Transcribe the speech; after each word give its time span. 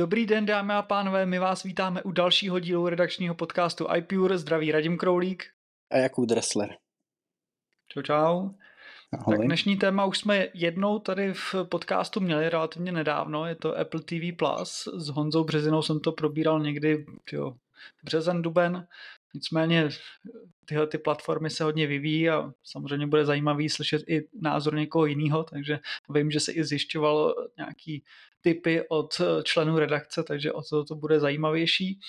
Dobrý 0.00 0.26
den, 0.26 0.46
dámy 0.46 0.74
a 0.74 0.82
pánové, 0.82 1.26
my 1.26 1.38
vás 1.38 1.62
vítáme 1.62 2.02
u 2.02 2.12
dalšího 2.12 2.58
dílu 2.58 2.88
redakčního 2.88 3.34
podcastu 3.34 3.86
iPure. 3.96 4.38
Zdraví 4.38 4.72
Radim 4.72 4.98
Kroulík. 4.98 5.44
A 5.90 5.96
Jakub 5.96 6.28
Dressler. 6.28 6.68
Čau, 7.88 8.02
čau. 8.02 8.48
Ahoj. 9.12 9.36
Tak 9.36 9.46
dnešní 9.46 9.76
téma 9.76 10.04
už 10.04 10.18
jsme 10.18 10.48
jednou 10.54 10.98
tady 10.98 11.32
v 11.34 11.54
podcastu 11.64 12.20
měli 12.20 12.48
relativně 12.48 12.92
nedávno, 12.92 13.46
je 13.46 13.54
to 13.54 13.78
Apple 13.78 14.00
TV+. 14.00 14.36
Plus. 14.38 14.88
S 14.96 15.08
Honzou 15.08 15.44
Březinou 15.44 15.82
jsem 15.82 16.00
to 16.00 16.12
probíral 16.12 16.60
někdy 16.60 17.06
jo, 17.32 17.54
březen, 18.04 18.42
duben. 18.42 18.86
Nicméně 19.34 19.88
tyhle 20.64 20.86
ty 20.86 20.98
platformy 20.98 21.50
se 21.50 21.64
hodně 21.64 21.86
vyvíjí 21.86 22.30
a 22.30 22.52
samozřejmě 22.64 23.06
bude 23.06 23.24
zajímavý 23.24 23.68
slyšet 23.68 24.02
i 24.08 24.28
názor 24.40 24.74
někoho 24.74 25.06
jiného, 25.06 25.44
takže 25.44 25.78
vím, 26.10 26.30
že 26.30 26.40
se 26.40 26.52
i 26.52 26.64
zjišťovalo 26.64 27.34
nějaký 27.56 28.04
typy 28.40 28.88
od 28.88 29.20
členů 29.44 29.78
redakce, 29.78 30.22
takže 30.22 30.52
o 30.52 30.62
to 30.62 30.84
to 30.84 30.94
bude 30.94 31.20
zajímavější. 31.20 32.00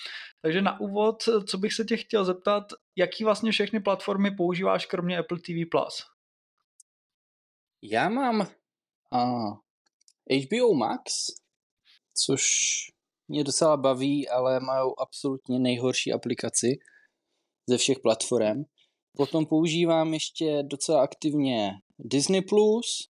Takže 0.41 0.61
na 0.61 0.79
úvod, 0.79 1.23
co 1.47 1.57
bych 1.57 1.73
se 1.73 1.85
tě 1.85 1.97
chtěl 1.97 2.25
zeptat, 2.25 2.63
jaký 2.95 3.23
vlastně 3.23 3.51
všechny 3.51 3.79
platformy 3.79 4.31
používáš 4.31 4.85
kromě 4.85 5.17
Apple 5.17 5.39
TV+. 5.39 5.77
Já 7.81 8.09
mám 8.09 8.39
uh, 9.13 9.57
HBO 10.29 10.73
Max, 10.73 11.13
což 12.25 12.41
mě 13.27 13.43
docela 13.43 13.77
baví, 13.77 14.29
ale 14.29 14.59
mají 14.59 14.91
absolutně 14.97 15.59
nejhorší 15.59 16.13
aplikaci 16.13 16.67
ze 17.71 17.77
všech 17.77 17.99
platform. 17.99 18.63
Potom 19.17 19.45
používám 19.45 20.13
ještě 20.13 20.63
docela 20.63 21.03
aktivně 21.03 21.71
Disney 21.99 22.41
Plus 22.41 23.07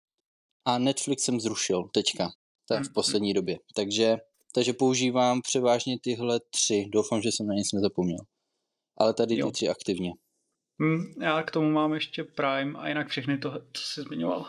a 0.64 0.78
Netflix 0.78 1.22
jsem 1.22 1.40
zrušil 1.40 1.88
teďka, 1.94 2.28
tak 2.68 2.82
v 2.82 2.86
mm-hmm. 2.86 2.92
poslední 2.94 3.34
době. 3.34 3.58
Takže, 3.74 4.16
takže 4.54 4.72
používám 4.72 5.42
převážně 5.42 5.98
tyhle 6.02 6.40
tři. 6.50 6.88
Doufám, 6.92 7.22
že 7.22 7.28
jsem 7.28 7.46
na 7.46 7.54
nic 7.54 7.72
nezapomněl. 7.72 8.18
Ale 8.96 9.14
tady 9.14 9.34
ty 9.34 9.40
jo. 9.40 9.50
tři 9.50 9.68
aktivně. 9.68 10.12
Hmm, 10.80 11.14
já 11.22 11.42
k 11.42 11.50
tomu 11.50 11.70
mám 11.70 11.94
ještě 11.94 12.24
Prime 12.24 12.78
a 12.78 12.88
jinak 12.88 13.08
všechny 13.08 13.38
to, 13.38 13.50
co 13.72 13.82
jsi 13.82 14.02
zmiňoval. 14.02 14.46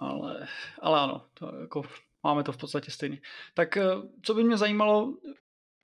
Ale, 0.00 0.48
ale 0.80 1.00
ano, 1.00 1.26
to 1.34 1.52
jako, 1.60 1.82
máme 2.22 2.44
to 2.44 2.52
v 2.52 2.56
podstatě 2.56 2.90
stejně. 2.90 3.20
Tak 3.54 3.76
eh, 3.76 3.84
co 4.22 4.34
by 4.34 4.44
mě 4.44 4.56
zajímalo, 4.56 5.14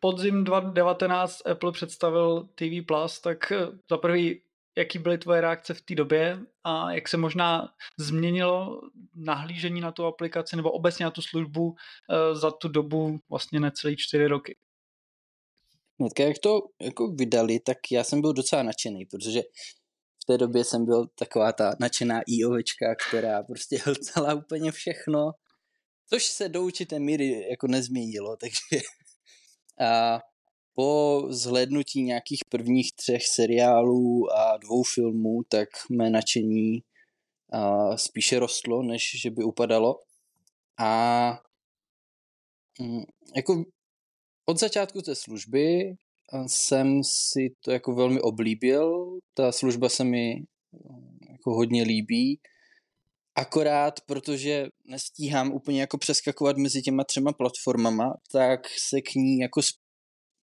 podzim 0.00 0.44
2019 0.44 1.46
Apple 1.46 1.72
představil 1.72 2.48
TV+, 2.54 2.86
Plus, 2.86 3.20
tak 3.20 3.52
eh, 3.52 3.66
za 3.90 3.98
prvý, 3.98 4.42
jaký 4.78 4.98
byly 4.98 5.18
tvoje 5.18 5.40
reakce 5.40 5.74
v 5.74 5.80
té 5.80 5.94
době 5.94 6.38
a 6.64 6.92
jak 6.92 7.08
se 7.08 7.16
možná 7.16 7.68
změnilo 7.98 8.80
nahlížení 9.14 9.80
na 9.80 9.92
tu 9.92 10.04
aplikaci 10.04 10.56
nebo 10.56 10.70
obecně 10.70 11.04
na 11.04 11.10
tu 11.10 11.22
službu 11.22 11.74
eh, 12.10 12.34
za 12.34 12.50
tu 12.50 12.68
dobu 12.68 13.18
vlastně 13.30 13.60
necelý 13.60 13.96
čtyři 13.96 14.26
roky? 14.26 14.56
Hnedka 16.00 16.22
jak 16.22 16.38
to 16.38 16.60
jako 16.82 17.08
vydali, 17.08 17.60
tak 17.60 17.78
já 17.92 18.04
jsem 18.04 18.20
byl 18.20 18.32
docela 18.32 18.62
nadšený, 18.62 19.06
protože 19.06 19.42
v 20.22 20.25
té 20.26 20.38
době 20.38 20.64
jsem 20.64 20.84
byl 20.84 21.06
taková 21.19 21.52
ta 21.52 21.72
nadšená 21.80 22.20
IOVčka, 22.26 22.94
která 23.08 23.42
prostě 23.42 23.78
hlcala 23.84 24.34
úplně 24.34 24.72
všechno, 24.72 25.32
což 26.08 26.25
se 26.25 26.48
do 26.48 26.62
určité 26.62 26.98
míry 26.98 27.48
jako 27.50 27.66
nezměnilo, 27.66 28.36
takže 28.41 28.86
a 29.80 30.20
po 30.74 31.22
zhlédnutí 31.28 32.02
nějakých 32.02 32.41
prvních 32.48 32.92
třech 32.92 33.26
seriálů 33.26 34.32
a 34.32 34.56
dvou 34.56 34.82
filmů, 34.82 35.42
tak 35.48 35.68
mé 35.91 36.10
nadšení 36.10 36.82
spíše 37.96 38.38
rostlo, 38.38 38.82
než 38.82 39.20
že 39.22 39.30
by 39.30 39.44
upadalo. 39.44 40.00
A 40.78 41.42
mm, 42.80 43.02
jako 43.36 43.64
od 44.46 44.60
začátku 44.60 45.02
té 45.02 45.14
služby 45.14 45.94
jsem 46.46 47.04
si 47.04 47.54
to 47.60 47.70
jako 47.70 47.94
velmi 47.94 48.20
oblíbil. 48.20 49.19
Ta 49.34 49.52
služba 49.52 49.88
se 49.88 50.04
mi 50.04 50.44
jako 51.30 51.54
hodně 51.54 51.82
líbí. 51.82 52.40
Akorát, 53.40 54.00
protože 54.00 54.68
nestíhám 54.84 55.52
úplně 55.52 55.80
jako 55.80 55.98
přeskakovat 55.98 56.56
mezi 56.56 56.82
těma 56.82 57.04
třema 57.04 57.32
platformama, 57.32 58.14
tak 58.32 58.60
se 58.78 59.00
k 59.00 59.14
ní 59.14 59.38
jako 59.38 59.60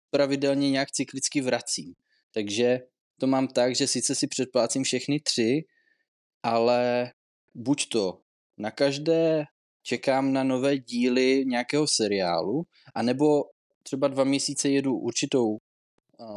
pravidelně 0.09 0.71
nějak 0.71 0.91
cyklicky 0.91 1.41
vracím. 1.41 1.93
Takže 2.33 2.79
to 3.19 3.27
mám 3.27 3.47
tak, 3.47 3.75
že 3.75 3.87
sice 3.87 4.15
si 4.15 4.27
předplácím 4.27 4.83
všechny 4.83 5.19
tři, 5.19 5.63
ale 6.43 7.11
buď 7.55 7.89
to 7.89 8.21
na 8.57 8.71
každé 8.71 9.43
čekám 9.83 10.33
na 10.33 10.43
nové 10.43 10.77
díly 10.77 11.43
nějakého 11.45 11.87
seriálu, 11.87 12.63
anebo 12.95 13.43
třeba 13.83 14.07
dva 14.07 14.23
měsíce 14.23 14.69
jedu 14.69 14.97
určitou 14.97 15.57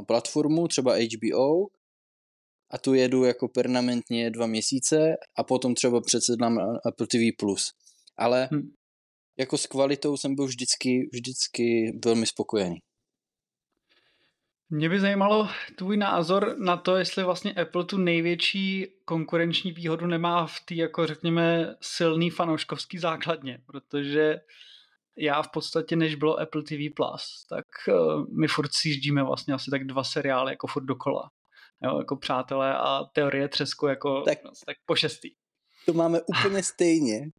platformu, 0.06 0.68
třeba 0.68 0.94
HBO, 0.94 1.66
a 2.74 2.78
tu 2.78 2.94
jedu 2.94 3.24
jako 3.24 3.48
permanentně 3.48 4.30
dva 4.30 4.46
měsíce 4.46 5.14
a 5.38 5.44
potom 5.44 5.74
třeba 5.74 6.00
předsedám 6.00 6.58
Apple 6.86 7.06
TV+. 7.06 7.46
Ale 8.16 8.48
hmm. 8.52 8.70
jako 9.38 9.58
s 9.58 9.66
kvalitou 9.66 10.16
jsem 10.16 10.34
byl 10.34 10.46
vždycky, 10.46 11.08
vždycky 11.12 11.92
velmi 12.04 12.26
spokojený. 12.26 12.76
Mě 14.70 14.88
by 14.88 15.00
zajímalo 15.00 15.48
tvůj 15.76 15.96
názor 15.96 16.56
na 16.58 16.76
to, 16.76 16.96
jestli 16.96 17.24
vlastně 17.24 17.52
Apple 17.52 17.84
tu 17.84 17.98
největší 17.98 18.86
konkurenční 19.04 19.72
výhodu 19.72 20.06
nemá 20.06 20.46
v 20.46 20.60
té, 20.64 20.74
jako 20.74 21.06
řekněme, 21.06 21.74
silný 21.80 22.30
fanouškovský 22.30 22.98
základně, 22.98 23.58
protože 23.66 24.40
já 25.16 25.42
v 25.42 25.48
podstatě, 25.48 25.96
než 25.96 26.14
bylo 26.14 26.40
Apple 26.40 26.62
TV+, 26.62 26.94
Plus, 26.96 27.46
tak 27.48 27.66
uh, 27.88 28.26
my 28.38 28.48
furt 28.48 28.70
jíždíme 28.84 29.22
vlastně 29.22 29.54
asi 29.54 29.70
tak 29.70 29.84
dva 29.84 30.04
seriály 30.04 30.52
jako 30.52 30.66
furt 30.66 30.84
dokola. 30.84 31.30
Jo, 31.84 31.98
jako 31.98 32.16
přátelé 32.16 32.74
a 32.74 33.04
teorie 33.04 33.48
třesku 33.48 33.86
jako 33.86 34.22
tak, 34.22 34.44
no, 34.44 34.50
tak 34.66 34.76
po 34.86 34.96
šestý. 34.96 35.30
To 35.86 35.92
máme 35.92 36.20
úplně 36.22 36.62
stejně. 36.72 37.30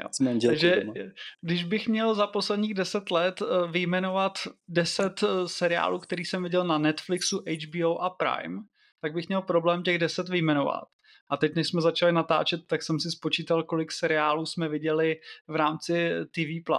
Jo. 0.00 0.08
Takže 0.46 0.80
doma. 0.80 0.94
když 1.40 1.64
bych 1.64 1.88
měl 1.88 2.14
za 2.14 2.26
posledních 2.26 2.74
deset 2.74 3.10
let 3.10 3.42
eh, 3.42 3.68
vyjmenovat 3.70 4.32
deset 4.68 5.22
eh, 5.22 5.48
seriálů, 5.48 5.98
který 5.98 6.24
jsem 6.24 6.42
viděl 6.42 6.64
na 6.64 6.78
Netflixu, 6.78 7.44
HBO 7.66 7.98
a 7.98 8.10
Prime, 8.10 8.62
tak 9.00 9.12
bych 9.14 9.28
měl 9.28 9.42
problém 9.42 9.82
těch 9.82 9.98
deset 9.98 10.28
vyjmenovat. 10.28 10.84
A 11.30 11.36
teď, 11.36 11.54
než 11.54 11.68
jsme 11.68 11.80
začali 11.80 12.12
natáčet, 12.12 12.60
tak 12.66 12.82
jsem 12.82 13.00
si 13.00 13.10
spočítal, 13.10 13.62
kolik 13.62 13.92
seriálů 13.92 14.46
jsme 14.46 14.68
viděli 14.68 15.16
v 15.48 15.56
rámci 15.56 16.10
TV+. 16.30 16.72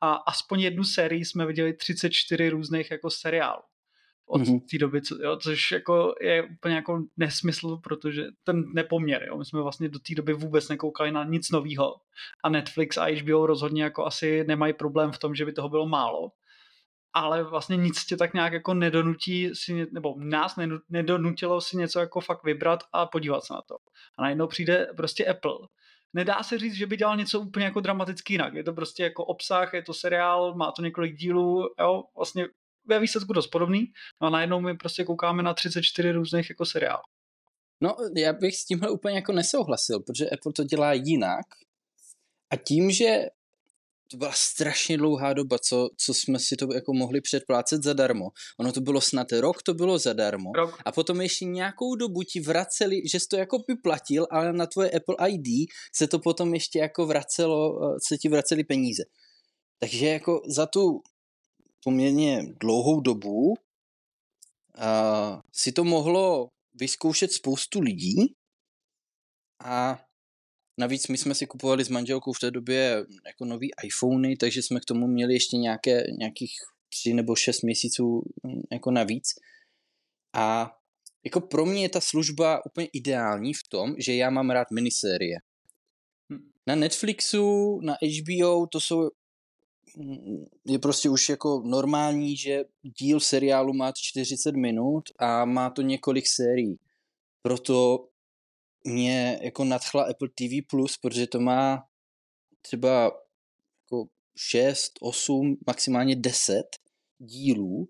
A 0.00 0.14
aspoň 0.14 0.60
jednu 0.60 0.84
sérii 0.84 1.24
jsme 1.24 1.46
viděli 1.46 1.76
34 1.76 2.48
různých 2.48 2.90
jako 2.90 3.10
seriálů 3.10 3.62
od 4.26 4.40
mm-hmm. 4.40 4.60
té 4.70 4.78
doby, 4.78 5.02
co, 5.02 5.22
jo, 5.22 5.36
což 5.36 5.72
jako 5.72 6.14
je 6.20 6.42
úplně 6.42 6.74
jako 6.74 7.02
nesmysl, 7.16 7.76
protože 7.76 8.26
ten 8.44 8.64
nepoměr, 8.74 9.24
jo, 9.28 9.38
my 9.38 9.44
jsme 9.44 9.62
vlastně 9.62 9.88
do 9.88 9.98
té 9.98 10.14
doby 10.14 10.32
vůbec 10.32 10.68
nekoukali 10.68 11.12
na 11.12 11.24
nic 11.24 11.50
nového 11.50 11.94
a 12.44 12.48
Netflix 12.48 12.96
a 12.96 13.06
HBO 13.22 13.46
rozhodně 13.46 13.82
jako 13.82 14.06
asi 14.06 14.44
nemají 14.48 14.72
problém 14.72 15.12
v 15.12 15.18
tom, 15.18 15.34
že 15.34 15.44
by 15.44 15.52
toho 15.52 15.68
bylo 15.68 15.86
málo, 15.86 16.30
ale 17.12 17.44
vlastně 17.44 17.76
nic 17.76 18.04
tě 18.04 18.16
tak 18.16 18.34
nějak 18.34 18.52
jako 18.52 18.74
nedonutí 18.74 19.50
si, 19.54 19.86
nebo 19.92 20.14
nás 20.18 20.56
nedonutilo 20.88 21.60
si 21.60 21.76
něco 21.76 22.00
jako 22.00 22.20
fakt 22.20 22.44
vybrat 22.44 22.80
a 22.92 23.06
podívat 23.06 23.44
se 23.44 23.54
na 23.54 23.62
to. 23.68 23.76
A 24.18 24.22
najednou 24.22 24.46
přijde 24.46 24.86
prostě 24.96 25.26
Apple. 25.26 25.54
Nedá 26.12 26.42
se 26.42 26.58
říct, 26.58 26.74
že 26.74 26.86
by 26.86 26.96
dělal 26.96 27.16
něco 27.16 27.40
úplně 27.40 27.64
jako 27.64 27.80
dramaticky 27.80 28.34
jinak. 28.34 28.54
Je 28.54 28.64
to 28.64 28.72
prostě 28.72 29.02
jako 29.02 29.24
obsah, 29.24 29.74
je 29.74 29.82
to 29.82 29.94
seriál, 29.94 30.54
má 30.54 30.72
to 30.72 30.82
několik 30.82 31.16
dílů, 31.16 31.68
jo, 31.80 32.02
vlastně 32.16 32.46
ve 32.86 33.00
výsledku 33.00 33.32
dost 33.32 33.46
podobný, 33.46 33.92
no 34.20 34.26
a 34.26 34.30
najednou 34.30 34.60
my 34.60 34.76
prostě 34.76 35.04
koukáme 35.04 35.42
na 35.42 35.54
34 35.54 36.12
různých 36.12 36.50
jako 36.50 36.64
seriálů. 36.64 37.02
No, 37.80 37.96
já 38.16 38.32
bych 38.32 38.56
s 38.56 38.64
tímhle 38.64 38.90
úplně 38.90 39.14
jako 39.14 39.32
nesouhlasil, 39.32 40.00
protože 40.00 40.30
Apple 40.30 40.52
to 40.52 40.64
dělá 40.64 40.92
jinak 40.92 41.46
a 42.50 42.56
tím, 42.56 42.90
že 42.90 43.26
to 44.10 44.16
byla 44.16 44.32
strašně 44.32 44.98
dlouhá 44.98 45.32
doba, 45.32 45.58
co, 45.58 45.88
co 45.96 46.14
jsme 46.14 46.38
si 46.38 46.56
to 46.56 46.74
jako 46.74 46.92
mohli 46.92 47.20
předplácet 47.20 47.82
zadarmo. 47.82 48.28
Ono 48.58 48.72
to 48.72 48.80
bylo 48.80 49.00
snad 49.00 49.32
rok, 49.32 49.62
to 49.62 49.74
bylo 49.74 49.98
zadarmo. 49.98 50.52
Rok. 50.54 50.78
A 50.84 50.92
potom 50.92 51.20
ještě 51.20 51.44
nějakou 51.44 51.94
dobu 51.94 52.22
ti 52.22 52.40
vraceli, 52.40 53.08
že 53.08 53.20
jsi 53.20 53.28
to 53.28 53.36
jako 53.36 53.58
by 53.58 53.76
platil, 53.76 54.26
ale 54.30 54.52
na 54.52 54.66
tvoje 54.66 54.90
Apple 54.90 55.30
ID 55.30 55.70
se 55.94 56.06
to 56.06 56.18
potom 56.18 56.54
ještě 56.54 56.78
jako 56.78 57.06
vracelo, 57.06 57.80
eh, 57.84 57.96
se 58.08 58.18
ti 58.18 58.28
vraceli 58.28 58.64
peníze. 58.64 59.02
Takže 59.80 60.06
jako 60.06 60.42
za 60.48 60.66
tu 60.66 61.02
poměrně 61.84 62.42
dlouhou 62.60 63.00
dobu 63.00 63.48
uh, 63.50 63.56
si 65.52 65.72
to 65.72 65.84
mohlo 65.84 66.48
vyzkoušet 66.74 67.32
spoustu 67.32 67.80
lidí 67.80 68.34
a 69.64 70.04
Navíc 70.78 71.08
my 71.08 71.18
jsme 71.18 71.34
si 71.34 71.46
kupovali 71.46 71.84
s 71.84 71.88
manželkou 71.88 72.32
v 72.32 72.38
té 72.38 72.50
době 72.50 73.04
jako 73.26 73.44
nový 73.44 73.70
iPhony, 73.84 74.36
takže 74.36 74.62
jsme 74.62 74.80
k 74.80 74.84
tomu 74.84 75.06
měli 75.06 75.34
ještě 75.34 75.56
nějaké, 75.56 76.04
nějakých 76.18 76.52
tři 76.88 77.14
nebo 77.14 77.36
šest 77.36 77.62
měsíců 77.62 78.22
mm, 78.42 78.62
jako 78.72 78.90
navíc. 78.90 79.28
A 80.34 80.76
jako 81.24 81.40
pro 81.40 81.66
mě 81.66 81.82
je 81.82 81.88
ta 81.88 82.00
služba 82.00 82.66
úplně 82.66 82.88
ideální 82.92 83.54
v 83.54 83.68
tom, 83.68 83.94
že 83.98 84.14
já 84.14 84.30
mám 84.30 84.50
rád 84.50 84.70
minisérie. 84.70 85.38
Hm. 86.32 86.50
Na 86.66 86.74
Netflixu, 86.74 87.80
na 87.80 87.94
HBO, 87.94 88.66
to 88.66 88.80
jsou 88.80 89.10
je 90.64 90.78
prostě 90.78 91.10
už 91.10 91.28
jako 91.28 91.62
normální, 91.64 92.36
že 92.36 92.64
díl 92.82 93.20
seriálu 93.20 93.72
má 93.72 93.92
40 93.96 94.54
minut 94.54 95.04
a 95.18 95.44
má 95.44 95.70
to 95.70 95.82
několik 95.82 96.26
sérií. 96.26 96.78
Proto 97.42 98.08
mě 98.84 99.38
jako 99.42 99.64
nadchla 99.64 100.02
Apple 100.02 100.28
TV+, 100.28 100.66
Plus, 100.70 100.98
protože 100.98 101.26
to 101.26 101.40
má 101.40 101.84
třeba 102.62 103.02
jako 103.02 104.08
6, 104.36 104.92
8, 105.00 105.56
maximálně 105.66 106.16
10 106.16 106.62
dílů 107.18 107.88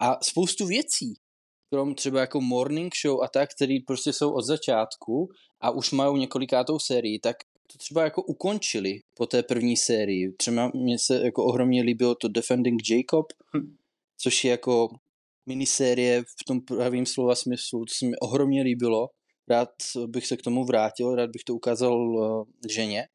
a 0.00 0.18
spoustu 0.22 0.66
věcí, 0.66 1.14
krom 1.70 1.94
třeba 1.94 2.20
jako 2.20 2.40
morning 2.40 2.94
show 3.02 3.22
a 3.22 3.28
tak, 3.28 3.50
který 3.54 3.80
prostě 3.80 4.12
jsou 4.12 4.32
od 4.32 4.42
začátku 4.42 5.28
a 5.60 5.70
už 5.70 5.92
mají 5.92 6.18
několikátou 6.18 6.78
sérii, 6.78 7.18
tak 7.18 7.36
to 7.72 7.78
třeba 7.78 8.04
jako 8.04 8.22
ukončili 8.22 9.00
po 9.14 9.26
té 9.26 9.42
první 9.42 9.76
sérii. 9.76 10.32
Třeba 10.32 10.70
mně 10.74 10.98
se 10.98 11.24
jako 11.24 11.44
ohromně 11.44 11.82
líbilo 11.82 12.14
to 12.14 12.28
Defending 12.28 12.90
Jacob, 12.90 13.26
hm. 13.56 13.76
což 14.18 14.44
je 14.44 14.50
jako 14.50 14.88
minisérie 15.46 16.22
v 16.22 16.44
tom 16.46 16.60
pravým 16.60 17.06
slova 17.06 17.34
smyslu, 17.34 17.84
to 17.84 17.94
se 17.94 18.06
mi 18.06 18.16
ohromně 18.16 18.62
líbilo 18.62 19.08
rád 19.48 19.68
bych 20.06 20.26
se 20.26 20.36
k 20.36 20.42
tomu 20.42 20.64
vrátil, 20.64 21.14
rád 21.14 21.30
bych 21.30 21.44
to 21.44 21.54
ukázal 21.54 21.96
eh, 22.24 22.68
ženě, 22.72 23.08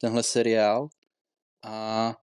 tenhle 0.00 0.22
seriál. 0.22 0.88
A 1.64 2.14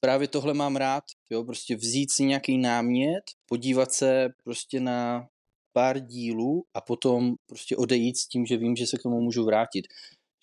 právě 0.00 0.28
tohle 0.28 0.54
mám 0.54 0.76
rád, 0.76 1.04
jo, 1.30 1.44
prostě 1.44 1.76
vzít 1.76 2.12
si 2.12 2.24
nějaký 2.24 2.58
námět, 2.58 3.24
podívat 3.46 3.92
se 3.92 4.28
prostě 4.44 4.80
na 4.80 5.28
pár 5.72 6.00
dílů 6.00 6.64
a 6.74 6.80
potom 6.80 7.34
prostě 7.46 7.76
odejít 7.76 8.16
s 8.16 8.26
tím, 8.26 8.46
že 8.46 8.56
vím, 8.56 8.76
že 8.76 8.86
se 8.86 8.98
k 8.98 9.02
tomu 9.02 9.20
můžu 9.20 9.44
vrátit. 9.44 9.86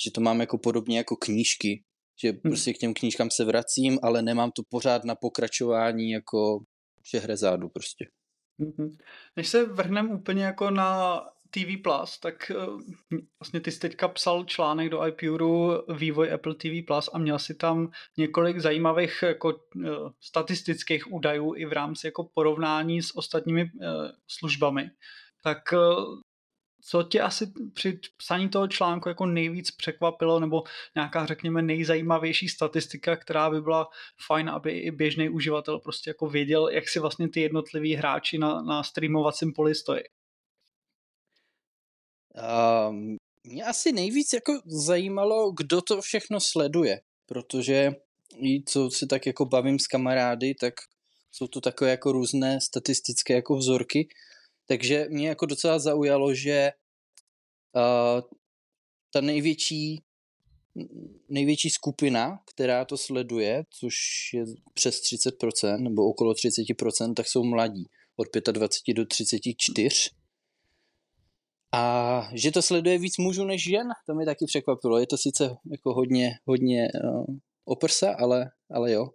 Že 0.03 0.11
to 0.11 0.21
mám 0.21 0.39
jako 0.39 0.57
podobně 0.57 0.97
jako 0.97 1.15
knížky, 1.15 1.83
že 2.21 2.29
hmm. 2.29 2.39
prostě 2.39 2.73
k 2.73 2.77
těm 2.77 2.93
knížkám 2.93 3.31
se 3.31 3.45
vracím, 3.45 3.99
ale 4.03 4.21
nemám 4.21 4.51
to 4.51 4.61
pořád 4.69 5.03
na 5.03 5.15
pokračování 5.15 6.11
jako 6.11 6.59
řádu 7.35 7.69
prostě. 7.69 8.05
Mm-hmm. 8.59 8.97
Než 9.35 9.47
se 9.47 9.65
vrhneme 9.65 10.15
úplně 10.15 10.43
jako 10.43 10.69
na 10.69 11.21
TV 11.49 11.81
Plus, 11.83 12.19
tak 12.19 12.51
eh, 12.51 12.55
vlastně 13.39 13.59
ty 13.59 13.71
jsi 13.71 13.79
teďka 13.79 14.07
psal 14.07 14.45
článek 14.45 14.89
do 14.89 15.07
iPuru 15.07 15.83
vývoj 15.95 16.33
Apple 16.33 16.55
TV 16.55 16.85
Plus 16.87 17.09
a 17.13 17.17
měl 17.17 17.39
si 17.39 17.55
tam 17.55 17.91
několik 18.17 18.59
zajímavých 18.59 19.23
jako 19.23 19.53
eh, 19.85 19.89
statistických 20.21 21.11
údajů 21.11 21.55
i 21.55 21.65
v 21.65 21.73
rámci 21.73 22.07
jako 22.07 22.29
porovnání 22.33 23.01
s 23.01 23.17
ostatními 23.17 23.61
eh, 23.61 23.87
službami. 24.27 24.89
Tak 25.43 25.73
co 26.81 27.03
tě 27.03 27.21
asi 27.21 27.51
při 27.73 27.99
psaní 28.17 28.49
toho 28.49 28.67
článku 28.67 29.09
jako 29.09 29.25
nejvíc 29.25 29.71
překvapilo, 29.71 30.39
nebo 30.39 30.63
nějaká, 30.95 31.25
řekněme, 31.25 31.61
nejzajímavější 31.61 32.49
statistika, 32.49 33.15
která 33.15 33.49
by 33.49 33.61
byla 33.61 33.87
fajn, 34.27 34.49
aby 34.49 34.71
i 34.71 34.91
běžný 34.91 35.29
uživatel 35.29 35.79
prostě 35.79 36.09
jako 36.09 36.27
věděl, 36.27 36.69
jak 36.69 36.89
si 36.89 36.99
vlastně 36.99 37.29
ty 37.29 37.41
jednotliví 37.41 37.95
hráči 37.95 38.37
na, 38.37 38.61
na 38.61 38.83
streamovacím 38.83 39.53
poli 39.53 39.75
stojí? 39.75 40.01
Uh, 42.35 42.95
mě 43.43 43.63
asi 43.63 43.91
nejvíc 43.91 44.33
jako 44.33 44.61
zajímalo, 44.65 45.51
kdo 45.51 45.81
to 45.81 46.01
všechno 46.01 46.39
sleduje, 46.39 47.01
protože 47.25 47.91
i 48.41 48.63
co 48.63 48.89
si 48.91 49.07
tak 49.07 49.25
jako 49.25 49.45
bavím 49.45 49.79
s 49.79 49.87
kamarády, 49.87 50.55
tak 50.55 50.73
jsou 51.31 51.47
to 51.47 51.61
takové 51.61 51.91
jako 51.91 52.11
různé 52.11 52.61
statistické 52.61 53.33
jako 53.33 53.55
vzorky, 53.55 54.09
takže 54.69 55.05
mě 55.09 55.27
jako 55.27 55.45
docela 55.45 55.79
zaujalo, 55.79 56.33
že 56.33 56.71
uh, 57.75 58.21
ta 59.13 59.21
největší 59.21 60.03
největší 61.29 61.69
skupina, 61.69 62.39
která 62.45 62.85
to 62.85 62.97
sleduje, 62.97 63.63
což 63.69 63.95
je 64.33 64.45
přes 64.73 65.01
30% 65.01 65.79
nebo 65.79 66.09
okolo 66.09 66.33
30%, 66.33 67.13
tak 67.13 67.27
jsou 67.27 67.43
mladí 67.43 67.85
od 68.15 68.27
25 68.51 68.93
do 68.93 69.05
34 69.05 70.09
a 71.71 72.29
že 72.33 72.51
to 72.51 72.61
sleduje 72.61 72.97
víc 72.97 73.17
mužů 73.17 73.45
než 73.45 73.63
žen, 73.63 73.87
to 74.05 74.15
mi 74.15 74.25
taky 74.25 74.45
překvapilo. 74.45 74.99
Je 74.99 75.07
to 75.07 75.17
sice 75.17 75.55
jako 75.71 75.93
hodně, 75.93 76.31
hodně 76.45 76.87
uh, 77.03 77.25
oprsa, 77.65 78.15
ale, 78.19 78.51
ale 78.71 78.91
jo. 78.91 79.09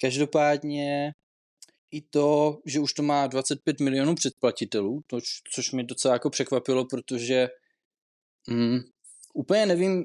Každopádně 0.00 1.12
i 1.90 2.02
to, 2.02 2.58
že 2.66 2.80
už 2.80 2.92
to 2.92 3.02
má 3.02 3.26
25 3.26 3.80
milionů 3.80 4.14
předplatitelů, 4.14 5.00
to, 5.06 5.18
což 5.54 5.72
mi 5.72 5.84
docela 5.84 6.14
jako 6.14 6.30
překvapilo, 6.30 6.84
protože 6.84 7.48
mm, 8.48 8.78
úplně 9.34 9.66
nevím, 9.66 10.04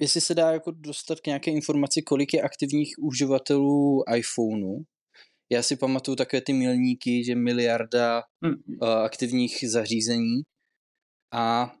jestli 0.00 0.20
se 0.20 0.34
dá 0.34 0.52
jako 0.52 0.70
dostat 0.70 1.20
k 1.20 1.26
nějaké 1.26 1.50
informaci, 1.50 2.02
kolik 2.02 2.34
je 2.34 2.42
aktivních 2.42 2.94
uživatelů 2.98 4.02
iPhoneu, 4.16 4.84
já 5.52 5.62
si 5.62 5.76
pamatuju 5.76 6.16
takové 6.16 6.40
ty 6.40 6.52
milníky, 6.52 7.24
že 7.24 7.34
miliarda 7.34 8.22
hmm. 8.44 8.54
uh, 8.82 8.88
aktivních 8.88 9.64
zařízení 9.70 10.42
a 11.32 11.72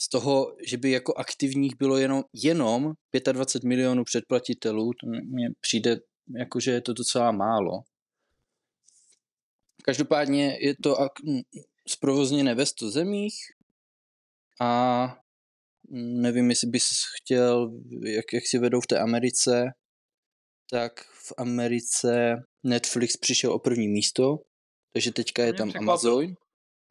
z 0.00 0.08
toho, 0.08 0.56
že 0.66 0.76
by 0.76 0.90
jako 0.90 1.14
aktivních 1.14 1.76
bylo 1.78 1.96
jenom, 1.96 2.24
jenom 2.32 2.92
25 3.32 3.68
milionů 3.68 4.04
předplatitelů, 4.04 4.90
to 5.00 5.06
mně 5.06 5.48
přijde 5.60 5.96
jako, 6.38 6.60
že 6.60 6.70
je 6.70 6.80
to 6.80 6.92
docela 6.92 7.32
málo. 7.32 7.82
Každopádně 9.88 10.58
je 10.60 10.74
to 10.82 10.94
ak- 10.94 11.42
zprovozněné 11.88 12.54
ve 12.54 12.66
100 12.66 12.90
zemích 12.90 13.34
a 14.60 15.16
nevím, 16.20 16.50
jestli 16.50 16.68
bys 16.68 16.88
chtěl, 17.16 17.70
jak, 18.04 18.24
jak 18.32 18.46
si 18.46 18.58
vedou 18.58 18.80
v 18.80 18.86
té 18.86 18.98
Americe, 18.98 19.72
tak 20.70 20.92
v 21.00 21.32
Americe 21.38 22.36
Netflix 22.64 23.16
přišel 23.16 23.52
o 23.52 23.58
první 23.58 23.88
místo, 23.88 24.36
takže 24.92 25.12
teďka 25.12 25.44
je 25.44 25.52
tam 25.52 25.72
Amazon. 25.78 26.26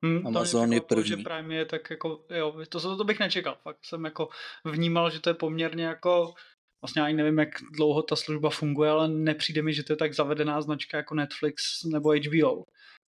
Hmm, 0.03 0.27
Amazon 0.27 0.73
je 0.73 0.81
první. 0.81 1.07
že 1.07 1.17
Prime 1.17 1.55
je 1.55 1.65
tak 1.65 1.89
jako, 1.89 2.25
jo, 2.29 2.65
to, 2.69 2.97
to 2.97 3.03
bych 3.03 3.19
nečekal. 3.19 3.57
Fakt 3.63 3.85
jsem 3.85 4.05
jako 4.05 4.27
vnímal, 4.65 5.09
že 5.09 5.19
to 5.19 5.29
je 5.29 5.33
poměrně 5.33 5.85
jako, 5.85 6.33
vlastně 6.81 7.01
ani 7.01 7.13
nevím, 7.13 7.39
jak 7.39 7.49
dlouho 7.71 8.03
ta 8.03 8.15
služba 8.15 8.49
funguje, 8.49 8.89
ale 8.89 9.07
nepřijde 9.07 9.61
mi, 9.61 9.73
že 9.73 9.83
to 9.83 9.93
je 9.93 9.97
tak 9.97 10.13
zavedená 10.13 10.61
značka 10.61 10.97
jako 10.97 11.15
Netflix 11.15 11.83
nebo 11.83 12.09
HBO. 12.09 12.63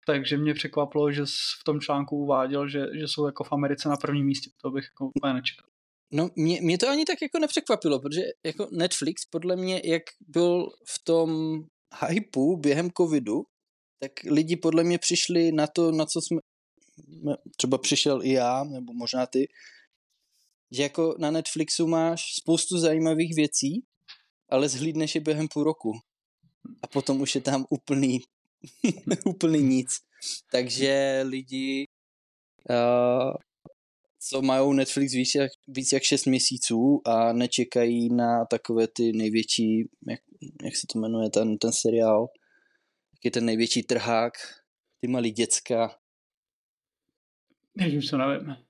Takže 0.07 0.39
mě 0.39 0.55
překvapilo, 0.55 1.13
že 1.13 1.23
v 1.61 1.65
tom 1.65 1.81
článku 1.81 2.17
uváděl, 2.17 2.69
že, 2.69 2.87
že 2.99 3.09
jsou 3.09 3.27
jako 3.27 3.45
v 3.45 3.53
Americe 3.53 3.89
na 3.89 3.97
prvním 3.97 4.27
místě. 4.27 4.51
To 4.63 4.71
bych 4.71 4.85
jako 4.85 5.11
úplně 5.15 5.35
nečekal. 5.35 5.69
No, 6.13 6.31
mě, 6.37 6.61
mě 6.63 6.79
to 6.79 6.89
ani 6.89 7.05
tak 7.05 7.23
jako 7.23 7.39
nepřekvapilo, 7.39 8.01
protože 8.01 8.21
jako 8.45 8.69
Netflix 8.73 9.25
podle 9.31 9.57
mě, 9.57 9.83
jak 9.85 10.03
byl 10.29 10.69
v 10.89 11.05
tom 11.05 11.61
hypeu 12.09 12.57
během 12.57 12.91
covidu, 12.91 13.43
tak 14.01 14.13
lidi 14.31 14.57
podle 14.57 14.85
mě 14.85 14.99
přišli 14.99 15.53
na 15.53 15.67
to, 15.67 15.93
na 15.93 16.07
co 16.07 16.21
jsme, 16.21 16.41
třeba 17.57 17.79
přišel 17.79 18.23
i 18.23 18.33
já, 18.33 18.65
nebo 18.65 18.93
možná 18.93 19.27
ty, 19.27 19.49
že 20.71 20.83
jako 20.83 21.15
na 21.19 21.31
Netflixu 21.31 21.87
máš 21.87 22.35
spoustu 22.35 22.79
zajímavých 22.79 23.35
věcí, 23.37 23.85
ale 24.49 24.69
zhlídneš 24.69 25.15
je 25.15 25.21
během 25.21 25.49
půl 25.49 25.65
roku. 25.65 25.93
A 26.83 26.87
potom 26.87 27.21
už 27.21 27.35
je 27.35 27.41
tam 27.41 27.67
úplný, 27.71 28.21
úplný 29.25 29.63
nic. 29.63 29.97
Takže 30.51 31.23
lidi 31.27 31.85
uh, 32.71 33.35
co 34.29 34.43
mají 34.43 34.75
Netflix 34.75 35.13
víc 35.13 35.35
jak, 35.35 35.51
víc 35.69 35.93
jak 35.93 36.03
6 36.03 36.27
měsíců 36.27 37.01
a 37.05 37.33
nečekají 37.33 38.15
na 38.15 38.45
takové 38.45 38.87
ty 38.89 39.13
největší, 39.13 39.89
jak, 40.09 40.21
jak 40.63 40.77
se 40.77 40.87
to 40.93 40.99
jmenuje, 40.99 41.31
ten, 41.31 41.59
ten 41.59 41.73
seriál, 41.73 42.27
jak 43.15 43.25
je 43.25 43.31
ten 43.31 43.45
největší 43.45 43.83
trhák, 43.83 44.33
ty 45.01 45.09
malí 45.09 45.31
děcka. 45.31 45.99
Nevím, 47.75 48.03
co 48.03 48.19
nevím. 48.19 48.66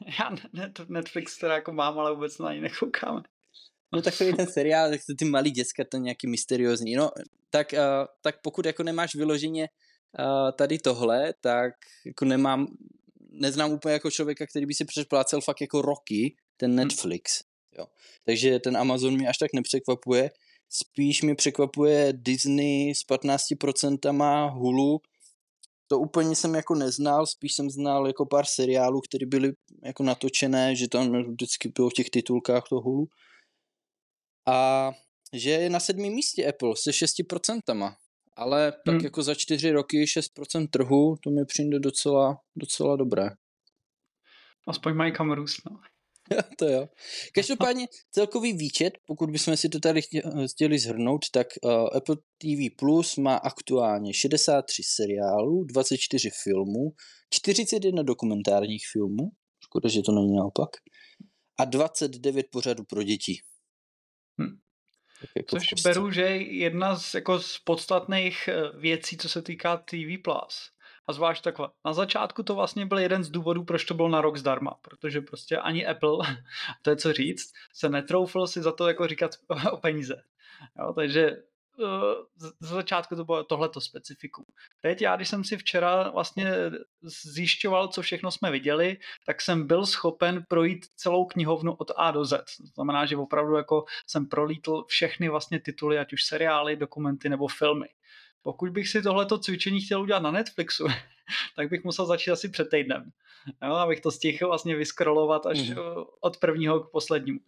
Já 0.18 0.36
Netflix 0.88 1.38
teda 1.38 1.54
jako 1.54 1.72
mám, 1.72 1.98
ale 1.98 2.14
vůbec 2.14 2.38
na 2.38 2.54
ní 2.54 2.60
nekoukáme. 2.60 3.22
no 3.92 4.02
takový 4.02 4.34
ten 4.36 4.46
seriál, 4.46 4.90
tak 4.90 5.00
ty 5.18 5.24
malý 5.24 5.50
děcka, 5.50 5.84
to 5.90 5.96
nějaký 5.96 6.26
mysteriózní. 6.26 6.94
No, 6.94 7.10
tak, 7.50 7.72
uh, 7.72 8.06
tak 8.22 8.40
pokud 8.42 8.66
jako 8.66 8.82
nemáš 8.82 9.14
vyloženě 9.14 9.68
uh, 10.18 10.50
tady 10.58 10.78
tohle, 10.78 11.34
tak 11.40 11.72
jako 12.06 12.24
nemám, 12.24 12.66
neznám 13.30 13.72
úplně 13.72 13.92
jako 13.92 14.10
člověka, 14.10 14.46
který 14.46 14.66
by 14.66 14.74
si 14.74 14.84
předplácel 14.84 15.40
fakt 15.40 15.60
jako 15.60 15.82
roky 15.82 16.36
ten 16.56 16.72
hm. 16.72 16.76
Netflix. 16.76 17.40
Jo. 17.78 17.86
Takže 18.24 18.58
ten 18.58 18.76
Amazon 18.76 19.14
mě 19.14 19.28
až 19.28 19.38
tak 19.38 19.52
nepřekvapuje. 19.54 20.30
Spíš 20.68 21.22
mi 21.22 21.34
překvapuje 21.34 22.12
Disney 22.12 22.94
s 22.94 23.06
15% 23.08 24.50
Hulu. 24.50 25.00
To 25.88 25.98
úplně 25.98 26.36
jsem 26.36 26.54
jako 26.54 26.74
neznal, 26.74 27.26
spíš 27.26 27.54
jsem 27.54 27.70
znal 27.70 28.06
jako 28.06 28.26
pár 28.26 28.44
seriálů, 28.46 29.00
které 29.00 29.26
byly 29.26 29.52
jako 29.84 30.02
natočené, 30.02 30.76
že 30.76 30.88
tam 30.88 31.12
vždycky 31.32 31.68
bylo 31.68 31.90
v 31.90 31.92
těch 31.92 32.10
titulkách 32.10 32.64
to 32.68 32.76
Hulu. 32.76 33.06
A 34.48 34.90
že 35.32 35.50
je 35.50 35.70
na 35.70 35.80
sedmém 35.80 36.12
místě 36.12 36.46
Apple 36.46 36.72
se 36.76 36.90
6%. 36.90 37.96
Ale 38.36 38.72
tak 38.72 38.94
hmm. 38.94 39.04
jako 39.04 39.22
za 39.22 39.34
čtyři 39.34 39.70
roky 39.70 40.04
6% 40.04 40.68
trhu, 40.70 41.16
to 41.24 41.30
mi 41.30 41.44
přijde 41.44 41.78
docela, 41.78 42.36
docela 42.56 42.96
dobré. 42.96 43.30
Aspoň 44.68 44.94
mají 44.94 45.12
kam 45.12 45.32
růst, 45.32 45.56
no. 45.70 45.80
to 46.58 46.68
jo. 46.68 46.88
Každopádně 47.34 47.86
celkový 48.10 48.52
výčet, 48.52 48.98
pokud 49.06 49.30
bychom 49.30 49.56
si 49.56 49.68
to 49.68 49.80
tady 49.80 50.00
chtěli 50.52 50.78
zhrnout, 50.78 51.20
tak 51.32 51.46
uh, 51.62 51.70
Apple 51.96 52.16
TV 52.16 52.76
Plus 52.78 53.16
má 53.16 53.36
aktuálně 53.36 54.14
63 54.14 54.82
seriálů, 54.96 55.64
24 55.64 56.30
filmů, 56.42 56.92
41 57.30 58.02
dokumentárních 58.02 58.84
filmů, 58.92 59.30
škoda, 59.64 59.88
že 59.88 60.02
to 60.02 60.12
není 60.12 60.36
naopak, 60.36 60.70
a 61.58 61.64
29 61.64 62.46
pořadů 62.50 62.84
pro 62.84 63.02
děti. 63.02 63.40
Hm. 64.40 64.58
Jako 65.36 65.56
Což 65.56 65.82
beru, 65.82 66.10
že 66.10 66.22
jedna 66.36 66.98
z, 66.98 67.14
jako 67.14 67.40
z 67.40 67.58
podstatných 67.58 68.48
eh, 68.48 68.78
věcí, 68.78 69.16
co 69.16 69.28
se 69.28 69.42
týká 69.42 69.76
TV 69.76 70.22
Plus, 70.24 70.70
a 71.06 71.12
zvlášť 71.12 71.44
takhle. 71.44 71.68
Na 71.84 71.92
začátku 71.92 72.42
to 72.42 72.54
vlastně 72.54 72.86
byl 72.86 72.98
jeden 72.98 73.24
z 73.24 73.30
důvodů, 73.30 73.64
proč 73.64 73.84
to 73.84 73.94
bylo 73.94 74.08
na 74.08 74.20
rok 74.20 74.36
zdarma, 74.36 74.74
protože 74.82 75.20
prostě 75.20 75.56
ani 75.56 75.86
Apple, 75.86 76.18
to 76.82 76.90
je 76.90 76.96
co 76.96 77.12
říct, 77.12 77.52
se 77.72 77.88
netroufl 77.88 78.46
si 78.46 78.62
za 78.62 78.72
to 78.72 78.88
jako 78.88 79.06
říkat 79.06 79.30
o 79.72 79.76
peníze. 79.76 80.22
Jo, 80.78 80.92
takže 80.92 81.36
uh, 81.78 82.46
z 82.60 82.68
začátku 82.68 83.16
to 83.16 83.24
bylo 83.24 83.44
tohleto 83.44 83.80
specifikum. 83.80 84.44
Teď 84.80 85.02
já, 85.02 85.16
když 85.16 85.28
jsem 85.28 85.44
si 85.44 85.56
včera 85.56 86.10
vlastně 86.10 86.52
zjišťoval, 87.02 87.88
co 87.88 88.02
všechno 88.02 88.30
jsme 88.30 88.50
viděli, 88.50 88.98
tak 89.26 89.40
jsem 89.40 89.66
byl 89.66 89.86
schopen 89.86 90.44
projít 90.48 90.86
celou 90.96 91.24
knihovnu 91.24 91.72
od 91.72 91.90
A 91.96 92.10
do 92.10 92.24
Z. 92.24 92.30
To 92.56 92.66
znamená, 92.74 93.06
že 93.06 93.16
opravdu 93.16 93.56
jako 93.56 93.84
jsem 94.06 94.26
prolítl 94.26 94.84
všechny 94.88 95.28
vlastně 95.28 95.60
tituly, 95.60 95.98
ať 95.98 96.12
už 96.12 96.24
seriály, 96.24 96.76
dokumenty 96.76 97.28
nebo 97.28 97.48
filmy. 97.48 97.88
Pokud 98.46 98.70
bych 98.70 98.88
si 98.88 99.02
tohleto 99.02 99.38
cvičení 99.38 99.80
chtěl 99.80 100.02
udělat 100.02 100.22
na 100.22 100.30
Netflixu, 100.30 100.86
tak 101.56 101.68
bych 101.68 101.84
musel 101.84 102.06
začít 102.06 102.30
asi 102.30 102.48
před 102.48 102.70
týdnem. 102.70 103.12
Jo, 103.62 103.74
abych 103.74 104.00
to 104.00 104.10
stihl 104.10 104.48
vlastně 104.48 104.76
vyskrolovat 104.76 105.46
až 105.46 105.70
mm. 105.70 105.76
od 106.20 106.36
prvního 106.36 106.80
k 106.80 106.90
poslednímu. 106.90 107.38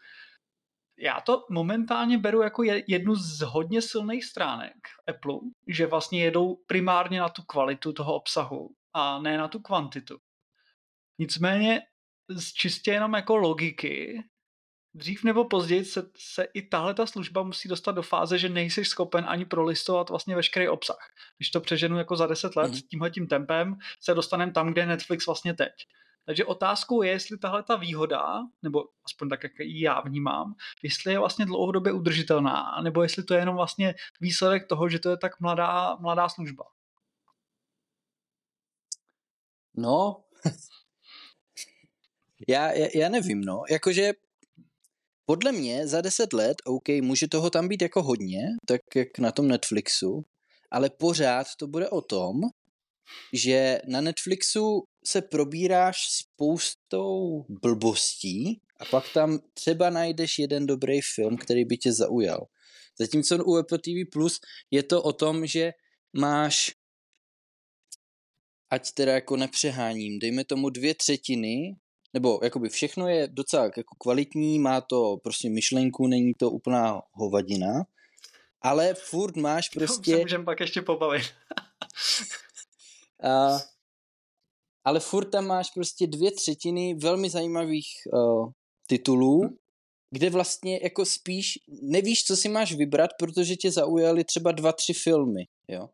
Já 0.99 1.21
to 1.21 1.47
momentálně 1.51 2.19
beru 2.19 2.43
jako 2.43 2.63
jednu 2.87 3.15
z 3.15 3.41
hodně 3.41 3.83
silných 3.83 4.25
stránek 4.25 4.77
Apple, 5.07 5.39
že 5.69 5.87
vlastně 5.87 6.25
jedou 6.25 6.55
primárně 6.67 7.21
na 7.21 7.29
tu 7.29 7.43
kvalitu 7.43 7.93
toho 7.93 8.15
obsahu 8.15 8.71
a 8.93 9.19
ne 9.19 9.39
na 9.39 9.49
tu 9.49 9.59
kvantitu. 9.59 10.19
Nicméně 11.19 11.81
z 12.29 12.53
čistě 12.53 12.91
jenom 12.91 13.15
jako 13.15 13.37
logiky 13.37 14.25
dřív 14.99 15.25
nebo 15.25 15.45
později 15.45 15.85
se, 15.85 16.03
se 16.17 16.45
i 16.55 16.63
tahle 16.63 16.95
ta 16.95 17.07
služba 17.07 17.43
musí 17.43 17.69
dostat 17.69 17.93
do 17.93 18.03
fáze, 18.03 18.39
že 18.39 18.49
nejsi 18.49 18.85
schopen 18.85 19.25
ani 19.29 19.45
prolistovat 19.45 20.11
vlastně 20.11 20.37
veškerý 20.37 20.69
obsah. 20.69 21.11
Když 21.39 21.51
to 21.51 21.61
přeženu 21.61 21.99
jako 21.99 22.17
za 22.17 22.27
10 22.27 22.57
let, 22.57 22.73
mm. 22.73 22.81
tímhle 22.91 23.11
tím 23.11 23.27
tempem 23.27 23.79
se 24.01 24.15
dostaneme 24.15 24.53
tam, 24.53 24.73
kde 24.73 24.83
je 24.83 24.87
Netflix 24.87 25.27
vlastně 25.27 25.55
teď. 25.55 25.73
Takže 26.25 26.45
otázkou 26.45 27.03
je, 27.03 27.11
jestli 27.11 27.39
tahle 27.39 27.63
ta 27.63 27.77
výhoda, 27.77 28.43
nebo 28.63 28.85
aspoň 29.05 29.29
tak, 29.29 29.43
jak 29.43 29.53
ji 29.61 29.83
já 29.83 30.01
vnímám, 30.01 30.55
jestli 30.83 31.13
je 31.13 31.19
vlastně 31.19 31.47
dlouhodobě 31.47 31.93
udržitelná, 31.93 32.81
nebo 32.83 33.03
jestli 33.03 33.23
to 33.23 33.35
je 33.35 33.41
jenom 33.41 33.57
vlastně 33.57 33.95
výsledek 34.21 34.67
toho, 34.67 34.89
že 34.89 34.99
to 34.99 35.11
je 35.11 35.17
tak 35.17 35.41
mladá, 35.41 35.97
mladá 35.97 36.29
služba. 36.29 36.65
No, 39.77 40.25
já, 42.49 42.73
já, 42.73 42.87
já 42.95 43.09
nevím, 43.09 43.41
no. 43.41 43.63
Jakože 43.71 44.13
podle 45.31 45.53
mě 45.53 45.89
za 45.89 46.01
deset 46.01 46.33
let, 46.33 46.57
OK, 46.65 46.89
může 46.89 47.29
toho 47.29 47.51
tam 47.51 47.69
být 47.69 47.83
jako 47.83 48.03
hodně, 48.03 48.41
tak 48.67 48.81
jak 48.95 49.19
na 49.19 49.33
tom 49.33 49.49
Netflixu, 49.49 50.25
ale 50.71 50.91
pořád 50.91 51.47
to 51.59 51.67
bude 51.67 51.89
o 51.89 52.01
tom, 52.01 52.35
že 53.33 53.81
na 53.89 54.01
Netflixu 54.01 54.83
se 55.05 55.23
probíráš 55.23 55.97
spoustou 56.11 57.45
blbostí 57.49 58.61
a 58.81 58.85
pak 58.85 59.13
tam 59.15 59.39
třeba 59.55 59.91
najdeš 59.91 60.39
jeden 60.39 60.67
dobrý 60.67 61.01
film, 61.01 61.37
který 61.37 61.65
by 61.65 61.77
tě 61.77 61.93
zaujal. 61.93 62.47
Zatímco 62.99 63.45
u 63.45 63.57
Apple 63.57 63.79
TV 63.79 64.11
Plus 64.13 64.41
je 64.71 64.83
to 64.83 65.03
o 65.03 65.13
tom, 65.13 65.47
že 65.47 65.73
máš 66.17 66.71
ať 68.71 68.93
teda 68.93 69.13
jako 69.13 69.37
nepřeháním, 69.37 70.19
dejme 70.19 70.45
tomu 70.45 70.71
dvě 70.71 70.95
třetiny 70.95 71.77
nebo 72.15 72.41
jakoby 72.43 72.69
všechno 72.69 73.09
je 73.09 73.29
docela 73.29 73.65
jako 73.65 73.95
kvalitní, 73.99 74.59
má 74.59 74.81
to 74.81 75.17
prostě 75.23 75.51
myšlenku, 75.51 76.07
není 76.07 76.35
to 76.35 76.51
úplná 76.51 77.03
hovadina, 77.13 77.87
ale 78.63 78.95
furt 78.95 79.37
máš 79.37 79.69
prostě... 79.69 80.13
To 80.13 80.21
můžeme 80.21 80.45
pak 80.45 80.61
ještě 80.61 80.83
pobavit. 80.83 81.27
a, 83.23 83.59
ale 84.85 85.01
furt 85.01 85.25
tam 85.25 85.47
máš 85.47 85.71
prostě 85.71 86.07
dvě 86.07 86.33
třetiny 86.33 86.95
velmi 86.95 87.31
zajímavých 87.31 87.87
uh, 88.13 88.51
titulů, 88.87 89.45
hm. 89.45 89.57
kde 90.11 90.31
vlastně 90.31 90.81
jako 90.83 91.05
spíš 91.05 91.59
nevíš, 91.83 92.25
co 92.25 92.37
si 92.37 92.49
máš 92.49 92.75
vybrat, 92.75 93.11
protože 93.19 93.57
tě 93.57 93.71
zaujaly 93.71 94.25
třeba 94.25 94.53
dva, 94.53 94.73
tři 94.73 94.93
filmy, 94.93 95.45
jo. 95.69 95.89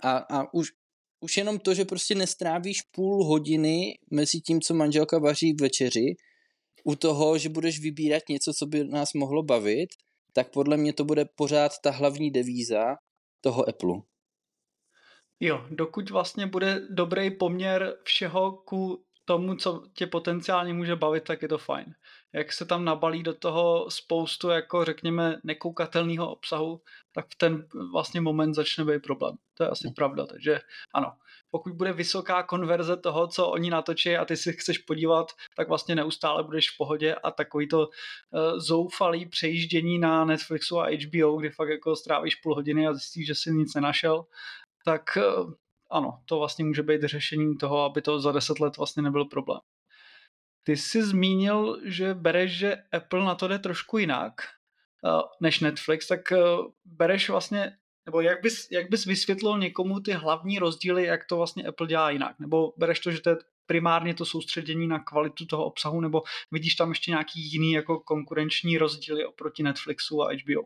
A, 0.00 0.16
a 0.16 0.54
už, 0.54 0.68
už 1.20 1.36
jenom 1.36 1.58
to, 1.58 1.74
že 1.74 1.84
prostě 1.84 2.14
nestrávíš 2.14 2.82
půl 2.82 3.24
hodiny 3.24 3.98
mezi 4.10 4.40
tím, 4.40 4.60
co 4.60 4.74
manželka 4.74 5.18
vaří 5.18 5.52
v 5.52 5.60
večeři, 5.60 6.14
u 6.84 6.94
toho, 6.94 7.38
že 7.38 7.48
budeš 7.48 7.80
vybírat 7.80 8.22
něco, 8.28 8.52
co 8.52 8.66
by 8.66 8.84
nás 8.84 9.12
mohlo 9.14 9.42
bavit, 9.42 9.88
tak 10.32 10.50
podle 10.52 10.76
mě 10.76 10.92
to 10.92 11.04
bude 11.04 11.24
pořád 11.34 11.72
ta 11.82 11.90
hlavní 11.90 12.30
devíza 12.30 12.84
toho 13.40 13.68
Apple. 13.68 13.94
Jo, 15.40 15.66
dokud 15.70 16.10
vlastně 16.10 16.46
bude 16.46 16.80
dobrý 16.90 17.30
poměr 17.30 17.96
všeho 18.04 18.52
ku 18.52 19.04
tomu, 19.26 19.56
co 19.56 19.82
tě 19.94 20.06
potenciálně 20.06 20.74
může 20.74 20.96
bavit, 20.96 21.24
tak 21.24 21.42
je 21.42 21.48
to 21.48 21.58
fajn. 21.58 21.94
Jak 22.32 22.52
se 22.52 22.64
tam 22.64 22.84
nabalí 22.84 23.22
do 23.22 23.34
toho 23.34 23.90
spoustu, 23.90 24.48
jako 24.48 24.84
řekněme, 24.84 25.40
nekoukatelného 25.44 26.30
obsahu, 26.30 26.80
tak 27.12 27.26
v 27.28 27.34
ten 27.34 27.68
vlastně 27.92 28.20
moment 28.20 28.54
začne 28.54 28.84
být 28.84 29.02
problém. 29.02 29.36
To 29.54 29.62
je 29.62 29.68
asi 29.68 29.88
hmm. 29.88 29.94
pravda, 29.94 30.26
takže 30.26 30.60
ano. 30.94 31.12
Pokud 31.50 31.72
bude 31.72 31.92
vysoká 31.92 32.42
konverze 32.42 32.96
toho, 32.96 33.28
co 33.28 33.48
oni 33.48 33.70
natočí 33.70 34.16
a 34.16 34.24
ty 34.24 34.36
si 34.36 34.52
chceš 34.52 34.78
podívat, 34.78 35.26
tak 35.56 35.68
vlastně 35.68 35.94
neustále 35.94 36.42
budeš 36.42 36.70
v 36.70 36.76
pohodě 36.76 37.14
a 37.14 37.30
takový 37.30 37.68
to 37.68 37.78
uh, 37.80 38.58
zoufalý 38.58 39.26
přejíždění 39.26 39.98
na 39.98 40.24
Netflixu 40.24 40.80
a 40.80 40.88
HBO, 40.90 41.36
kdy 41.36 41.50
fakt 41.50 41.68
jako 41.68 41.96
strávíš 41.96 42.34
půl 42.34 42.54
hodiny 42.54 42.86
a 42.86 42.92
zjistíš, 42.92 43.26
že 43.26 43.34
si 43.34 43.50
nic 43.50 43.74
nenašel, 43.74 44.24
tak 44.84 45.02
uh, 45.16 45.52
ano, 45.90 46.22
to 46.24 46.38
vlastně 46.38 46.64
může 46.64 46.82
být 46.82 47.02
řešení 47.02 47.56
toho, 47.56 47.84
aby 47.84 48.02
to 48.02 48.20
za 48.20 48.32
deset 48.32 48.60
let 48.60 48.76
vlastně 48.76 49.02
nebyl 49.02 49.24
problém. 49.24 49.60
Ty 50.62 50.76
jsi 50.76 51.02
zmínil, 51.02 51.80
že 51.84 52.14
bereš, 52.14 52.58
že 52.58 52.76
Apple 52.92 53.24
na 53.24 53.34
to 53.34 53.48
jde 53.48 53.58
trošku 53.58 53.98
jinak 53.98 54.32
uh, 55.04 55.20
než 55.40 55.60
Netflix, 55.60 56.06
tak 56.06 56.20
uh, 56.32 56.38
bereš 56.84 57.30
vlastně, 57.30 57.76
nebo 58.06 58.20
jak 58.20 58.42
bys, 58.42 58.70
jak 58.70 58.90
bys 58.90 59.04
vysvětlil 59.04 59.58
někomu 59.58 60.00
ty 60.00 60.12
hlavní 60.12 60.58
rozdíly, 60.58 61.04
jak 61.04 61.26
to 61.26 61.36
vlastně 61.36 61.64
Apple 61.64 61.86
dělá 61.86 62.10
jinak? 62.10 62.38
Nebo 62.38 62.72
bereš 62.76 63.00
to, 63.00 63.10
že 63.10 63.20
to 63.20 63.30
je 63.30 63.36
primárně 63.66 64.14
to 64.14 64.24
soustředění 64.24 64.88
na 64.88 64.98
kvalitu 65.04 65.46
toho 65.46 65.64
obsahu, 65.64 66.00
nebo 66.00 66.22
vidíš 66.52 66.74
tam 66.74 66.88
ještě 66.88 67.10
nějaký 67.10 67.52
jiný 67.52 67.72
jako 67.72 68.00
konkurenční 68.00 68.78
rozdíly 68.78 69.26
oproti 69.26 69.62
Netflixu 69.62 70.22
a 70.22 70.32
HBO? 70.32 70.62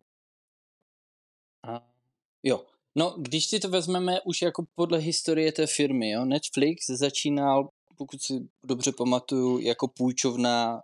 Jo, 2.43 2.65
No, 2.95 3.15
když 3.17 3.45
si 3.45 3.59
to 3.59 3.69
vezmeme 3.69 4.21
už 4.21 4.41
jako 4.41 4.65
podle 4.75 4.97
historie 4.97 5.51
té 5.51 5.67
firmy, 5.67 6.09
jo, 6.09 6.25
Netflix 6.25 6.85
začínal, 6.89 7.69
pokud 7.97 8.21
si 8.21 8.33
dobře 8.65 8.91
pamatuju, 8.97 9.59
jako 9.59 9.87
půjčovna 9.87 10.81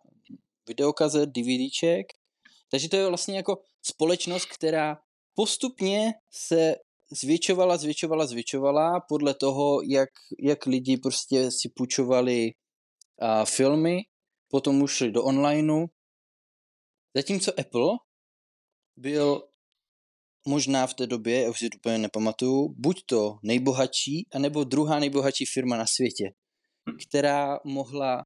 videokazet, 0.68 1.30
DVDček, 1.30 2.08
takže 2.72 2.90
to 2.90 2.96
je 2.96 3.08
vlastně 3.08 3.38
jako 3.38 3.58
společnost, 3.86 4.46
která 4.46 4.98
postupně 5.36 6.14
se 6.32 6.76
zvětšovala, 7.12 7.78
zvětšovala, 7.78 8.26
zvětšovala 8.26 9.00
podle 9.10 9.34
toho, 9.34 9.82
jak, 9.82 10.10
jak 10.40 10.66
lidi 10.66 10.98
prostě 10.98 11.52
si 11.52 11.70
půjčovali 11.76 12.52
a, 13.22 13.46
filmy, 13.46 14.02
potom 14.48 14.82
už 14.82 14.92
šli 14.92 15.12
do 15.12 15.24
onlineu. 15.24 15.86
Zatímco 17.16 17.60
Apple 17.60 17.98
byl 18.98 19.47
možná 20.48 20.88
v 20.88 20.94
té 20.94 21.08
době, 21.08 21.42
já 21.42 21.50
už 21.50 21.60
si 21.60 21.70
to 21.70 21.78
úplně 21.78 21.98
nepamatuju, 21.98 22.76
buď 22.78 23.02
to 23.06 23.38
nejbohatší, 23.44 24.28
anebo 24.34 24.64
druhá 24.64 25.00
nejbohatší 25.00 25.46
firma 25.46 25.78
na 25.78 25.86
světě, 25.88 26.32
která 27.08 27.60
mohla 27.66 28.24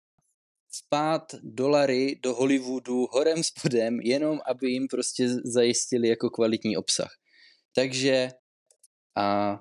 spát 0.72 1.36
dolary 1.44 2.20
do 2.24 2.34
Hollywoodu 2.36 3.08
horem 3.12 3.44
spodem, 3.44 4.00
jenom 4.00 4.40
aby 4.48 4.72
jim 4.72 4.88
prostě 4.88 5.30
zajistili 5.46 6.08
jako 6.08 6.30
kvalitní 6.30 6.78
obsah. 6.78 7.10
Takže 7.76 8.30
a 9.18 9.60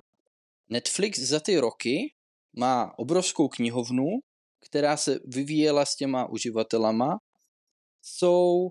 Netflix 0.69 1.19
za 1.19 1.40
ty 1.40 1.59
roky 1.59 2.12
má 2.57 2.99
obrovskou 2.99 3.49
knihovnu, 3.49 4.07
která 4.69 4.97
se 4.97 5.19
vyvíjela 5.25 5.85
s 5.85 5.97
těma 5.97 6.26
uživatelama, 6.26 7.19
jsou 8.02 8.71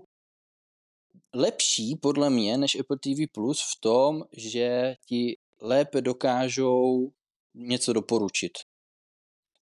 lepší 1.34 1.96
podle 1.96 2.30
mě 2.30 2.56
než 2.56 2.80
Apple 2.80 2.96
TV 2.98 3.32
Plus 3.32 3.60
v 3.60 3.80
tom, 3.80 4.22
že 4.36 4.94
ti 5.06 5.36
lépe 5.60 6.00
dokážou 6.00 7.12
něco 7.54 7.92
doporučit. 7.92 8.52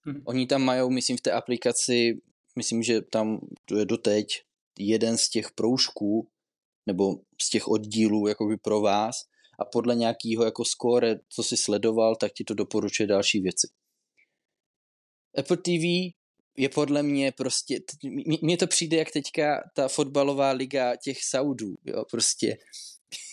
Hmm. 0.01 0.21
Oni 0.25 0.47
tam 0.47 0.61
mají, 0.61 0.89
myslím, 0.89 1.17
v 1.17 1.21
té 1.21 1.31
aplikaci, 1.31 2.21
myslím, 2.55 2.83
že 2.83 3.01
tam 3.01 3.39
to 3.65 3.77
je 3.77 3.85
doteď 3.85 4.27
jeden 4.79 5.17
z 5.17 5.29
těch 5.29 5.51
proužků, 5.51 6.27
nebo 6.85 7.15
z 7.41 7.49
těch 7.49 7.67
oddílů 7.67 8.27
jakoby 8.27 8.57
pro 8.57 8.81
vás 8.81 9.15
a 9.59 9.65
podle 9.65 9.95
nějakého 9.95 10.45
jako 10.45 10.65
score, 10.65 11.19
co 11.29 11.43
si 11.43 11.57
sledoval, 11.57 12.15
tak 12.15 12.33
ti 12.33 12.43
to 12.43 12.53
doporučuje 12.53 13.07
další 13.07 13.39
věci. 13.39 13.67
Apple 15.37 15.57
TV 15.57 16.13
je 16.57 16.69
podle 16.69 17.03
mě 17.03 17.31
prostě, 17.31 17.79
mně 18.41 18.57
to 18.57 18.67
přijde 18.67 18.97
jak 18.97 19.11
teďka 19.11 19.63
ta 19.75 19.87
fotbalová 19.87 20.51
liga 20.51 20.95
těch 20.95 21.23
Saudů, 21.23 21.75
jo, 21.85 22.03
prostě 22.11 22.57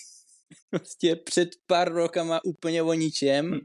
prostě 0.70 1.16
před 1.16 1.48
pár 1.66 1.92
rokama 1.92 2.40
úplně 2.44 2.82
o 2.82 2.92
ničem 2.94 3.50
hm. 3.50 3.60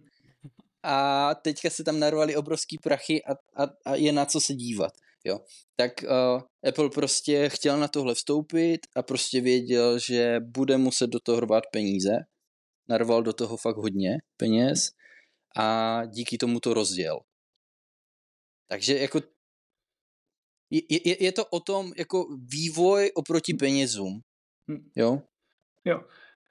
a 0.84 1.36
teďka 1.36 1.70
se 1.70 1.84
tam 1.84 2.00
narvali 2.00 2.36
obrovský 2.36 2.78
prachy 2.78 3.24
a, 3.24 3.32
a, 3.34 3.68
a 3.86 3.96
je 3.96 4.12
na 4.12 4.26
co 4.26 4.42
se 4.42 4.54
dívat, 4.54 4.94
jo. 5.24 5.40
Tak 5.76 5.92
uh, 6.04 6.42
Apple 6.70 6.90
prostě 6.90 7.50
chtěl 7.50 7.80
na 7.80 7.88
tohle 7.88 8.16
vstoupit 8.16 8.80
a 8.96 9.04
prostě 9.04 9.42
věděl, 9.42 10.00
že 10.00 10.40
bude 10.40 10.78
muset 10.78 11.08
do 11.08 11.20
toho 11.20 11.38
hrvat 11.38 11.64
peníze, 11.72 12.12
narval 12.90 13.24
do 13.24 13.34
toho 13.34 13.58
fakt 13.58 13.78
hodně 13.78 14.18
peněz 14.38 14.92
a 15.58 16.02
díky 16.06 16.38
tomu 16.38 16.60
to 16.60 16.74
rozděl. 16.74 17.20
Takže 18.68 18.98
jako 18.98 19.22
je, 20.70 20.82
je, 20.90 21.24
je 21.24 21.32
to 21.32 21.46
o 21.46 21.60
tom 21.60 21.94
jako 21.98 22.28
vývoj 22.38 23.12
oproti 23.16 23.54
penězům. 23.54 24.22
Hm. 24.72 24.90
Jo? 24.96 25.22
Jo. 25.86 26.02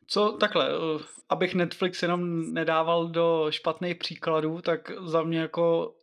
Co 0.06 0.37
takhle, 0.40 0.68
eh, 0.70 1.04
abych 1.28 1.54
Netflix 1.54 2.02
jenom 2.02 2.52
nedával 2.54 3.08
do 3.08 3.46
špatných 3.50 3.96
příkladů, 3.96 4.61
tak 4.62 4.92
za 5.06 5.23
mě 5.23 5.38
jako 5.38 5.94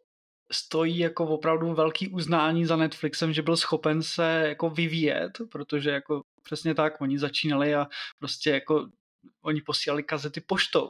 stojí 0.51 0.98
jako 0.98 1.25
opravdu 1.27 1.74
velký 1.74 2.08
uznání 2.08 2.65
za 2.65 2.75
Netflixem, 2.75 3.34
že 3.34 3.41
byl 3.41 3.58
schopen 3.58 4.03
se 4.03 4.43
jako 4.48 4.70
vyvíjet, 4.70 5.32
protože 5.51 5.89
jako 5.89 6.22
přesně 6.43 6.75
tak, 6.75 7.01
oni 7.01 7.20
začínali 7.20 7.75
a 7.75 7.88
prostě 8.20 8.50
jako 8.50 8.88
oni 9.41 9.62
posílali 9.62 10.03
kazety 10.03 10.41
poštou. 10.41 10.89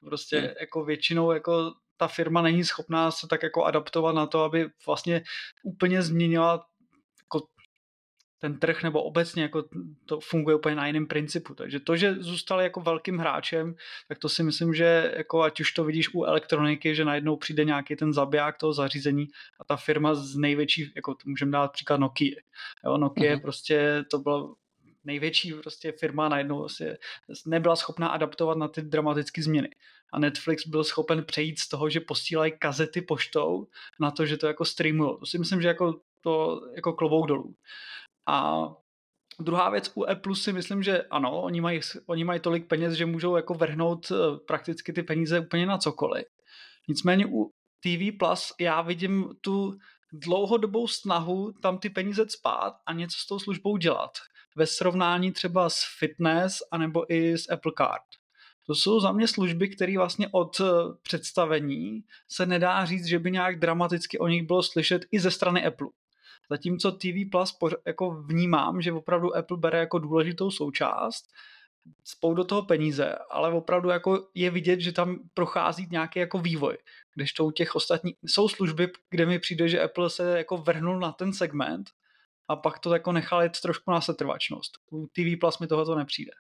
Prostě 0.00 0.38
hmm. 0.38 0.50
jako 0.60 0.84
většinou 0.84 1.32
jako 1.32 1.72
ta 1.98 2.08
firma 2.08 2.42
není 2.42 2.64
schopná 2.64 3.10
se 3.10 3.26
tak 3.26 3.42
jako 3.42 3.64
adaptovat 3.64 4.14
na 4.14 4.26
to, 4.26 4.44
aby 4.44 4.70
vlastně 4.86 5.22
úplně 5.62 6.02
změnila 6.02 6.66
jako 7.22 7.46
ten 8.38 8.58
trh 8.58 8.82
nebo 8.82 9.02
obecně 9.02 9.42
jako 9.42 9.64
to 10.06 10.20
funguje 10.20 10.56
úplně 10.56 10.74
na 10.74 10.86
jiném 10.86 11.06
principu. 11.06 11.54
Takže 11.54 11.80
to, 11.80 11.96
že 11.96 12.14
zůstali 12.14 12.64
jako 12.64 12.80
velkým 12.80 13.18
hráčem, 13.18 13.74
tak 14.08 14.18
to 14.18 14.28
si 14.28 14.42
myslím, 14.42 14.74
že 14.74 15.14
jako 15.16 15.42
ať 15.42 15.60
už 15.60 15.72
to 15.72 15.84
vidíš 15.84 16.14
u 16.14 16.24
elektroniky, 16.24 16.94
že 16.94 17.04
najednou 17.04 17.36
přijde 17.36 17.64
nějaký 17.64 17.96
ten 17.96 18.12
zabiják 18.12 18.58
toho 18.58 18.72
zařízení 18.72 19.26
a 19.60 19.64
ta 19.64 19.76
firma 19.76 20.14
z 20.14 20.36
největší, 20.36 20.92
jako 20.96 21.16
můžeme 21.24 21.52
dát 21.52 21.72
příklad 21.72 22.00
Nokia. 22.00 22.36
Jo, 22.84 22.98
Nokia 22.98 23.36
uh-huh. 23.36 23.42
prostě 23.42 24.04
to 24.10 24.18
byla 24.18 24.54
největší 25.04 25.52
prostě 25.52 25.92
firma 25.92 26.28
najednou 26.28 26.58
prostě 26.58 26.98
nebyla 27.46 27.76
schopná 27.76 28.08
adaptovat 28.08 28.58
na 28.58 28.68
ty 28.68 28.82
dramatické 28.82 29.42
změny. 29.42 29.68
A 30.12 30.18
Netflix 30.18 30.66
byl 30.66 30.84
schopen 30.84 31.24
přejít 31.24 31.58
z 31.58 31.68
toho, 31.68 31.90
že 31.90 32.00
posílají 32.00 32.52
kazety 32.58 33.02
poštou 33.02 33.66
na 34.00 34.10
to, 34.10 34.26
že 34.26 34.36
to 34.36 34.46
jako 34.46 34.64
streamují. 34.64 35.10
To 35.20 35.26
si 35.26 35.38
myslím, 35.38 35.62
že 35.62 35.68
jako 35.68 36.00
to 36.22 36.60
jako 36.76 36.92
klobouk 36.92 37.26
dolů. 37.26 37.54
A 38.28 38.68
Druhá 39.40 39.70
věc 39.70 39.92
u 39.94 40.04
Apple 40.04 40.36
si 40.36 40.52
myslím, 40.52 40.82
že 40.82 41.02
ano, 41.02 41.42
oni 41.42 41.60
mají, 41.60 41.80
oni 42.06 42.24
mají 42.24 42.40
tolik 42.40 42.66
peněz, 42.66 42.94
že 42.94 43.06
můžou 43.06 43.36
jako 43.36 43.54
vrhnout 43.54 44.10
eh, 44.10 44.14
prakticky 44.46 44.92
ty 44.92 45.02
peníze 45.02 45.40
úplně 45.40 45.66
na 45.66 45.78
cokoliv. 45.78 46.26
Nicméně 46.88 47.26
u 47.26 47.50
TV 47.80 48.18
Plus 48.18 48.52
já 48.60 48.82
vidím 48.82 49.28
tu 49.40 49.78
dlouhodobou 50.12 50.88
snahu 50.88 51.52
tam 51.62 51.78
ty 51.78 51.90
peníze 51.90 52.28
spát 52.28 52.74
a 52.86 52.92
něco 52.92 53.18
s 53.18 53.26
tou 53.26 53.38
službou 53.38 53.76
dělat 53.76 54.10
ve 54.58 54.66
srovnání 54.66 55.32
třeba 55.32 55.70
s 55.70 55.82
fitness 55.98 56.58
anebo 56.70 57.12
i 57.12 57.38
s 57.38 57.52
Apple 57.52 57.72
Card. 57.78 58.02
To 58.66 58.74
jsou 58.74 59.00
za 59.00 59.12
mě 59.12 59.28
služby, 59.28 59.68
které 59.68 59.98
vlastně 59.98 60.28
od 60.32 60.60
eh, 60.60 60.64
představení 61.02 62.04
se 62.28 62.46
nedá 62.46 62.84
říct, 62.84 63.06
že 63.06 63.18
by 63.18 63.30
nějak 63.30 63.58
dramaticky 63.58 64.18
o 64.18 64.28
nich 64.28 64.46
bylo 64.46 64.62
slyšet 64.62 65.06
i 65.10 65.20
ze 65.20 65.30
strany 65.30 65.66
Apple. 65.66 65.88
Zatímco 66.50 66.92
TV 66.92 67.30
Plus 67.30 67.56
jako 67.86 68.10
vnímám, 68.10 68.82
že 68.82 68.92
opravdu 68.92 69.36
Apple 69.36 69.56
bere 69.56 69.78
jako 69.78 69.98
důležitou 69.98 70.50
součást, 70.50 71.24
spou 72.04 72.34
do 72.34 72.44
toho 72.44 72.62
peníze, 72.62 73.14
ale 73.30 73.52
opravdu 73.52 73.88
jako 73.88 74.28
je 74.34 74.50
vidět, 74.50 74.80
že 74.80 74.92
tam 74.92 75.18
prochází 75.34 75.86
nějaký 75.90 76.18
jako 76.18 76.38
vývoj. 76.38 76.78
Když 77.14 77.32
to 77.32 77.44
u 77.44 77.50
těch 77.50 77.74
ostatních, 77.74 78.16
jsou 78.26 78.48
služby, 78.48 78.88
kde 79.10 79.26
mi 79.26 79.38
přijde, 79.38 79.68
že 79.68 79.82
Apple 79.82 80.10
se 80.10 80.38
jako 80.38 80.56
vrhnul 80.56 80.98
na 80.98 81.12
ten 81.12 81.32
segment 81.32 81.90
a 82.48 82.56
pak 82.56 82.78
to 82.78 82.92
jako 82.92 83.12
nechal 83.12 83.42
jít 83.42 83.60
trošku 83.60 83.90
na 83.90 84.00
setrvačnost. 84.00 84.72
U 84.92 85.06
TV 85.06 85.40
Plus 85.40 85.58
mi 85.58 85.66
tohoto 85.66 85.94
nepřijde. 85.94 86.32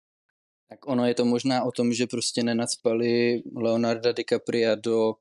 Tak 0.70 0.88
ono 0.88 1.06
je 1.06 1.14
to 1.14 1.26
možná 1.26 1.64
o 1.64 1.72
tom, 1.72 1.94
že 1.94 2.08
prostě 2.08 2.44
nenacpali 2.44 3.42
Leonarda 3.56 4.12
DiCapria 4.12 4.76
do 4.76 5.14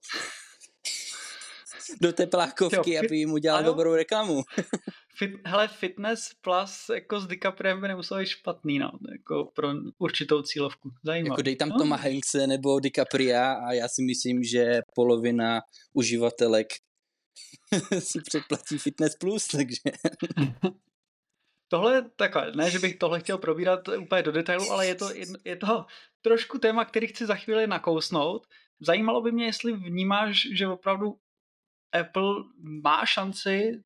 do 2.00 2.12
teplákovky, 2.12 2.76
jo, 2.76 2.82
fit, 2.82 3.06
aby 3.06 3.16
jim 3.18 3.32
udělal 3.32 3.58
ano, 3.58 3.66
dobrou 3.66 3.94
reklamu. 3.94 4.42
fit, 5.18 5.30
hele, 5.44 5.68
Fitness 5.68 6.30
Plus 6.40 6.88
jako 6.94 7.20
s 7.20 7.26
DiCapriem 7.26 7.80
by 7.80 7.88
nemuselo 7.88 8.20
být 8.20 8.26
špatný, 8.26 8.78
no, 8.78 8.90
jako 9.12 9.50
pro 9.54 9.68
určitou 9.98 10.42
cílovku. 10.42 10.90
Zajímavé. 11.04 11.32
Jako 11.32 11.42
dej 11.42 11.56
tam 11.56 11.68
no. 11.68 11.78
Toma 11.78 11.96
Hankse 11.96 12.46
nebo 12.46 12.80
DiCapria 12.80 13.52
a 13.52 13.72
já 13.72 13.88
si 13.88 14.02
myslím, 14.02 14.42
že 14.42 14.80
polovina 14.94 15.60
uživatelek 15.92 16.66
si 17.98 18.20
předplatí 18.20 18.78
Fitness 18.78 19.16
Plus, 19.16 19.46
takže... 19.46 19.80
Tohle 21.68 22.10
takhle, 22.16 22.52
ne, 22.52 22.70
že 22.70 22.78
bych 22.78 22.96
tohle 22.96 23.20
chtěl 23.20 23.38
probírat 23.38 23.88
úplně 23.88 24.22
do 24.22 24.32
detailu, 24.32 24.70
ale 24.70 24.86
je 24.86 24.94
to, 24.94 25.10
je 25.44 25.56
to 25.56 25.86
trošku 26.22 26.58
téma, 26.58 26.84
který 26.84 27.06
chci 27.06 27.26
za 27.26 27.34
chvíli 27.34 27.66
nakousnout. 27.66 28.46
Zajímalo 28.80 29.20
by 29.20 29.32
mě, 29.32 29.44
jestli 29.44 29.72
vnímáš, 29.72 30.48
že 30.52 30.68
opravdu 30.68 31.18
Apple 32.00 32.34
má 32.58 33.06
šanci 33.06 33.82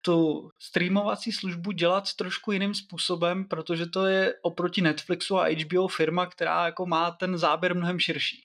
tu 0.00 0.50
streamovací 0.58 1.32
službu 1.32 1.72
dělat 1.72 2.14
trošku 2.14 2.52
jiným 2.52 2.74
způsobem, 2.74 3.44
protože 3.44 3.86
to 3.86 4.06
je 4.06 4.34
oproti 4.42 4.82
Netflixu 4.82 5.38
a 5.38 5.48
HBO 5.48 5.88
firma, 5.88 6.26
která 6.26 6.64
jako 6.66 6.86
má 6.86 7.10
ten 7.10 7.38
záběr 7.38 7.74
mnohem 7.74 7.98
širší. 7.98 8.46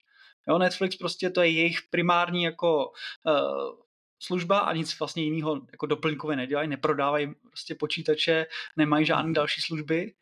Jo, 0.47 0.57
Netflix 0.57 0.95
prostě 0.95 1.29
to 1.29 1.41
je 1.41 1.49
jejich 1.49 1.79
primární 1.89 2.43
jako 2.43 2.91
uh, 3.25 3.83
služba 4.23 4.59
a 4.59 4.73
nic 4.73 4.99
vlastně 4.99 5.23
jiného 5.23 5.61
jako 5.71 5.85
doplňkové 5.85 6.35
nedělají, 6.35 6.69
neprodávají 6.69 7.33
prostě 7.47 7.75
počítače, 7.75 8.45
nemají 8.77 9.05
žádné 9.05 9.33
další 9.33 9.61
služby. 9.61 10.13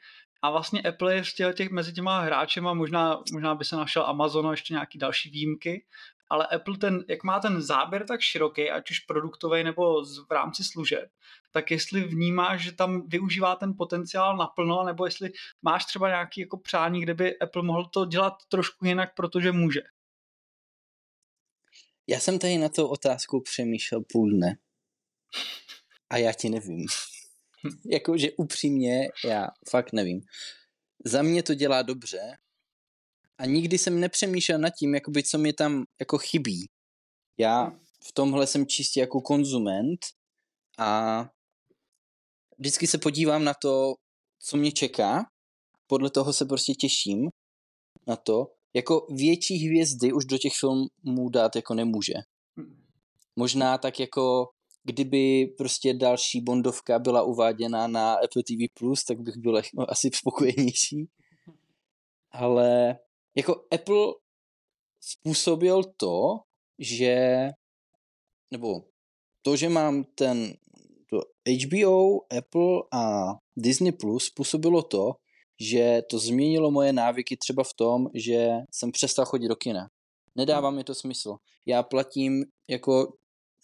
A 0.41 0.51
vlastně 0.51 0.81
Apple 0.81 1.15
je 1.15 1.23
v 1.23 1.53
těch, 1.53 1.69
mezi 1.69 1.93
těma 1.93 2.19
hráčema, 2.19 2.73
možná, 2.73 3.19
možná 3.33 3.55
by 3.55 3.65
se 3.65 3.75
našel 3.75 4.03
Amazon 4.05 4.47
a 4.47 4.51
ještě 4.51 4.73
nějaký 4.73 4.97
další 4.97 5.29
výjimky, 5.29 5.85
ale 6.29 6.47
Apple 6.47 6.77
ten, 6.77 7.03
jak 7.07 7.23
má 7.23 7.39
ten 7.39 7.61
záběr 7.61 8.05
tak 8.05 8.21
široký, 8.21 8.69
ať 8.69 8.91
už 8.91 8.99
produktový 8.99 9.63
nebo 9.63 10.03
v 10.29 10.31
rámci 10.31 10.63
služeb, 10.63 11.09
tak 11.51 11.71
jestli 11.71 12.01
vnímáš, 12.01 12.61
že 12.61 12.71
tam 12.71 13.07
využívá 13.07 13.55
ten 13.55 13.73
potenciál 13.77 14.37
naplno, 14.37 14.83
nebo 14.83 15.05
jestli 15.05 15.31
máš 15.61 15.85
třeba 15.85 16.07
nějaký 16.07 16.41
jako 16.41 16.57
přání, 16.57 17.01
kde 17.01 17.13
by 17.13 17.39
Apple 17.39 17.63
mohl 17.63 17.85
to 17.85 18.05
dělat 18.05 18.33
trošku 18.49 18.85
jinak, 18.85 19.15
protože 19.15 19.51
může. 19.51 19.81
Já 22.07 22.19
jsem 22.19 22.39
tady 22.39 22.57
na 22.57 22.69
tu 22.69 22.87
otázku 22.87 23.41
přemýšlel 23.41 24.01
půl 24.11 24.31
dne. 24.31 24.57
A 26.09 26.17
já 26.17 26.33
ti 26.33 26.49
nevím. 26.49 26.85
Jakože 27.85 28.31
upřímně, 28.31 29.07
já 29.25 29.47
fakt 29.69 29.93
nevím. 29.93 30.21
Za 31.05 31.21
mě 31.21 31.43
to 31.43 31.53
dělá 31.53 31.81
dobře 31.81 32.37
a 33.37 33.45
nikdy 33.45 33.77
jsem 33.77 33.99
nepřemýšlel 33.99 34.59
nad 34.59 34.69
tím, 34.69 34.95
jakoby, 34.95 35.23
co 35.23 35.37
mi 35.37 35.53
tam 35.53 35.83
jako 35.99 36.17
chybí. 36.17 36.69
Já 37.37 37.71
v 38.07 38.11
tomhle 38.13 38.47
jsem 38.47 38.67
čistě 38.67 38.99
jako 38.99 39.21
konzument 39.21 39.99
a 40.77 41.21
vždycky 42.57 42.87
se 42.87 42.97
podívám 42.97 43.43
na 43.43 43.53
to, 43.53 43.93
co 44.39 44.57
mě 44.57 44.71
čeká, 44.71 45.25
podle 45.87 46.09
toho 46.09 46.33
se 46.33 46.45
prostě 46.45 46.73
těším 46.73 47.29
na 48.07 48.15
to. 48.15 48.53
Jako 48.73 49.07
větší 49.09 49.67
hvězdy 49.67 50.13
už 50.13 50.25
do 50.25 50.37
těch 50.37 50.53
filmů 50.59 51.29
dát 51.29 51.55
jako 51.55 51.73
nemůže. 51.73 52.13
Možná 53.35 53.77
tak 53.77 53.99
jako 53.99 54.49
kdyby 54.83 55.45
prostě 55.57 55.93
další 55.93 56.41
Bondovka 56.41 56.99
byla 56.99 57.23
uváděna 57.23 57.87
na 57.87 58.13
Apple 58.13 58.43
TV+, 58.43 58.83
tak 59.07 59.19
bych 59.19 59.37
byl 59.37 59.61
asi 59.87 60.09
spokojenější. 60.13 61.09
Ale 62.31 62.99
jako 63.35 63.65
Apple 63.71 64.07
způsobil 65.01 65.83
to, 65.97 66.39
že 66.79 67.47
nebo 68.51 68.83
to, 69.41 69.55
že 69.55 69.69
mám 69.69 70.03
ten 70.03 70.53
to 71.09 71.21
HBO, 71.65 72.19
Apple 72.37 72.83
a 72.93 73.33
Disney 73.57 73.91
Plus 73.91 74.25
způsobilo 74.25 74.83
to, 74.83 75.11
že 75.61 76.01
to 76.09 76.19
změnilo 76.19 76.71
moje 76.71 76.93
návyky 76.93 77.37
třeba 77.37 77.63
v 77.63 77.73
tom, 77.73 78.07
že 78.13 78.47
jsem 78.71 78.91
přestal 78.91 79.25
chodit 79.25 79.47
do 79.47 79.55
kina. 79.55 79.89
Nedává 80.35 80.71
mi 80.71 80.83
to 80.83 80.95
smysl. 80.95 81.37
Já 81.65 81.83
platím 81.83 82.45
jako 82.69 83.13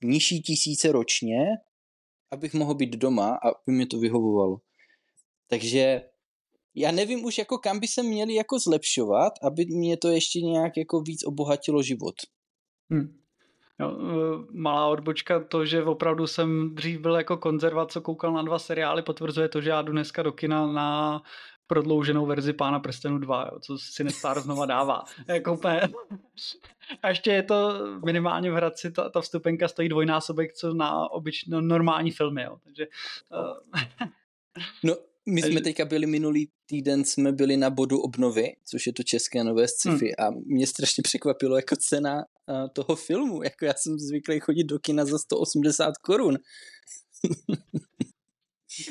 nižší 0.03 0.41
tisíce 0.41 0.91
ročně, 0.91 1.38
abych 2.31 2.53
mohl 2.53 2.75
být 2.75 2.95
doma 2.95 3.29
a 3.29 3.49
aby 3.49 3.77
mi 3.77 3.86
to 3.86 3.99
vyhovovalo. 3.99 4.57
Takže 5.47 6.01
já 6.75 6.91
nevím 6.91 7.25
už 7.25 7.38
jako 7.38 7.57
kam 7.57 7.79
by 7.79 7.88
se 7.88 8.03
měli 8.03 8.33
jako 8.33 8.60
zlepšovat, 8.60 9.33
aby 9.41 9.65
mě 9.65 9.97
to 9.97 10.10
ještě 10.10 10.39
nějak 10.41 10.77
jako 10.77 11.01
víc 11.01 11.23
obohatilo 11.25 11.83
život. 11.83 12.15
Hmm. 12.89 13.17
E, 13.79 13.86
malá 14.51 14.88
odbočka, 14.88 15.43
to, 15.43 15.65
že 15.65 15.83
opravdu 15.83 16.27
jsem 16.27 16.75
dřív 16.75 16.99
byl 16.99 17.15
jako 17.15 17.38
konzervat, 17.38 17.91
co 17.91 18.01
koukal 18.01 18.33
na 18.33 18.41
dva 18.41 18.60
seriály, 18.60 19.01
potvrzuje 19.01 19.49
to, 19.49 19.62
že 19.62 19.69
já 19.69 19.81
jdu 19.81 19.91
dneska 19.91 20.23
do 20.23 20.31
kina 20.31 20.67
na 20.67 21.21
prodlouženou 21.67 22.25
verzi 22.25 22.53
Pána 22.53 22.80
prstenu 22.80 23.17
2, 23.17 23.49
jo, 23.51 23.60
co 23.60 23.77
si 23.77 24.03
Nestar 24.03 24.41
znova 24.41 24.65
dává. 24.65 25.03
Jako 25.27 25.53
úplně... 25.53 25.82
A 27.03 27.10
ještě 27.10 27.32
je 27.32 27.43
to 27.43 27.80
minimálně 28.06 28.51
v 28.51 28.53
Hradci, 28.53 28.91
ta, 28.91 29.10
ta 29.10 29.21
vstupenka 29.21 29.67
stojí 29.67 29.89
dvojnásobek, 29.89 30.53
co 30.53 30.73
na 30.73 31.12
obyčný, 31.12 31.51
no, 31.51 31.62
normální 31.62 32.12
filmy, 32.12 32.43
jo. 32.43 32.58
takže... 32.63 32.88
Uh... 33.32 34.08
No, 34.84 34.95
my 35.30 35.41
jsme 35.41 35.62
teďka 35.62 35.86
byli 35.86 36.08
minulý 36.08 36.49
týden, 36.65 37.06
jsme 37.06 37.32
byli 37.32 37.58
na 37.58 37.69
bodu 37.69 37.99
obnovy, 37.99 38.56
což 38.65 38.88
je 38.88 38.93
to 38.93 39.03
české 39.03 39.43
nové 39.43 39.67
sci-fi 39.67 40.13
hmm. 40.19 40.27
a 40.27 40.39
mě 40.45 40.67
strašně 40.67 41.03
překvapilo 41.03 41.56
jako 41.56 41.75
cena 41.75 42.15
uh, 42.15 42.67
toho 42.73 42.95
filmu, 42.95 43.43
jako 43.43 43.65
já 43.65 43.73
jsem 43.77 43.99
zvyklý 43.99 44.39
chodit 44.39 44.63
do 44.63 44.80
kina 44.80 45.06
za 45.06 45.17
180 45.17 45.97
korun. 45.97 46.38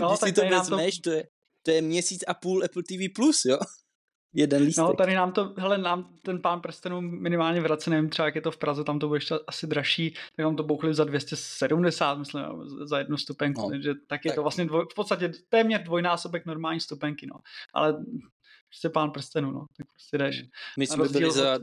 No, 0.01 0.09
Když 0.09 0.21
si 0.25 0.33
to 0.33 0.49
vezmeš, 0.49 0.99
to... 0.99 1.11
to 1.11 1.17
je, 1.17 1.25
to 1.67 1.73
je 1.73 1.83
měsíc 1.83 2.25
a 2.27 2.35
půl 2.35 2.65
Apple 2.65 2.83
TV+, 2.83 3.13
Plus, 3.15 3.45
jo? 3.45 3.59
Jeden 4.35 4.63
lístek. 4.63 4.83
No, 4.83 4.95
tady 4.95 5.15
nám 5.15 5.33
to, 5.33 5.55
hele, 5.57 5.79
nám 5.79 6.17
ten 6.23 6.43
pán 6.43 6.61
prstenů 6.61 7.01
minimálně 7.01 7.61
vrací, 7.61 7.91
nevím 7.91 8.11
třeba, 8.11 8.27
jak 8.27 8.35
je 8.35 8.41
to 8.41 8.51
v 8.51 8.57
Praze, 8.57 8.85
tam 8.85 8.99
to 8.99 9.09
bude 9.09 9.17
ještě 9.17 9.35
asi 9.47 9.67
dražší, 9.67 10.11
tak 10.11 10.45
nám 10.45 10.57
to 10.57 10.63
bouchli 10.63 10.95
za 10.95 11.05
270, 11.05 12.15
myslím, 12.15 12.43
za 12.85 12.99
jednu 12.99 13.17
stupenku, 13.17 13.63
no, 13.63 13.71
takže 13.71 13.95
tak 14.07 14.25
je 14.25 14.31
tak. 14.31 14.35
to 14.35 14.43
vlastně 14.43 14.65
dvoj, 14.65 14.87
v 14.93 14.95
podstatě 14.95 15.33
téměř 15.49 15.83
dvojnásobek 15.83 16.47
normální 16.47 16.81
stupenky, 16.81 17.27
no. 17.27 17.39
Ale 17.75 18.05
prostě 18.69 18.89
pán 18.89 19.11
prstenů, 19.11 19.51
no, 19.51 19.67
tak 19.77 19.87
prostě 19.91 20.19
jdeš. 20.19 20.43
My 20.79 20.87
jsme 20.87 21.09
byli 21.09 21.33
za 21.33 21.59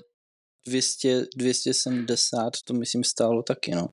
200, 0.68 1.26
270, 1.36 2.54
to 2.66 2.74
myslím 2.74 3.04
stálo 3.04 3.44
taky, 3.44 3.72
no. 3.76 3.88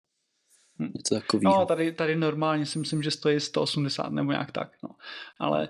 Hm. 0.81 0.93
Něco 0.95 1.15
takového. 1.15 1.61
No, 1.61 1.67
tady, 1.67 1.93
tady 1.93 2.17
normálně 2.17 2.67
si 2.67 2.79
myslím, 2.79 3.03
že 3.03 3.11
stojí 3.11 3.41
180 3.41 4.13
nebo 4.13 4.33
nějak 4.33 4.53
tak, 4.53 4.73
no. 4.83 4.91
Ale 5.39 5.69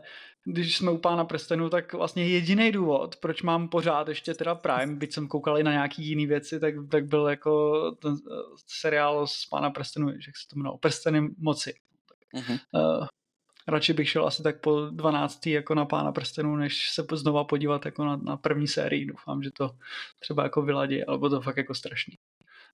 když 0.52 0.76
jsme 0.76 0.90
u 0.90 0.98
Pána 0.98 1.24
prstenů, 1.24 1.70
tak 1.70 1.92
vlastně 1.92 2.26
jediný 2.26 2.72
důvod, 2.72 3.16
proč 3.16 3.42
mám 3.42 3.68
pořád 3.68 4.08
ještě 4.08 4.34
teda 4.34 4.54
Prime, 4.54 4.96
byť 4.96 5.14
jsem 5.14 5.28
koukal 5.28 5.58
i 5.58 5.62
na 5.62 5.72
nějaký 5.72 6.06
jiný 6.06 6.26
věci, 6.26 6.60
tak, 6.60 6.74
tak 6.90 7.06
byl 7.06 7.26
jako 7.26 7.82
ten 8.02 8.12
eh, 8.12 8.34
seriál 8.66 9.26
z 9.26 9.46
Pána 9.46 9.70
prstenů, 9.70 10.08
jak 10.08 10.36
se 10.36 10.48
to 10.50 10.56
jmenovalo, 10.56 10.78
Prsteny 10.78 11.28
moci. 11.38 11.74
Uh-huh. 12.34 12.58
Uh, 12.74 13.06
radši 13.68 13.92
bych 13.92 14.08
šel 14.08 14.26
asi 14.26 14.42
tak 14.42 14.60
po 14.60 14.80
12. 14.80 15.46
jako 15.46 15.74
na 15.74 15.84
Pána 15.84 16.12
prstenů, 16.12 16.56
než 16.56 16.90
se 16.90 17.06
znova 17.12 17.44
podívat 17.44 17.84
jako 17.84 18.04
na, 18.04 18.16
na 18.16 18.36
první 18.36 18.68
sérii. 18.68 19.06
Doufám, 19.06 19.42
že 19.42 19.50
to 19.50 19.70
třeba 20.18 20.42
jako 20.42 20.62
vyladí, 20.62 21.04
alebo 21.04 21.30
to 21.30 21.40
fakt 21.40 21.56
jako 21.56 21.74
strašný. 21.74 22.14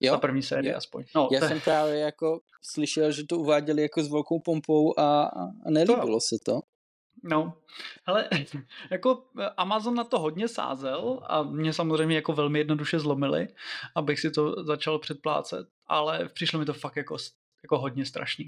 Jo? 0.01 0.13
Ta 0.13 0.19
první 0.19 0.43
série 0.43 0.73
jo. 0.73 0.79
aspoň. 0.79 1.05
No, 1.15 1.29
Já 1.33 1.41
to... 1.41 1.49
jsem 1.49 1.61
právě 1.61 1.99
jako 1.99 2.41
slyšel, 2.63 3.13
že 3.13 3.27
to 3.27 3.39
uváděli 3.39 3.83
jako 3.83 4.03
s 4.03 4.11
velkou 4.11 4.41
pompou 4.41 4.99
a, 4.99 5.25
a 5.67 5.71
nelíbilo 5.71 6.17
to... 6.17 6.21
se 6.21 6.37
to. 6.45 6.61
No, 7.27 7.53
ale 8.07 8.29
jako 8.91 9.25
eh, 9.41 9.49
Amazon 9.57 9.95
na 9.95 10.05
to 10.05 10.19
hodně 10.19 10.49
sázel 10.49 11.21
a 11.27 11.43
mě 11.43 11.73
samozřejmě 11.73 12.17
jako 12.17 12.33
velmi 12.33 12.59
jednoduše 12.59 12.99
zlomili, 12.99 13.49
abych 13.95 14.21
si 14.21 14.31
to 14.31 14.65
začal 14.65 14.99
předplácet, 14.99 15.69
ale 15.87 16.29
přišlo 16.29 16.59
mi 16.59 16.65
to 16.65 16.73
fakt 16.73 16.97
jako, 16.97 17.17
jako 17.63 17.79
hodně 17.79 18.05
strašný. 18.05 18.47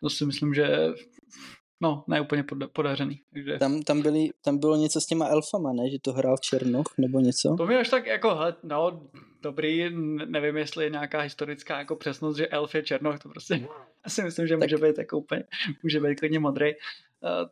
To 0.00 0.10
si 0.10 0.26
myslím, 0.26 0.54
že 0.54 0.88
no, 1.80 2.04
ne 2.08 2.20
úplně 2.20 2.44
podařený. 2.72 3.20
Takže... 3.32 3.58
Tam, 3.58 3.82
tam, 3.82 4.02
byli, 4.02 4.28
tam 4.44 4.58
bylo 4.58 4.76
něco 4.76 5.00
s 5.00 5.06
těma 5.06 5.26
elfama, 5.28 5.72
ne? 5.72 5.90
Že 5.90 5.98
to 6.02 6.12
hrál 6.12 6.36
Černoch 6.38 6.86
nebo 6.98 7.20
něco? 7.20 7.54
To 7.56 7.66
mi 7.66 7.76
až 7.76 7.88
tak 7.88 8.06
jako, 8.06 8.34
hele, 8.34 8.54
no, 8.62 9.08
dobrý, 9.42 9.90
nevím, 10.26 10.56
jestli 10.56 10.84
je 10.84 10.90
nějaká 10.90 11.20
historická 11.20 11.78
jako 11.78 11.96
přesnost, 11.96 12.36
že 12.36 12.48
elf 12.48 12.74
je 12.74 12.82
Černoch, 12.82 13.18
to 13.18 13.28
prostě 13.28 13.54
já 14.04 14.10
si 14.10 14.22
myslím, 14.22 14.46
že 14.46 14.56
tak... 14.56 14.62
může 14.62 14.86
být 14.86 14.98
jako 14.98 15.18
úplně, 15.18 15.44
může 15.82 16.00
být 16.00 16.18
klidně 16.20 16.38
modrý. 16.38 16.72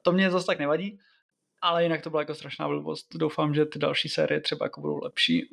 To 0.03 0.13
mě 0.13 0.31
zase 0.31 0.47
tak 0.47 0.59
nevadí, 0.59 0.99
ale 1.61 1.83
jinak 1.83 2.03
to 2.03 2.11
byla 2.11 2.23
jako 2.23 2.35
strašná 2.35 2.69
blbost. 2.69 3.07
Doufám, 3.15 3.55
že 3.55 3.65
ty 3.65 3.79
další 3.79 4.09
série 4.09 4.41
třeba 4.41 4.67
jako 4.67 4.81
budou 4.81 5.01
lepší. 5.03 5.49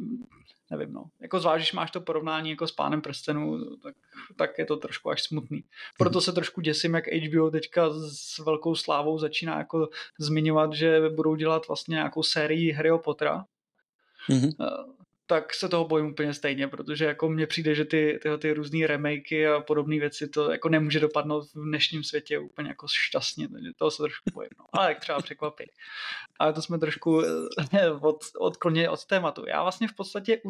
Nevím, 0.72 0.94
no. 0.94 1.06
Jako 1.20 1.40
zvlášť, 1.40 1.74
máš 1.74 1.92
to 1.92 2.02
porovnání 2.02 2.50
jako 2.50 2.68
s 2.68 2.72
Pánem 2.72 3.02
prstenů, 3.02 3.76
tak, 3.76 3.96
tak 4.36 4.58
je 4.58 4.66
to 4.66 4.78
trošku 4.78 5.10
až 5.10 5.24
smutný. 5.24 5.64
Proto 5.98 6.22
se 6.22 6.32
trošku 6.32 6.62
děsím, 6.62 6.94
jak 6.94 7.08
HBO 7.08 7.52
teďka 7.52 7.90
s 8.10 8.40
velkou 8.40 8.76
slávou 8.76 9.18
začíná 9.18 9.58
jako 9.58 9.90
zmiňovat, 10.20 10.74
že 10.74 11.10
budou 11.10 11.36
dělat 11.36 11.68
vlastně 11.68 11.94
nějakou 11.94 12.24
sérii 12.24 12.72
Harryho 12.72 13.00
Pottera. 13.00 13.46
Mm-hmm 14.30 14.54
tak 15.30 15.54
se 15.54 15.70
toho 15.70 15.86
bojím 15.86 16.08
úplně 16.08 16.34
stejně, 16.34 16.68
protože 16.68 17.06
jako 17.06 17.30
mně 17.30 17.48
přijde, 17.48 17.76
že 17.76 17.86
ty, 17.86 18.20
tyhle 18.22 18.38
ty 18.38 18.54
různé 18.54 18.88
remakey 18.88 19.48
a 19.48 19.62
podobné 19.62 20.00
věci 20.00 20.28
to 20.28 20.52
jako 20.52 20.70
nemůže 20.70 21.00
dopadnout 21.00 21.42
v 21.56 21.66
dnešním 21.66 22.04
světě 22.04 22.40
úplně 22.40 22.70
jako 22.70 22.88
šťastně, 22.90 23.48
takže 23.50 23.70
toho 23.78 23.92
se 23.92 24.04
trošku 24.04 24.24
bojím. 24.34 24.50
No. 24.60 24.66
Ale 24.74 24.90
jak 24.90 25.00
třeba 25.00 25.22
překvapí. 25.22 25.72
Ale 26.40 26.54
to 26.54 26.62
jsme 26.62 26.80
trošku 26.80 27.22
eh, 27.74 27.92
od, 28.02 28.18
odklonili 28.40 28.88
od 28.88 29.06
tématu. 29.06 29.44
Já 29.48 29.62
vlastně 29.62 29.88
v 29.88 29.94
podstatě, 29.94 30.42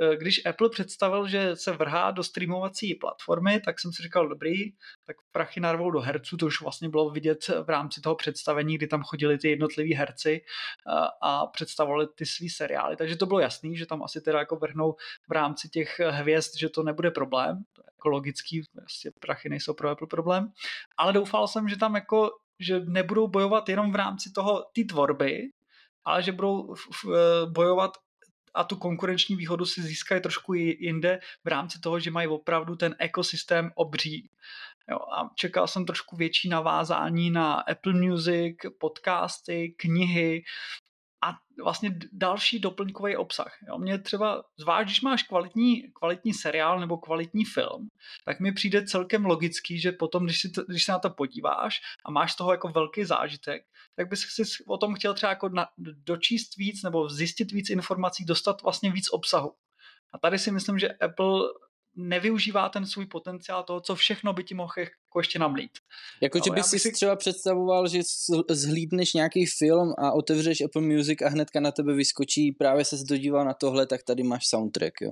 eh, 0.00 0.16
když 0.16 0.46
Apple 0.46 0.70
představil, 0.70 1.28
že 1.28 1.56
se 1.56 1.72
vrhá 1.72 2.10
do 2.10 2.22
streamovací 2.22 2.94
platformy, 2.94 3.60
tak 3.60 3.80
jsem 3.80 3.92
si 3.92 4.02
říkal, 4.02 4.28
dobrý, 4.28 4.54
tak 5.06 5.16
prachy 5.32 5.60
narvou 5.60 5.90
do 5.90 6.00
herců, 6.00 6.36
to 6.36 6.46
už 6.46 6.60
vlastně 6.60 6.88
bylo 6.88 7.10
vidět 7.10 7.46
v 7.64 7.68
rámci 7.68 8.00
toho 8.00 8.16
představení, 8.16 8.76
kdy 8.76 8.86
tam 8.86 9.02
chodili 9.02 9.38
ty 9.38 9.48
jednotliví 9.48 9.94
herci 9.94 10.40
a, 10.86 11.06
a 11.22 11.46
představovali 11.46 12.06
ty 12.14 12.26
svý 12.26 12.48
seriály, 12.48 12.96
takže 12.96 13.16
to 13.16 13.26
bylo 13.26 13.40
jasný, 13.40 13.76
že 13.76 13.86
tam 13.86 14.02
asi 14.02 14.13
teda 14.20 14.38
jako 14.38 14.56
vrhnou 14.56 14.94
v 15.28 15.32
rámci 15.32 15.68
těch 15.68 16.00
hvězd, 16.10 16.58
že 16.58 16.68
to 16.68 16.82
nebude 16.82 17.10
problém, 17.10 17.64
to 17.72 17.82
je 17.82 17.90
jako 17.96 18.08
logický, 18.08 18.62
vlastně 18.74 19.10
prachy 19.20 19.48
nejsou 19.48 19.74
pro 19.74 19.90
Apple 19.90 20.06
problém, 20.06 20.52
ale 20.96 21.12
doufal 21.12 21.48
jsem, 21.48 21.68
že 21.68 21.76
tam 21.76 21.94
jako 21.94 22.30
že 22.58 22.80
nebudou 22.80 23.28
bojovat 23.28 23.68
jenom 23.68 23.92
v 23.92 23.94
rámci 23.94 24.32
toho 24.32 24.66
ty 24.72 24.84
tvorby, 24.84 25.50
ale 26.04 26.22
že 26.22 26.32
budou 26.32 26.74
bojovat 27.48 27.92
a 28.54 28.64
tu 28.64 28.76
konkurenční 28.76 29.36
výhodu 29.36 29.66
si 29.66 29.82
získají 29.82 30.22
trošku 30.22 30.54
jinde 30.54 31.20
v 31.44 31.48
rámci 31.48 31.80
toho, 31.80 32.00
že 32.00 32.10
mají 32.10 32.28
opravdu 32.28 32.76
ten 32.76 32.94
ekosystém 32.98 33.70
obří. 33.74 34.30
Jo, 34.90 34.98
a 34.98 35.30
čekal 35.34 35.66
jsem 35.66 35.86
trošku 35.86 36.16
větší 36.16 36.48
navázání 36.48 37.30
na 37.30 37.54
Apple 37.54 37.92
Music, 37.92 38.56
podcasty, 38.78 39.74
knihy, 39.78 40.42
a 41.24 41.34
vlastně 41.62 41.98
další 42.12 42.58
doplňkový 42.58 43.16
obsah. 43.16 43.58
Jo. 43.68 43.78
Mně 43.78 43.98
třeba, 43.98 44.44
zvlášť 44.56 44.86
když 44.86 45.00
máš 45.00 45.22
kvalitní, 45.22 45.92
kvalitní 45.92 46.34
seriál 46.34 46.80
nebo 46.80 46.98
kvalitní 46.98 47.44
film, 47.44 47.88
tak 48.24 48.40
mi 48.40 48.52
přijde 48.52 48.86
celkem 48.86 49.24
logický, 49.24 49.80
že 49.80 49.92
potom, 49.92 50.24
když, 50.24 50.40
si 50.40 50.50
to, 50.50 50.64
když 50.64 50.84
se 50.84 50.92
na 50.92 50.98
to 50.98 51.10
podíváš 51.10 51.80
a 52.04 52.10
máš 52.10 52.32
z 52.32 52.36
toho 52.36 52.52
jako 52.52 52.68
velký 52.68 53.04
zážitek, 53.04 53.62
tak 53.96 54.08
bys 54.08 54.20
si 54.20 54.42
o 54.66 54.78
tom 54.78 54.94
chtěl 54.94 55.14
třeba 55.14 55.30
jako 55.30 55.48
na, 55.48 55.66
dočíst 55.78 56.56
víc 56.56 56.82
nebo 56.82 57.08
zjistit 57.08 57.52
víc 57.52 57.70
informací, 57.70 58.24
dostat 58.24 58.62
vlastně 58.62 58.92
víc 58.92 59.08
obsahu. 59.12 59.52
A 60.12 60.18
tady 60.18 60.38
si 60.38 60.50
myslím, 60.50 60.78
že 60.78 60.92
Apple 60.92 61.40
nevyužívá 61.96 62.68
ten 62.68 62.86
svůj 62.86 63.06
potenciál 63.06 63.62
toho, 63.62 63.80
co 63.80 63.94
všechno 63.94 64.32
by 64.32 64.44
ti 64.44 64.54
mohl 64.54 64.72
jako 64.76 65.20
ještě 65.20 65.38
namlít. 65.38 65.70
Jako, 66.20 66.38
že 66.44 66.50
bys 66.50 66.66
si 66.66 66.78
si 66.78 66.92
třeba 66.92 67.16
představoval, 67.16 67.88
že 67.88 68.00
zhlídneš 68.50 69.14
nějaký 69.14 69.46
film 69.46 69.94
a 69.98 70.12
otevřeš 70.12 70.60
Apple 70.60 70.82
Music 70.82 71.22
a 71.22 71.28
hnedka 71.28 71.60
na 71.60 71.72
tebe 71.72 71.94
vyskočí, 71.94 72.52
právě 72.52 72.84
se 72.84 72.96
dodíval 73.08 73.44
na 73.44 73.54
tohle, 73.54 73.86
tak 73.86 74.02
tady 74.02 74.22
máš 74.22 74.46
soundtrack, 74.46 75.00
jo? 75.00 75.10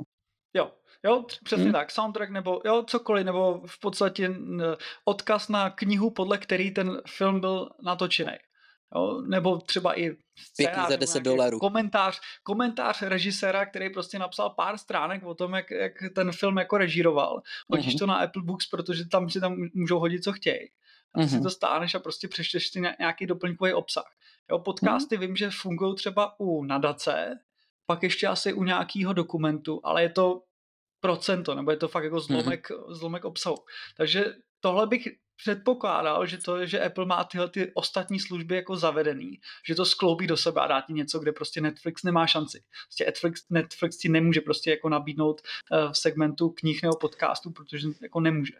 Jo, 0.54 0.70
Jo, 1.04 1.24
přesně 1.44 1.64
hmm. 1.64 1.72
tak, 1.72 1.90
soundtrack 1.90 2.30
nebo 2.30 2.60
jo, 2.64 2.84
cokoliv, 2.86 3.26
nebo 3.26 3.62
v 3.66 3.80
podstatě 3.80 4.30
odkaz 5.04 5.48
na 5.48 5.70
knihu, 5.70 6.10
podle 6.10 6.38
který 6.38 6.70
ten 6.70 7.02
film 7.08 7.40
byl 7.40 7.70
natočený. 7.84 8.32
Jo? 8.94 9.22
Nebo 9.26 9.58
třeba 9.58 9.98
i 10.00 10.16
scénář, 10.36 10.90
za 10.90 10.96
10 10.96 11.20
dolarů. 11.20 11.58
Komentář, 11.58 12.20
komentář 12.42 13.02
režiséra, 13.02 13.66
který 13.66 13.90
prostě 13.90 14.18
napsal 14.18 14.50
pár 14.50 14.78
stránek 14.78 15.24
o 15.24 15.34
tom, 15.34 15.54
jak, 15.54 15.70
jak 15.70 15.92
ten 16.14 16.32
film 16.32 16.56
jako 16.56 16.78
režíroval. 16.78 17.42
Hodíš 17.70 17.94
uh-huh. 17.94 17.98
to 17.98 18.06
na 18.06 18.14
Apple 18.14 18.42
Books, 18.42 18.66
protože 18.66 19.08
tam 19.08 19.30
si 19.30 19.40
tam 19.40 19.56
můžou 19.74 19.98
hodit, 19.98 20.24
co 20.24 20.32
chtějí. 20.32 20.68
A 21.14 21.18
ty 21.18 21.24
uh-huh. 21.24 21.28
si 21.28 21.34
mhm. 21.34 21.42
to 21.42 21.50
stáneš 21.50 21.94
a 21.94 21.98
prostě 21.98 22.28
přečteš 22.28 22.68
si 22.68 22.80
nějaký 22.98 23.26
doplňkový 23.26 23.72
obsah. 23.72 24.12
Jo, 24.50 24.58
podcasty 24.58 25.16
uh-huh. 25.16 25.20
vím, 25.20 25.36
že 25.36 25.50
fungují 25.50 25.94
třeba 25.94 26.40
u 26.40 26.64
nadace, 26.64 27.38
pak 27.86 28.02
ještě 28.02 28.26
asi 28.26 28.52
u 28.52 28.64
nějakého 28.64 29.12
dokumentu, 29.12 29.80
ale 29.84 30.02
je 30.02 30.08
to 30.08 30.42
procento, 31.00 31.54
nebo 31.54 31.70
je 31.70 31.76
to 31.76 31.88
fakt 31.88 32.04
jako 32.04 32.20
zlomek, 32.20 32.70
mm-hmm. 32.70 32.94
zlomek 32.94 33.24
obsahu. 33.24 33.56
Takže 33.96 34.34
tohle 34.62 34.86
bych 34.86 35.08
předpokládal, 35.36 36.26
že 36.26 36.38
to, 36.38 36.66
že 36.66 36.84
Apple 36.84 37.06
má 37.06 37.24
tyhle 37.24 37.48
ty 37.48 37.72
ostatní 37.74 38.20
služby 38.20 38.56
jako 38.56 38.76
zavedený, 38.76 39.40
že 39.66 39.74
to 39.74 39.84
skloubí 39.84 40.26
do 40.26 40.36
sebe 40.36 40.60
a 40.60 40.66
dá 40.66 40.80
ti 40.80 40.92
něco, 40.92 41.18
kde 41.18 41.32
prostě 41.32 41.60
Netflix 41.60 42.02
nemá 42.02 42.26
šanci. 42.26 42.62
Prostě 42.86 43.04
Netflix, 43.04 43.42
Netflix 43.50 43.98
ti 43.98 44.08
nemůže 44.08 44.40
prostě 44.40 44.70
jako 44.70 44.88
nabídnout 44.88 45.40
uh, 45.40 45.92
v 45.92 45.98
segmentu 45.98 46.50
knih 46.50 46.82
nebo 46.82 46.96
podcastů, 46.96 47.50
protože 47.50 47.88
jako 48.02 48.20
nemůže. 48.20 48.52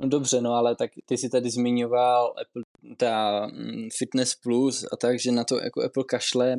No 0.00 0.08
dobře, 0.08 0.40
no 0.40 0.52
ale 0.52 0.76
tak 0.76 0.90
ty 1.06 1.16
si 1.16 1.28
tady 1.28 1.50
zmiňoval 1.50 2.34
Apple, 2.40 2.62
ta 2.96 3.46
mm, 3.46 3.88
Fitness 3.98 4.34
Plus 4.34 4.84
a 4.92 4.96
tak, 4.96 5.20
že 5.20 5.32
na 5.32 5.44
to 5.44 5.60
jako 5.62 5.82
Apple 5.82 6.04
kašle, 6.04 6.56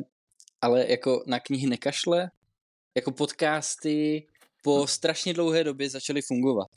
ale 0.60 0.90
jako 0.90 1.24
na 1.26 1.40
knihy 1.40 1.66
nekašle, 1.66 2.30
jako 2.96 3.12
podcasty 3.12 4.26
po 4.62 4.86
strašně 4.86 5.34
dlouhé 5.34 5.64
době 5.64 5.90
začaly 5.90 6.22
fungovat. 6.22 6.68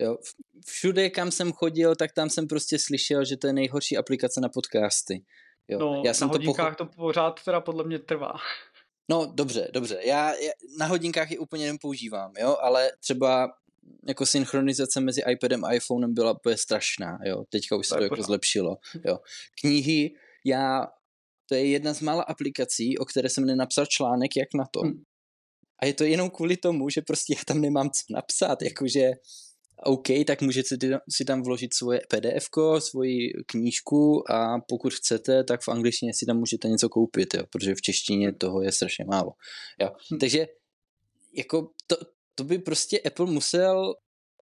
Jo, 0.00 0.18
všude, 0.66 1.10
kam 1.10 1.30
jsem 1.30 1.52
chodil, 1.52 1.96
tak 1.96 2.12
tam 2.12 2.30
jsem 2.30 2.48
prostě 2.48 2.78
slyšel, 2.78 3.24
že 3.24 3.36
to 3.36 3.46
je 3.46 3.52
nejhorší 3.52 3.96
aplikace 3.96 4.40
na 4.40 4.48
podcasty. 4.48 5.24
Jo. 5.68 5.78
No, 5.78 6.02
já 6.04 6.14
jsem 6.14 6.28
na 6.28 6.32
hodinkách 6.32 6.76
to, 6.76 6.84
pocho- 6.84 6.90
to 6.90 6.96
pořád 6.96 7.44
teda 7.44 7.60
podle 7.60 7.84
mě 7.84 7.98
trvá. 7.98 8.32
No, 9.10 9.32
dobře, 9.34 9.70
dobře. 9.72 10.00
Já, 10.04 10.34
já 10.34 10.52
na 10.78 10.86
hodinkách 10.86 11.30
je 11.30 11.38
úplně 11.38 11.72
nepoužívám, 11.72 12.32
jo, 12.38 12.56
ale 12.60 12.90
třeba 13.00 13.52
jako 14.08 14.26
synchronizace 14.26 15.00
mezi 15.00 15.22
iPadem 15.30 15.64
a 15.64 15.72
iPhonem 15.72 16.14
byla 16.14 16.32
úplně 16.32 16.56
strašná, 16.56 17.18
jo. 17.24 17.44
Teďka 17.48 17.76
už 17.76 17.86
se 17.86 17.94
to, 17.94 17.98
to 17.98 18.04
jako 18.04 18.22
zlepšilo, 18.22 18.76
jo. 19.04 19.18
Knihy, 19.60 20.14
já, 20.44 20.86
to 21.48 21.54
je 21.54 21.66
jedna 21.66 21.94
z 21.94 22.00
mála 22.00 22.22
aplikací, 22.22 22.98
o 22.98 23.04
které 23.04 23.28
jsem 23.28 23.44
nenapsal 23.44 23.86
článek, 23.86 24.36
jak 24.36 24.48
na 24.54 24.64
to. 24.70 24.80
Hmm. 24.80 25.02
A 25.82 25.86
je 25.86 25.94
to 25.94 26.04
jenom 26.04 26.30
kvůli 26.30 26.56
tomu, 26.56 26.88
že 26.90 27.02
prostě 27.02 27.34
já 27.34 27.40
tam 27.46 27.60
nemám 27.60 27.90
co 27.90 28.02
napsat, 28.10 28.62
jakože 28.62 29.10
OK, 29.82 30.06
tak 30.26 30.42
můžete 30.42 30.76
si 31.10 31.24
tam 31.24 31.42
vložit 31.42 31.74
svoje 31.74 32.00
pdf 32.08 32.48
svoji 32.78 33.32
knížku 33.46 34.30
a 34.30 34.58
pokud 34.68 34.94
chcete, 34.94 35.44
tak 35.44 35.60
v 35.62 35.68
angličtině 35.68 36.12
si 36.14 36.26
tam 36.26 36.36
můžete 36.36 36.68
něco 36.68 36.88
koupit, 36.88 37.34
jo, 37.34 37.42
protože 37.52 37.74
v 37.74 37.82
češtině 37.82 38.32
toho 38.32 38.62
je 38.62 38.72
strašně 38.72 39.04
málo. 39.04 39.32
Jo. 39.80 39.88
Hm. 40.14 40.18
Takže 40.18 40.46
jako 41.36 41.70
to, 41.86 41.96
to 42.34 42.44
by 42.44 42.58
prostě 42.58 43.00
Apple 43.00 43.26
musel 43.26 43.94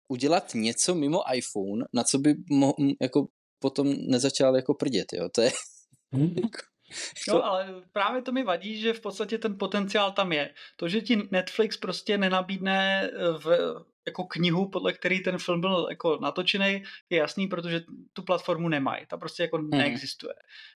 udělat 0.08 0.54
něco 0.54 0.94
mimo 0.94 1.20
iPhone, 1.34 1.84
na 1.92 2.04
co 2.04 2.18
by 2.18 2.34
mo- 2.34 2.96
jako 3.02 3.26
potom 3.58 3.94
nezačal 3.98 4.56
jako 4.56 4.74
prdět, 4.74 5.06
jo, 5.12 5.28
to 5.34 5.40
je 5.40 5.50
jako, 6.12 6.58
No, 7.28 7.44
ale 7.44 7.82
právě 7.92 8.22
to 8.22 8.32
mi 8.32 8.44
vadí, 8.44 8.80
že 8.80 8.92
v 8.92 9.00
podstatě 9.00 9.38
ten 9.38 9.58
potenciál 9.58 10.12
tam 10.12 10.32
je. 10.32 10.54
To, 10.76 10.88
že 10.88 11.00
ti 11.00 11.28
Netflix 11.30 11.76
prostě 11.76 12.18
nenabídne 12.18 13.10
v 13.44 13.74
jako 14.08 14.24
knihu, 14.24 14.68
podle 14.68 14.92
který 14.92 15.20
ten 15.20 15.38
film 15.38 15.60
byl 15.60 15.86
jako 15.90 16.18
natočený, 16.22 16.82
je 17.10 17.18
jasný, 17.18 17.46
protože 17.46 17.80
tu 18.12 18.22
platformu 18.22 18.68
nemají. 18.68 19.06
Ta 19.06 19.16
prostě 19.16 19.42
jako 19.42 19.56
hmm. 19.56 19.70
neexistuje. 19.70 20.34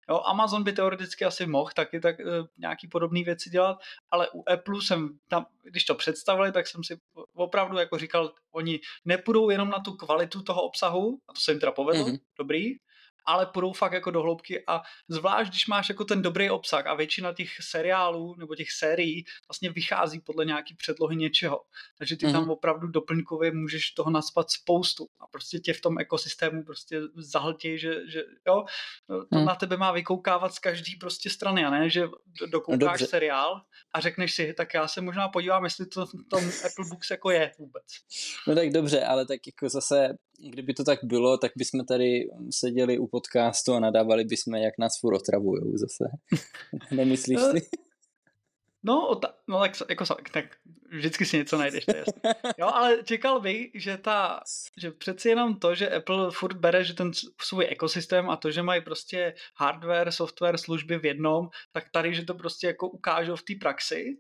Jo, 0.09 0.23
Amazon 0.27 0.63
by 0.63 0.73
teoreticky 0.73 1.25
asi 1.25 1.47
mohl 1.47 1.71
taky 1.75 2.01
tak, 2.01 2.21
e, 2.21 2.25
nějaký 2.59 2.89
podobné 2.89 3.23
věci 3.23 3.51
dělat, 3.51 3.79
ale 4.11 4.29
u 4.35 4.45
Apple 4.49 4.83
jsem 4.83 5.19
tam, 5.29 5.47
když 5.63 5.85
to 5.85 5.95
představili, 5.95 6.53
tak 6.53 6.67
jsem 6.67 6.85
si 6.85 7.01
opravdu 7.35 7.79
jako 7.79 7.99
říkal, 7.99 8.33
oni 8.53 8.81
nepůjdou 9.05 9.51
jenom 9.51 9.71
na 9.71 9.79
tu 9.79 9.93
kvalitu 9.93 10.43
toho 10.43 10.63
obsahu, 10.63 11.19
a 11.29 11.33
to 11.33 11.41
se 11.41 11.53
jim 11.53 11.61
teda 11.61 11.73
povedlo, 11.73 12.05
hmm. 12.05 12.17
dobrý, 12.39 12.75
ale 13.25 13.47
půjdou 13.47 13.73
fakt 13.73 13.93
jako 13.93 14.11
do 14.11 14.23
hloubky 14.23 14.65
a 14.67 14.83
zvlášť, 15.09 15.51
když 15.51 15.67
máš 15.67 15.89
jako 15.89 16.05
ten 16.05 16.23
dobrý 16.23 16.51
obsah 16.51 16.87
a 16.87 16.95
většina 16.95 17.33
těch 17.33 17.49
seriálů 17.61 18.35
nebo 18.39 18.55
těch 18.55 18.73
sérií 18.73 19.25
vlastně 19.49 19.71
vychází 19.71 20.21
podle 20.21 20.45
nějaký 20.45 20.75
předlohy 20.75 21.17
něčeho. 21.17 21.61
Takže 21.99 22.17
ty 22.17 22.27
mm-hmm. 22.27 22.33
tam 22.33 22.43
mhm. 22.43 22.51
opravdu 22.51 22.87
doplňkově 22.87 23.53
můžeš 23.53 23.91
toho 23.91 24.11
naspat 24.11 24.51
spoustu 24.51 25.07
a 25.21 25.27
prostě 25.27 25.59
tě 25.59 25.73
v 25.73 25.81
tom 25.81 25.99
ekosystému 25.99 26.65
prostě 26.65 27.01
zahltějí, 27.17 27.79
že, 27.79 27.95
že 28.09 28.23
jo, 28.47 28.65
to 29.33 29.39
mm. 29.39 29.45
na 29.45 29.55
tebe 29.55 29.77
má 29.77 29.93
vykoukávat 29.93 30.55
z 30.55 30.59
každý 30.59 30.97
prostě 30.97 31.31
strany 31.31 31.65
a 31.65 31.71
ne, 31.71 31.91
že 31.91 32.09
dokoukáš 32.51 33.01
no 33.01 33.07
seriál 33.07 33.61
a 33.95 34.01
řekneš 34.01 34.35
si, 34.35 34.55
tak 34.55 34.75
já 34.75 34.89
se 34.89 35.01
možná 35.01 35.29
podívám, 35.29 35.65
jestli 35.65 35.87
to 35.87 36.07
v 36.07 36.11
tom 36.29 36.45
Apple 36.67 36.85
Books 36.89 37.11
jako 37.11 37.31
je 37.31 37.53
vůbec. 37.59 37.85
No 38.47 38.55
tak 38.55 38.71
dobře, 38.71 39.05
ale 39.05 39.27
tak 39.27 39.41
jako 39.47 39.69
zase 39.69 40.09
kdyby 40.51 40.75
to 40.75 40.85
tak 40.85 40.99
bylo, 41.05 41.39
tak 41.39 41.53
bychom 41.57 41.87
tady 41.87 42.29
seděli 42.51 42.99
u 42.99 43.07
podcastu 43.13 43.75
a 43.75 43.81
nadávali 43.81 44.25
bychom, 44.25 44.55
jak 44.55 44.75
nás 44.79 44.93
furt 45.01 45.17
otravujou 45.17 45.77
zase. 45.77 46.05
Nemyslíš 46.97 47.41
si? 47.41 47.69
No, 48.85 49.21
no 49.49 49.61
tak, 49.61 49.73
jako, 49.91 50.05
tak 50.33 50.45
vždycky 50.91 51.27
si 51.27 51.37
něco 51.37 51.59
najdeš, 51.59 51.85
to 51.85 51.97
je. 51.97 52.05
Jo, 52.59 52.67
ale 52.67 53.03
čekal 53.05 53.41
bych, 53.41 53.71
že 53.75 53.97
ta, 53.99 54.41
že 54.81 54.91
přeci 54.91 55.29
jenom 55.29 55.59
to, 55.59 55.75
že 55.75 55.91
Apple 55.91 56.31
furt 56.31 56.57
bere, 56.57 56.85
že 56.85 56.95
ten 56.95 57.11
svůj 57.41 57.67
ekosystém 57.71 58.31
a 58.31 58.37
to, 58.37 58.51
že 58.51 58.63
mají 58.63 58.83
prostě 58.83 59.35
hardware, 59.57 60.13
software, 60.13 60.59
služby 60.59 60.99
v 60.99 61.05
jednom, 61.05 61.49
tak 61.73 61.85
tady, 61.91 62.15
že 62.15 62.25
to 62.25 62.35
prostě 62.35 62.67
jako 62.67 62.89
ukážou 62.89 63.37
v 63.37 63.43
té 63.43 63.55
praxi. 63.61 64.19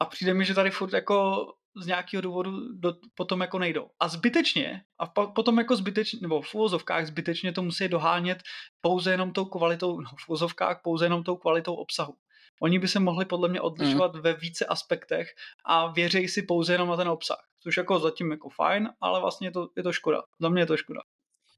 A 0.00 0.04
přijde 0.04 0.34
mi, 0.34 0.44
že 0.44 0.54
tady 0.54 0.70
furt 0.70 0.92
jako 0.92 1.46
z 1.76 1.86
nějakého 1.86 2.20
důvodu 2.20 2.50
do, 2.72 2.94
potom 3.14 3.40
jako 3.40 3.58
nejdou. 3.58 3.86
A 4.00 4.08
zbytečně, 4.08 4.82
a 4.98 5.06
potom 5.06 5.58
jako 5.58 5.76
zbytečně, 5.76 6.18
nebo 6.22 6.42
v 6.42 6.54
úvozovkách 6.54 7.06
zbytečně 7.06 7.52
to 7.52 7.62
musí 7.62 7.88
dohánět 7.88 8.38
pouze 8.80 9.10
jenom 9.10 9.32
tou 9.32 9.44
kvalitou, 9.44 10.00
no 10.00 10.10
v 10.24 10.28
úvozovkách 10.28 10.80
pouze 10.84 11.04
jenom 11.04 11.24
tou 11.24 11.36
kvalitou 11.36 11.74
obsahu. 11.74 12.14
Oni 12.62 12.78
by 12.78 12.88
se 12.88 13.00
mohli 13.00 13.24
podle 13.24 13.48
mě 13.48 13.60
odlišovat 13.60 14.14
mm. 14.14 14.20
ve 14.20 14.34
více 14.34 14.66
aspektech 14.66 15.28
a 15.64 15.92
věří 15.92 16.28
si 16.28 16.42
pouze 16.42 16.72
jenom 16.74 16.88
na 16.88 16.96
ten 16.96 17.08
obsah. 17.08 17.38
Což 17.62 17.76
jako 17.76 17.98
zatím 17.98 18.30
jako 18.30 18.48
fajn, 18.48 18.88
ale 19.00 19.20
vlastně 19.20 19.48
je 19.48 19.52
to, 19.52 19.68
je 19.76 19.82
to 19.82 19.92
škoda. 19.92 20.22
Za 20.40 20.48
mě 20.48 20.62
je 20.62 20.66
to 20.66 20.76
škoda. 20.76 21.00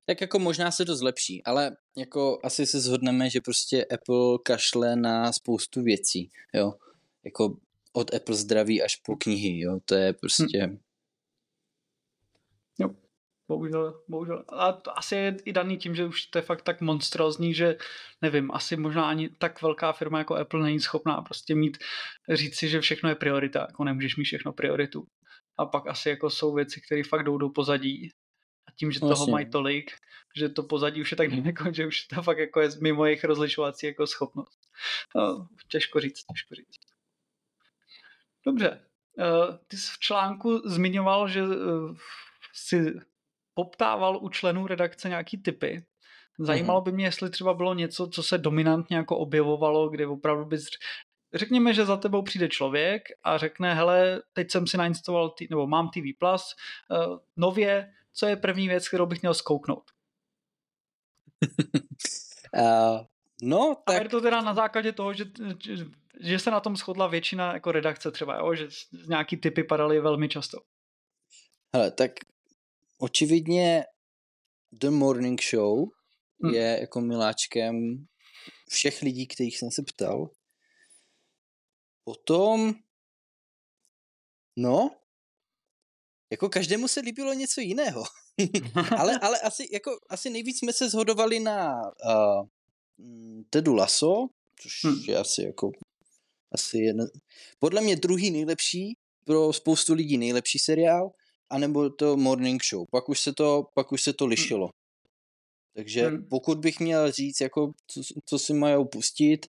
Tak 0.06 0.20
jako 0.20 0.38
možná 0.38 0.70
se 0.70 0.84
to 0.84 0.96
zlepší, 0.96 1.44
ale 1.44 1.76
jako 1.96 2.38
asi 2.44 2.66
se 2.66 2.80
shodneme, 2.80 3.30
že 3.30 3.40
prostě 3.40 3.84
Apple 3.84 4.38
kašle 4.44 4.96
na 4.96 5.32
spoustu 5.32 5.82
věcí, 5.82 6.30
jo. 6.54 6.72
Jako 7.24 7.56
od 7.92 8.14
Apple 8.14 8.34
zdraví 8.34 8.82
až 8.82 8.96
po 8.96 9.16
knihy, 9.16 9.60
jo, 9.60 9.80
to 9.84 9.94
je 9.94 10.12
prostě... 10.12 10.66
Hm. 10.66 10.78
Jo, 12.78 12.90
bohužel, 13.48 14.02
bohužel. 14.08 14.44
A 14.48 14.72
to 14.72 14.98
asi 14.98 15.14
je 15.14 15.36
i 15.44 15.52
daný 15.52 15.78
tím, 15.78 15.94
že 15.94 16.04
už 16.04 16.26
to 16.26 16.38
je 16.38 16.42
fakt 16.42 16.62
tak 16.62 16.80
monstrózní, 16.80 17.54
že 17.54 17.76
nevím, 18.22 18.50
asi 18.50 18.76
možná 18.76 19.08
ani 19.08 19.28
tak 19.28 19.62
velká 19.62 19.92
firma 19.92 20.18
jako 20.18 20.34
Apple 20.36 20.62
není 20.62 20.80
schopná 20.80 21.22
prostě 21.22 21.54
mít, 21.54 21.78
říct 22.30 22.56
si, 22.56 22.68
že 22.68 22.80
všechno 22.80 23.08
je 23.08 23.14
priorita, 23.14 23.60
jako 23.60 23.84
nemůžeš 23.84 24.16
mít 24.16 24.24
všechno 24.24 24.52
prioritu. 24.52 25.06
A 25.58 25.66
pak 25.66 25.86
asi 25.86 26.08
jako 26.08 26.30
jsou 26.30 26.54
věci, 26.54 26.80
které 26.80 27.04
fakt 27.04 27.24
jdou 27.24 27.38
do 27.38 27.48
pozadí. 27.48 28.10
A 28.68 28.72
tím, 28.78 28.92
že 28.92 29.00
vlastně. 29.00 29.16
toho 29.16 29.32
mají 29.32 29.50
tolik, 29.50 29.90
že 30.36 30.48
to 30.48 30.62
pozadí 30.62 31.00
už 31.00 31.10
je 31.10 31.16
tak 31.16 31.30
daleko, 31.30 31.72
že 31.72 31.86
už 31.86 32.06
to 32.06 32.22
fakt 32.22 32.38
jako 32.38 32.60
je 32.60 32.68
mimo 32.82 33.06
jejich 33.06 33.24
rozlišovací 33.24 33.86
jako 33.86 34.06
schopnost. 34.06 34.60
No, 35.16 35.48
těžko 35.68 36.00
říct, 36.00 36.24
těžko 36.32 36.54
říct. 36.54 36.91
Dobře. 38.46 38.80
Uh, 39.18 39.56
ty 39.66 39.76
jsi 39.76 39.90
v 39.92 39.98
článku 39.98 40.68
zmiňoval, 40.68 41.28
že 41.28 41.42
uh, 41.42 41.96
si 42.54 42.94
poptával 43.54 44.18
u 44.22 44.28
členů 44.28 44.66
redakce 44.66 45.08
nějaký 45.08 45.42
typy. 45.42 45.84
Zajímalo 46.38 46.80
mm-hmm. 46.80 46.84
by 46.84 46.92
mě, 46.92 47.04
jestli 47.04 47.30
třeba 47.30 47.54
bylo 47.54 47.74
něco, 47.74 48.06
co 48.06 48.22
se 48.22 48.38
dominantně 48.38 48.96
jako 48.96 49.18
objevovalo, 49.18 49.88
kde 49.88 50.06
opravdu 50.06 50.44
bys... 50.44 50.66
Řekněme, 51.34 51.74
že 51.74 51.86
za 51.86 51.96
tebou 51.96 52.22
přijde 52.22 52.48
člověk 52.48 53.02
a 53.22 53.38
řekne, 53.38 53.74
hele, 53.74 54.22
teď 54.32 54.50
jsem 54.50 54.66
si 54.66 54.76
nainstaloval, 54.76 55.30
t- 55.30 55.46
nebo 55.50 55.66
mám 55.66 55.88
TV+, 55.88 56.02
Plus, 56.18 56.54
uh, 56.90 57.18
nově, 57.36 57.92
co 58.12 58.26
je 58.26 58.36
první 58.36 58.68
věc, 58.68 58.88
kterou 58.88 59.06
bych 59.06 59.22
měl 59.22 59.34
zkouknout? 59.34 59.90
uh, 62.54 63.00
no, 63.42 63.76
tak... 63.86 63.96
A 63.96 64.02
je 64.02 64.08
to 64.08 64.20
teda 64.20 64.40
na 64.40 64.54
základě 64.54 64.92
toho, 64.92 65.12
že, 65.14 65.24
že 65.60 65.84
že 66.20 66.38
se 66.38 66.50
na 66.50 66.60
tom 66.60 66.76
shodla 66.76 67.06
většina 67.06 67.54
jako 67.54 67.72
redakce 67.72 68.10
třeba, 68.10 68.38
jo? 68.38 68.54
že 68.54 68.68
nějaký 69.08 69.36
typy 69.36 69.64
padaly 69.64 70.00
velmi 70.00 70.28
často. 70.28 70.58
Hele, 71.74 71.90
tak 71.90 72.10
očividně 72.98 73.84
The 74.72 74.90
Morning 74.90 75.42
Show 75.42 75.78
hmm. 76.42 76.54
je 76.54 76.78
jako 76.80 77.00
miláčkem 77.00 78.06
všech 78.70 79.02
lidí, 79.02 79.26
kterých 79.26 79.58
jsem 79.58 79.70
se 79.70 79.82
ptal. 79.82 80.30
Potom, 82.04 82.74
no, 84.56 84.90
jako 86.30 86.48
každému 86.48 86.88
se 86.88 87.00
líbilo 87.00 87.32
něco 87.32 87.60
jiného. 87.60 88.04
ale, 88.98 89.18
ale 89.18 89.40
asi, 89.40 89.68
jako, 89.72 89.90
asi 90.08 90.30
nejvíc 90.30 90.58
jsme 90.58 90.72
se 90.72 90.90
zhodovali 90.90 91.40
na 91.40 91.82
uh, 91.82 92.46
Tedu 93.50 93.74
Lasso, 93.74 94.26
což 94.62 94.84
hmm. 94.84 95.04
je 95.08 95.16
asi 95.16 95.42
jako 95.42 95.70
asi 96.54 96.78
jeden, 96.78 97.06
podle 97.58 97.80
mě 97.80 97.96
druhý 97.96 98.30
nejlepší, 98.30 98.96
pro 99.24 99.52
spoustu 99.52 99.94
lidí 99.94 100.18
nejlepší 100.18 100.58
seriál, 100.58 101.10
anebo 101.50 101.90
to 101.90 102.16
Morning 102.16 102.64
Show. 102.64 102.86
Pak 102.90 103.08
už 103.08 103.20
se 103.20 103.32
to, 103.32 103.64
pak 103.74 103.92
už 103.92 104.02
se 104.02 104.12
to 104.12 104.24
hm. 104.24 104.28
lišilo. 104.28 104.70
Takže 105.74 106.08
hmm. 106.08 106.28
pokud 106.28 106.58
bych 106.58 106.80
měl 106.80 107.12
říct, 107.12 107.40
jako, 107.40 107.72
co, 107.86 108.00
co 108.24 108.38
si 108.38 108.54
mají 108.54 108.88
pustit, 108.92 109.46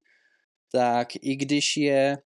tak 0.72 1.08
i 1.20 1.36
když 1.36 1.76
je 1.76 2.18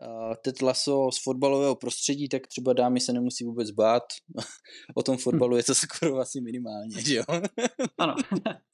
uh, 0.00 0.34
Ted 0.44 0.62
Lasso 0.62 1.10
z 1.12 1.22
fotbalového 1.22 1.76
prostředí, 1.76 2.28
tak 2.28 2.46
třeba 2.46 2.72
dámy 2.72 3.00
se 3.00 3.12
nemusí 3.12 3.44
vůbec 3.44 3.70
bát. 3.70 4.02
o 4.94 5.02
tom 5.02 5.16
fotbalu 5.16 5.56
je 5.56 5.64
to 5.64 5.74
skoro 5.74 6.18
asi 6.18 6.40
minimálně, 6.40 7.00
že 7.00 7.14
jo? 7.14 7.24
ano. 7.98 8.14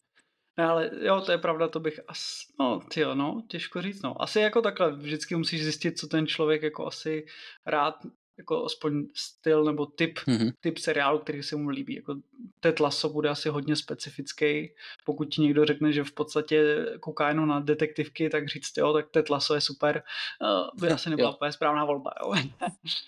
Ne, 0.59 0.65
ale 0.65 0.91
jo, 1.03 1.21
to 1.21 1.33
je 1.33 1.39
pravda, 1.39 1.69
to 1.69 1.81
bych 1.81 2.01
asi, 2.09 2.47
no, 2.61 2.81
tyjo, 2.95 3.15
no, 3.15 3.43
těžko 3.49 3.83
říct, 3.83 4.03
no. 4.03 4.23
Asi 4.23 4.41
jako 4.41 4.63
takhle, 4.63 4.93
vždycky 4.93 5.37
musíš 5.37 5.63
zjistit, 5.63 5.99
co 5.99 6.07
ten 6.07 6.27
člověk 6.27 6.63
jako 6.63 6.87
asi 6.87 7.27
rád 7.67 7.95
jako 8.39 8.65
aspoň 8.65 9.07
styl 9.15 9.65
nebo 9.65 9.87
typ, 9.87 10.19
mm-hmm. 10.19 10.53
typ 10.61 10.79
seriálu, 10.79 11.19
který 11.19 11.43
se 11.43 11.57
mu 11.57 11.69
líbí. 11.69 11.95
Jako 11.95 12.17
Ted 12.61 12.81
Lasso 12.81 13.09
bude 13.09 13.29
asi 13.29 13.49
hodně 13.49 13.77
specifický. 13.77 14.71
Pokud 15.05 15.25
ti 15.25 15.43
někdo 15.43 15.65
řekne, 15.65 15.93
že 15.93 16.05
v 16.05 16.13
podstatě 16.13 16.87
kouká 17.01 17.29
jenom 17.29 17.49
na 17.49 17.61
detektivky, 17.61 18.31
tak 18.31 18.49
říct, 18.49 18.77
jo, 18.77 18.93
tak 18.93 19.11
Ted 19.11 19.31
Lasso 19.31 19.55
je 19.55 19.61
super, 19.61 20.03
uh, 20.43 20.81
by 20.81 20.89
asi 20.93 21.11
nebyla 21.11 21.35
úplně 21.35 21.53
správná 21.53 21.85
volba. 21.85 22.11
Jo. 22.25 22.35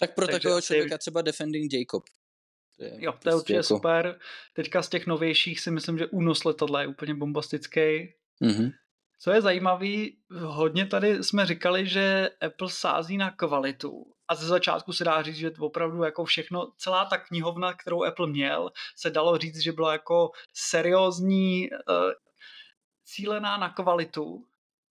tak 0.00 0.14
pro 0.14 0.26
takového 0.28 0.60
člověka 0.60 0.98
třeba 0.98 1.22
Defending 1.22 1.72
Jacob. 1.72 2.04
To 2.80 2.84
je 2.84 2.92
jo, 2.98 3.14
to 3.22 3.28
je 3.28 3.34
určitě 3.34 3.52
jako... 3.52 3.64
super. 3.64 4.18
Teďka 4.52 4.82
z 4.82 4.88
těch 4.88 5.06
novějších 5.06 5.60
si 5.60 5.70
myslím, 5.70 5.98
že 5.98 6.06
únos 6.06 6.44
letadla 6.44 6.80
je 6.80 6.86
úplně 6.86 7.14
bombastický. 7.14 8.14
Mm-hmm. 8.42 8.72
Co 9.20 9.30
je 9.30 9.40
zajímavé, 9.42 10.06
hodně 10.30 10.86
tady 10.86 11.24
jsme 11.24 11.46
říkali, 11.46 11.86
že 11.86 12.30
Apple 12.46 12.70
sází 12.70 13.16
na 13.16 13.30
kvalitu. 13.30 14.04
A 14.28 14.34
ze 14.34 14.46
začátku 14.46 14.92
se 14.92 15.04
dá 15.04 15.22
říct, 15.22 15.36
že 15.36 15.50
opravdu 15.58 16.02
jako 16.02 16.24
všechno, 16.24 16.72
celá 16.76 17.04
ta 17.04 17.18
knihovna, 17.18 17.74
kterou 17.74 18.04
Apple 18.04 18.26
měl, 18.26 18.70
se 18.96 19.10
dalo 19.10 19.38
říct, 19.38 19.58
že 19.58 19.72
byla 19.72 19.92
jako 19.92 20.30
seriózní, 20.54 21.68
uh, 21.70 22.12
cílená 23.04 23.56
na 23.56 23.68
kvalitu. 23.68 24.44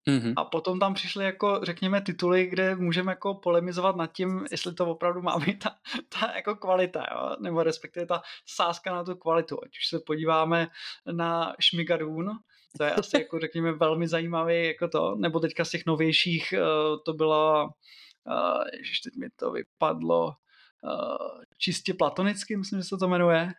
Mm-hmm. 0.08 0.34
A 0.38 0.46
potom 0.46 0.80
tam 0.80 0.94
přišly 0.94 1.26
jako, 1.26 1.60
řekněme, 1.64 2.02
tituly, 2.02 2.48
kde 2.48 2.76
můžeme 2.76 3.12
jako 3.12 3.34
polemizovat 3.34 3.96
nad 3.96 4.14
tím, 4.14 4.46
jestli 4.52 4.74
to 4.74 4.86
opravdu 4.86 5.22
má 5.22 5.40
být 5.40 5.64
ta, 5.64 5.76
ta 6.10 6.34
jako 6.36 6.56
kvalita, 6.56 7.06
jo? 7.12 7.36
nebo 7.40 7.64
respektive 7.64 8.06
ta 8.06 8.22
sázka 8.46 8.94
na 8.94 9.04
tu 9.04 9.16
kvalitu. 9.16 9.58
Ať 9.64 9.70
už 9.70 9.88
se 9.88 10.00
podíváme 10.00 10.68
na 11.12 11.56
Šmigadun, 11.60 12.30
to 12.78 12.84
je 12.84 12.92
asi 12.92 13.18
jako 13.20 13.40
řekněme 13.40 13.72
velmi 13.72 14.08
zajímavý 14.08 14.66
jako 14.66 14.88
to, 14.88 15.16
nebo 15.16 15.40
teďka 15.40 15.66
z 15.66 15.70
těch 15.70 15.86
novějších 15.86 16.54
uh, 16.58 16.98
to 17.06 17.14
byla, 17.14 17.64
uh, 17.64 18.64
ježiš, 18.78 19.00
teď 19.00 19.16
mi 19.16 19.30
to 19.36 19.52
vypadlo, 19.52 20.26
uh, 20.26 21.44
čistě 21.58 21.94
platonicky, 21.94 22.58
myslím, 22.58 22.80
že 22.80 22.84
se 22.84 22.98
to 22.98 23.08
jmenuje. 23.08 23.52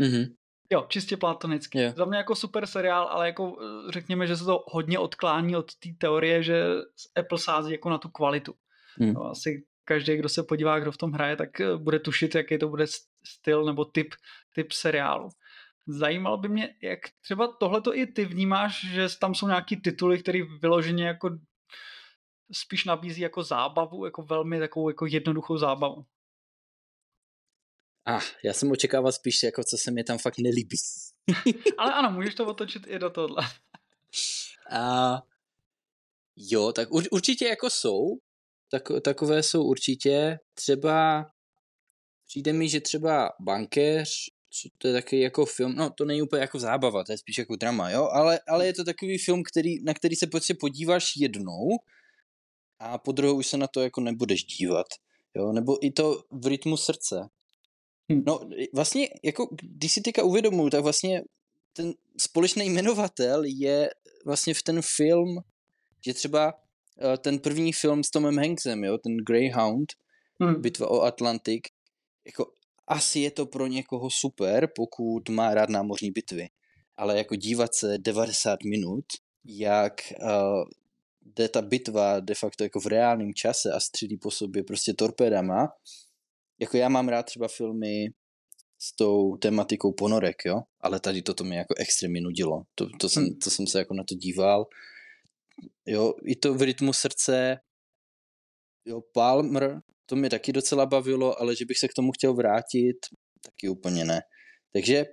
Mm-hmm. 0.00 0.34
Jo, 0.70 0.86
čistě 0.88 1.16
platonicky. 1.16 1.78
Yeah. 1.78 1.96
Za 1.96 2.04
mě 2.04 2.18
jako 2.18 2.34
super 2.34 2.66
seriál, 2.66 3.08
ale 3.08 3.26
jako 3.26 3.56
řekněme, 3.88 4.26
že 4.26 4.36
se 4.36 4.44
to 4.44 4.64
hodně 4.66 4.98
odklání 4.98 5.56
od 5.56 5.74
té 5.74 5.88
teorie, 5.98 6.42
že 6.42 6.64
Apple 7.16 7.38
sází 7.38 7.72
jako 7.72 7.90
na 7.90 7.98
tu 7.98 8.08
kvalitu. 8.08 8.54
Mm. 8.98 9.12
No, 9.12 9.24
asi 9.24 9.64
každý, 9.84 10.16
kdo 10.16 10.28
se 10.28 10.42
podívá, 10.42 10.78
kdo 10.78 10.92
v 10.92 10.96
tom 10.96 11.12
hraje, 11.12 11.36
tak 11.36 11.48
bude 11.76 11.98
tušit, 11.98 12.34
jaký 12.34 12.58
to 12.58 12.68
bude 12.68 12.86
styl 13.26 13.64
nebo 13.64 13.84
typ, 13.84 14.14
typ 14.54 14.72
seriálu. 14.72 15.28
Zajímalo 15.86 16.36
by 16.36 16.48
mě, 16.48 16.74
jak 16.82 16.98
třeba 17.20 17.46
tohleto 17.60 17.94
i 17.94 18.06
ty 18.06 18.24
vnímáš, 18.24 18.86
že 18.86 19.06
tam 19.20 19.34
jsou 19.34 19.46
nějaký 19.46 19.76
tituly, 19.76 20.18
které 20.18 20.38
vyloženě 20.60 21.06
jako 21.06 21.30
spíš 22.52 22.84
nabízí 22.84 23.22
jako 23.22 23.42
zábavu, 23.42 24.04
jako 24.04 24.22
velmi 24.22 24.58
takovou 24.58 24.88
jako 24.88 25.06
jednoduchou 25.06 25.56
zábavu. 25.56 26.04
A 28.08 28.16
ah, 28.16 28.22
já 28.44 28.52
jsem 28.52 28.70
očekával 28.70 29.12
spíš, 29.12 29.42
jako 29.42 29.64
co 29.64 29.78
se 29.78 29.90
mi 29.90 30.04
tam 30.04 30.18
fakt 30.18 30.38
nelíbí. 30.38 30.76
Ale 31.78 31.92
ano, 31.92 32.10
můžeš 32.10 32.34
to 32.34 32.46
otočit 32.46 32.82
i 32.86 32.98
do 32.98 33.10
tohle. 33.10 33.42
A 34.70 35.22
jo, 36.36 36.72
tak 36.72 36.92
ur, 36.92 37.04
určitě 37.10 37.48
jako 37.48 37.70
jsou. 37.70 38.18
Tak, 38.70 38.82
takové 39.02 39.42
jsou 39.42 39.64
určitě. 39.64 40.38
Třeba 40.54 41.26
přijde 42.26 42.52
mi, 42.52 42.68
že 42.68 42.80
třeba 42.80 43.32
bankéř 43.40 44.30
co 44.50 44.68
to 44.78 44.88
je 44.88 44.94
takový 44.94 45.20
jako 45.20 45.46
film, 45.46 45.74
no 45.74 45.90
to 45.90 46.04
není 46.04 46.22
úplně 46.22 46.40
jako 46.40 46.58
zábava, 46.58 47.04
to 47.04 47.12
je 47.12 47.18
spíš 47.18 47.38
jako 47.38 47.56
drama, 47.56 47.90
jo, 47.90 48.08
ale, 48.12 48.40
ale 48.48 48.66
je 48.66 48.74
to 48.74 48.84
takový 48.84 49.18
film, 49.18 49.42
který, 49.42 49.84
na 49.84 49.94
který 49.94 50.16
se 50.16 50.26
prostě 50.26 50.54
podíváš 50.54 51.16
jednou 51.16 51.68
a 52.78 52.98
po 52.98 53.12
druhou 53.12 53.38
už 53.38 53.46
se 53.46 53.56
na 53.56 53.66
to 53.66 53.80
jako 53.80 54.00
nebudeš 54.00 54.44
dívat, 54.44 54.86
jo, 55.34 55.52
nebo 55.52 55.86
i 55.86 55.90
to 55.90 56.22
v 56.30 56.46
rytmu 56.46 56.76
srdce. 56.76 57.28
Hm. 58.12 58.22
No 58.26 58.40
vlastně, 58.74 59.08
jako 59.22 59.48
když 59.62 59.92
si 59.92 60.00
teďka 60.00 60.22
uvědomuji, 60.22 60.70
tak 60.70 60.82
vlastně 60.82 61.22
ten 61.72 61.94
společný 62.16 62.66
jmenovatel 62.66 63.42
je 63.44 63.90
vlastně 64.24 64.54
v 64.54 64.62
ten 64.62 64.82
film, 64.82 65.38
že 66.06 66.14
třeba 66.14 66.54
eh, 67.00 67.16
ten 67.18 67.38
první 67.38 67.72
film 67.72 68.04
s 68.04 68.10
Tomem 68.10 68.38
Hanksem, 68.38 68.84
jo, 68.84 68.98
ten 68.98 69.16
Greyhound, 69.16 69.92
hmm. 70.40 70.62
Bitva 70.62 70.90
o 70.90 71.00
Atlantik, 71.00 71.68
jako 72.26 72.52
asi 72.86 73.20
je 73.20 73.30
to 73.30 73.46
pro 73.46 73.66
někoho 73.66 74.10
super, 74.10 74.68
pokud 74.76 75.28
má 75.28 75.54
rád 75.54 75.68
námořní 75.68 76.10
bitvy. 76.10 76.48
Ale 76.96 77.18
jako 77.18 77.34
dívat 77.34 77.74
se 77.74 77.98
90 77.98 78.58
minut, 78.64 79.04
jak 79.44 79.94
uh, 80.22 80.64
jde 81.22 81.48
ta 81.48 81.62
bitva 81.62 82.20
de 82.20 82.34
facto 82.34 82.64
jako 82.64 82.80
v 82.80 82.86
reálném 82.86 83.34
čase 83.34 83.72
a 83.72 83.80
střílí 83.80 84.16
po 84.16 84.30
sobě 84.30 84.64
prostě 84.64 84.94
torpédama, 84.94 85.68
jako 86.58 86.76
já 86.76 86.88
mám 86.88 87.08
rád 87.08 87.22
třeba 87.22 87.48
filmy 87.48 88.08
s 88.78 88.96
tou 88.96 89.36
tematikou 89.36 89.92
ponorek, 89.92 90.36
jo, 90.44 90.62
ale 90.80 91.00
tady 91.00 91.22
toto 91.22 91.44
mě 91.44 91.58
jako 91.58 91.74
extrémně 91.78 92.20
nudilo. 92.20 92.62
To, 92.74 92.86
to, 93.00 93.08
jsem, 93.08 93.24
hmm. 93.24 93.38
to 93.38 93.50
jsem 93.50 93.66
se 93.66 93.78
jako 93.78 93.94
na 93.94 94.04
to 94.04 94.14
díval. 94.14 94.66
Jo, 95.86 96.14
i 96.24 96.36
to 96.36 96.54
v 96.54 96.62
rytmu 96.62 96.92
srdce, 96.92 97.60
jo, 98.84 99.00
Palmer, 99.12 99.80
to 100.06 100.16
mě 100.16 100.30
taky 100.30 100.52
docela 100.52 100.86
bavilo, 100.86 101.40
ale 101.40 101.56
že 101.56 101.64
bych 101.64 101.78
se 101.78 101.88
k 101.88 101.94
tomu 101.94 102.12
chtěl 102.12 102.34
vrátit, 102.34 102.96
taky 103.40 103.68
úplně 103.68 104.04
ne. 104.04 104.20
Takže 104.72 105.04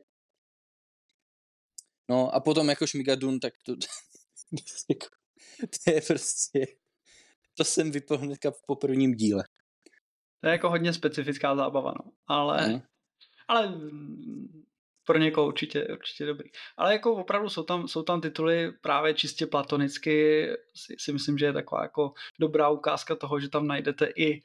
no 2.10 2.36
a 2.36 2.40
potom 2.40 2.70
jako 2.70 2.88
Šmigadun, 2.88 3.40
tak 3.40 3.54
to, 3.66 3.76
to 5.84 5.92
je 5.92 6.02
prostě, 6.02 6.68
to 7.54 7.64
jsem 7.64 7.92
vypl 7.92 8.18
hnedka 8.18 8.52
po 8.68 8.76
prvním 8.76 9.14
díle. 9.14 9.44
To 10.46 10.50
je 10.50 10.54
jako 10.54 10.70
hodně 10.70 10.94
specifická 10.94 11.56
zábava, 11.56 11.92
no. 11.92 12.12
Ale, 12.28 12.68
mm. 12.68 12.82
ale 13.48 13.74
pro 15.06 15.18
někoho 15.18 15.48
určitě, 15.48 15.88
určitě 15.88 16.26
dobrý. 16.26 16.50
Ale 16.78 16.94
jako 16.94 17.16
opravdu 17.16 17.50
jsou 17.50 17.64
tam, 17.64 17.88
jsou 17.88 18.04
tam 18.04 18.22
tituly 18.22 18.72
právě 18.72 19.14
čistě 19.14 19.48
platonicky, 19.48 20.48
si, 20.76 20.96
si 21.00 21.14
myslím, 21.14 21.38
že 21.38 21.46
je 21.46 21.54
taková 21.54 21.82
jako 21.82 22.14
dobrá 22.40 22.70
ukázka 22.70 23.16
toho, 23.16 23.40
že 23.40 23.50
tam 23.50 23.68
najdete 23.68 24.06
i 24.16 24.42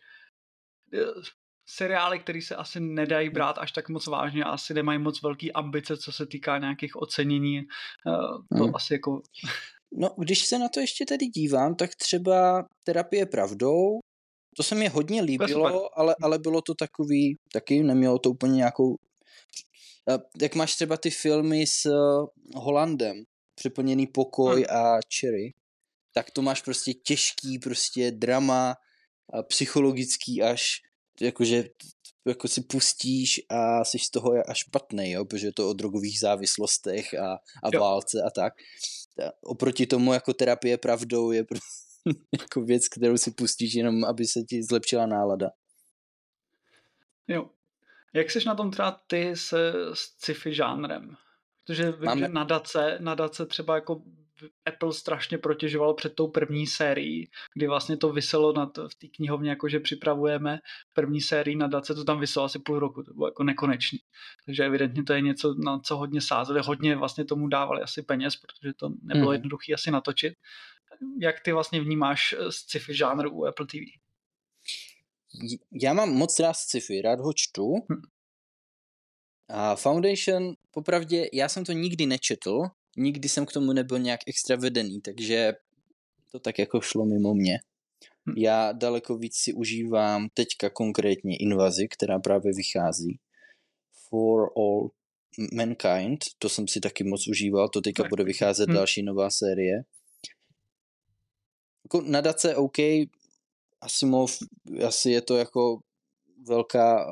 seriály, 1.68 2.18
které 2.18 2.42
se 2.42 2.56
asi 2.56 2.80
nedají 2.80 3.30
brát 3.30 3.58
až 3.58 3.72
tak 3.72 3.88
moc 3.88 4.06
vážně 4.06 4.44
a 4.44 4.50
asi 4.50 4.74
nemají 4.74 4.98
moc 4.98 5.22
velký 5.22 5.52
ambice, 5.52 5.96
co 5.96 6.12
se 6.12 6.26
týká 6.26 6.58
nějakých 6.58 6.96
ocenění. 6.96 7.58
Eh, 7.58 8.56
to 8.58 8.64
hmm. 8.64 8.74
asi 8.74 8.94
jako... 8.94 9.22
No, 9.92 10.14
když 10.18 10.46
se 10.46 10.58
na 10.58 10.68
to 10.68 10.80
ještě 10.80 11.06
tady 11.06 11.26
dívám, 11.26 11.74
tak 11.74 11.90
třeba 11.94 12.64
terapie 12.84 13.26
pravdou, 13.26 14.00
to 14.56 14.62
se 14.62 14.74
mi 14.74 14.88
hodně 14.88 15.22
líbilo, 15.22 15.98
ale, 15.98 16.16
ale 16.22 16.38
bylo 16.38 16.62
to 16.62 16.74
takový, 16.74 17.36
taky 17.52 17.82
nemělo 17.82 18.18
to 18.18 18.30
úplně 18.30 18.56
nějakou... 18.56 18.96
Jak 20.40 20.54
máš 20.54 20.74
třeba 20.74 20.96
ty 20.96 21.10
filmy 21.10 21.66
s 21.66 21.86
eh, 21.86 22.26
Holandem, 22.54 23.24
Přeplněný 23.54 24.06
pokoj 24.06 24.56
hmm. 24.56 24.76
a 24.76 24.98
Cherry, 25.20 25.54
tak 26.14 26.30
to 26.30 26.42
máš 26.42 26.62
prostě 26.62 26.94
těžký 26.94 27.58
prostě 27.58 28.10
drama, 28.10 28.74
a 29.32 29.42
psychologický 29.42 30.42
až, 30.42 30.80
jakože 31.20 31.64
jako 32.26 32.48
si 32.48 32.60
pustíš 32.60 33.40
a 33.48 33.84
jsi 33.84 33.98
z 33.98 34.10
toho 34.10 34.32
až 34.46 34.58
špatný, 34.58 35.10
jo, 35.10 35.24
protože 35.24 35.46
je 35.46 35.52
to 35.52 35.70
o 35.70 35.72
drogových 35.72 36.20
závislostech 36.20 37.14
a, 37.14 37.38
a 37.62 37.78
válce 37.78 38.22
a 38.26 38.30
tak. 38.30 38.52
A 39.26 39.32
oproti 39.42 39.86
tomu 39.86 40.12
jako 40.12 40.32
terapie 40.34 40.78
pravdou 40.78 41.30
je 41.30 41.44
jako 42.40 42.60
věc, 42.60 42.88
kterou 42.88 43.16
si 43.16 43.30
pustíš 43.30 43.74
jenom, 43.74 44.04
aby 44.04 44.24
se 44.24 44.40
ti 44.42 44.62
zlepšila 44.62 45.06
nálada. 45.06 45.50
Jo. 47.28 47.50
Jak 48.12 48.30
jsi 48.30 48.38
na 48.46 48.54
tom 48.54 48.70
třeba 48.70 49.00
ty 49.06 49.36
se 49.36 49.72
sci-fi 49.94 50.54
žánrem? 50.54 51.16
Protože 51.66 51.92
vím, 51.92 52.04
Máme... 52.04 52.20
že 52.20 52.28
nadace, 52.28 52.98
nadace 53.00 53.46
třeba 53.46 53.74
jako 53.74 54.02
Apple 54.66 54.92
strašně 54.92 55.38
protěžoval 55.38 55.94
před 55.94 56.14
tou 56.14 56.28
první 56.28 56.66
sérií, 56.66 57.30
kdy 57.54 57.66
vlastně 57.66 57.96
to 57.96 58.12
vyselo 58.12 58.52
na 58.52 58.66
to, 58.66 58.88
v 58.88 58.94
té 58.94 59.06
knihovně, 59.06 59.50
jako 59.50 59.68
že 59.68 59.80
připravujeme 59.80 60.58
první 60.92 61.20
sérii 61.20 61.56
na 61.56 61.66
dace, 61.66 61.94
to 61.94 62.04
tam 62.04 62.20
vyselo 62.20 62.44
asi 62.44 62.58
půl 62.58 62.78
roku, 62.78 63.02
to 63.02 63.14
bylo 63.14 63.28
jako 63.28 63.42
nekonečný. 63.42 63.98
Takže 64.46 64.64
evidentně 64.64 65.02
to 65.02 65.12
je 65.12 65.20
něco, 65.20 65.54
na 65.54 65.78
co 65.78 65.96
hodně 65.96 66.20
sázeli, 66.20 66.60
hodně 66.64 66.96
vlastně 66.96 67.24
tomu 67.24 67.48
dávali 67.48 67.82
asi 67.82 68.02
peněz, 68.02 68.36
protože 68.36 68.72
to 68.76 68.90
nebylo 69.02 69.26
mm. 69.26 69.32
jednoduché 69.32 69.74
asi 69.74 69.90
natočit. 69.90 70.34
Jak 71.20 71.40
ty 71.40 71.52
vlastně 71.52 71.80
vnímáš 71.80 72.34
eh, 72.38 72.52
sci-fi 72.52 72.94
žánr 72.94 73.26
u 73.26 73.46
Apple 73.46 73.66
TV? 73.66 74.00
Já 75.82 75.92
mám 75.92 76.12
moc 76.12 76.38
rád 76.38 76.52
sci-fi, 76.52 77.02
rád 77.02 77.20
ho 77.20 77.32
čtu. 77.32 77.74
Hm. 77.74 78.02
A 79.48 79.76
Foundation, 79.76 80.54
popravdě, 80.70 81.28
já 81.32 81.48
jsem 81.48 81.64
to 81.64 81.72
nikdy 81.72 82.06
nečetl, 82.06 82.62
nikdy 82.96 83.28
jsem 83.28 83.46
k 83.46 83.52
tomu 83.52 83.72
nebyl 83.72 83.98
nějak 83.98 84.20
extra 84.26 84.56
vedený, 84.56 85.00
takže 85.00 85.52
to 86.32 86.40
tak 86.40 86.58
jako 86.58 86.80
šlo 86.80 87.04
mimo 87.04 87.34
mě. 87.34 87.58
Hm. 88.26 88.34
Já 88.36 88.72
daleko 88.72 89.16
víc 89.16 89.36
si 89.36 89.52
užívám 89.52 90.28
teďka 90.34 90.70
konkrétně 90.70 91.36
invazi, 91.36 91.88
která 91.88 92.18
právě 92.18 92.52
vychází. 92.54 93.18
For 94.08 94.50
All 94.56 94.90
Mankind, 95.52 96.24
to 96.38 96.48
jsem 96.48 96.68
si 96.68 96.80
taky 96.80 97.04
moc 97.04 97.28
užíval, 97.28 97.68
to 97.68 97.80
teďka 97.80 98.04
bude 98.08 98.24
vycházet 98.24 98.68
hm. 98.70 98.74
další 98.74 99.02
nová 99.02 99.30
série. 99.30 99.82
Jako 101.92 102.06
nadace 102.06 102.56
OK, 102.56 102.76
Asimov, 103.80 104.38
asi 104.86 105.10
je 105.10 105.20
to 105.20 105.36
jako 105.36 105.80
velká, 106.46 107.06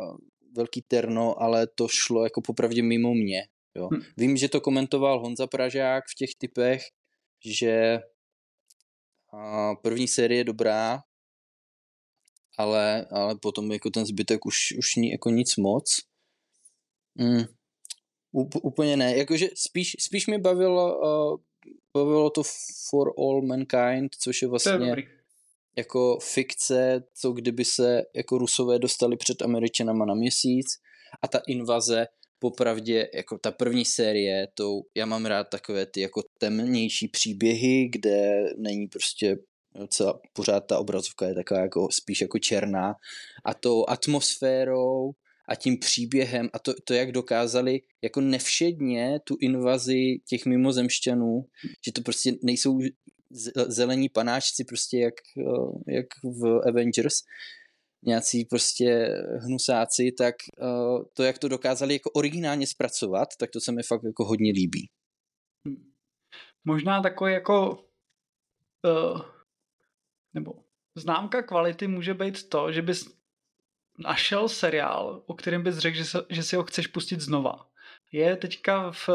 velký 0.56 0.82
terno, 0.82 1.42
ale 1.42 1.66
to 1.66 1.88
šlo 1.88 2.24
jako 2.24 2.40
popravdě 2.42 2.82
mimo 2.82 3.14
mě. 3.14 3.48
Jo. 3.74 3.88
Hm. 3.92 4.02
Vím, 4.16 4.36
že 4.36 4.48
to 4.48 4.60
komentoval 4.60 5.20
Honza 5.20 5.46
Pražák 5.46 6.04
v 6.10 6.14
těch 6.14 6.30
typech, 6.38 6.82
že 7.44 7.98
a 9.32 9.74
první 9.74 10.08
série 10.08 10.40
je 10.40 10.44
dobrá, 10.44 11.02
ale, 12.58 13.06
ale 13.10 13.36
potom 13.42 13.72
jako 13.72 13.90
ten 13.90 14.06
zbytek 14.06 14.46
už, 14.46 14.56
už 14.78 14.94
ní 14.96 15.10
jako 15.10 15.30
nic 15.30 15.56
moc. 15.56 15.84
Mm, 17.14 17.44
úplně 18.62 18.96
ne, 18.96 19.16
jakože 19.16 19.48
spíš, 19.54 19.96
spíš 20.00 20.26
mi 20.26 20.38
bavilo, 20.38 20.98
uh, 20.98 21.40
bavilo 21.96 22.30
to 22.30 22.42
For 22.90 23.12
All 23.18 23.42
Mankind, 23.42 24.14
což 24.20 24.42
je 24.42 24.48
vlastně 24.48 24.96
jako 25.76 26.18
fikce, 26.22 27.04
co 27.14 27.32
kdyby 27.32 27.64
se 27.64 28.02
jako 28.16 28.38
Rusové 28.38 28.78
dostali 28.78 29.16
před 29.16 29.42
Američanama 29.42 30.04
na 30.04 30.14
měsíc. 30.14 30.66
A 31.22 31.28
ta 31.28 31.40
invaze 31.46 32.06
popravdě, 32.38 33.08
jako 33.14 33.38
ta 33.38 33.50
první 33.50 33.84
série, 33.84 34.48
to 34.54 34.80
já 34.96 35.06
mám 35.06 35.26
rád 35.26 35.44
takové 35.44 35.86
ty 35.86 36.00
jako 36.00 36.22
temnější 36.38 37.08
příběhy, 37.08 37.88
kde 37.92 38.44
není 38.56 38.86
prostě 38.86 39.36
celá, 39.88 40.20
pořád 40.32 40.60
ta 40.60 40.78
obrazovka 40.78 41.28
je 41.28 41.34
taková 41.34 41.60
jako 41.60 41.88
spíš 41.90 42.20
jako 42.20 42.38
černá. 42.38 42.94
A 43.44 43.54
tou 43.54 43.84
atmosférou 43.88 45.12
a 45.48 45.54
tím 45.54 45.78
příběhem 45.78 46.48
a 46.52 46.58
to, 46.58 46.74
to, 46.84 46.94
jak 46.94 47.12
dokázali 47.12 47.80
jako 48.02 48.20
nevšedně 48.20 49.20
tu 49.24 49.36
invazi 49.40 50.18
těch 50.28 50.46
mimozemšťanů, 50.46 51.44
že 51.86 51.92
to 51.92 52.02
prostě 52.02 52.32
nejsou 52.42 52.78
zelení 53.68 54.08
panáčci 54.08 54.64
prostě 54.64 54.98
jak, 54.98 55.14
jak 55.86 56.06
v 56.24 56.68
Avengers, 56.68 57.14
nějací 58.02 58.44
prostě 58.44 59.08
hnusáci, 59.38 60.12
tak 60.18 60.34
to, 61.12 61.22
jak 61.22 61.38
to 61.38 61.48
dokázali 61.48 61.94
jako 61.94 62.10
originálně 62.10 62.66
zpracovat, 62.66 63.28
tak 63.38 63.50
to 63.50 63.60
se 63.60 63.72
mi 63.72 63.82
fakt 63.82 64.04
jako 64.04 64.24
hodně 64.24 64.52
líbí. 64.52 64.90
Možná 66.64 67.02
takový 67.02 67.32
jako 67.32 67.70
uh, 68.84 69.20
nebo 70.34 70.54
známka 70.96 71.42
kvality 71.42 71.86
může 71.86 72.14
být 72.14 72.48
to, 72.48 72.72
že 72.72 72.82
bys 72.82 73.17
našel 73.98 74.48
seriál, 74.48 75.22
o 75.26 75.34
kterém 75.34 75.62
bys 75.62 75.78
řekl, 75.78 75.96
že, 75.96 76.04
se, 76.04 76.18
že 76.28 76.42
si 76.42 76.56
ho 76.56 76.64
chceš 76.64 76.86
pustit 76.86 77.20
znova. 77.20 77.66
Je 78.12 78.36
teďka 78.36 78.90
v 78.90 79.08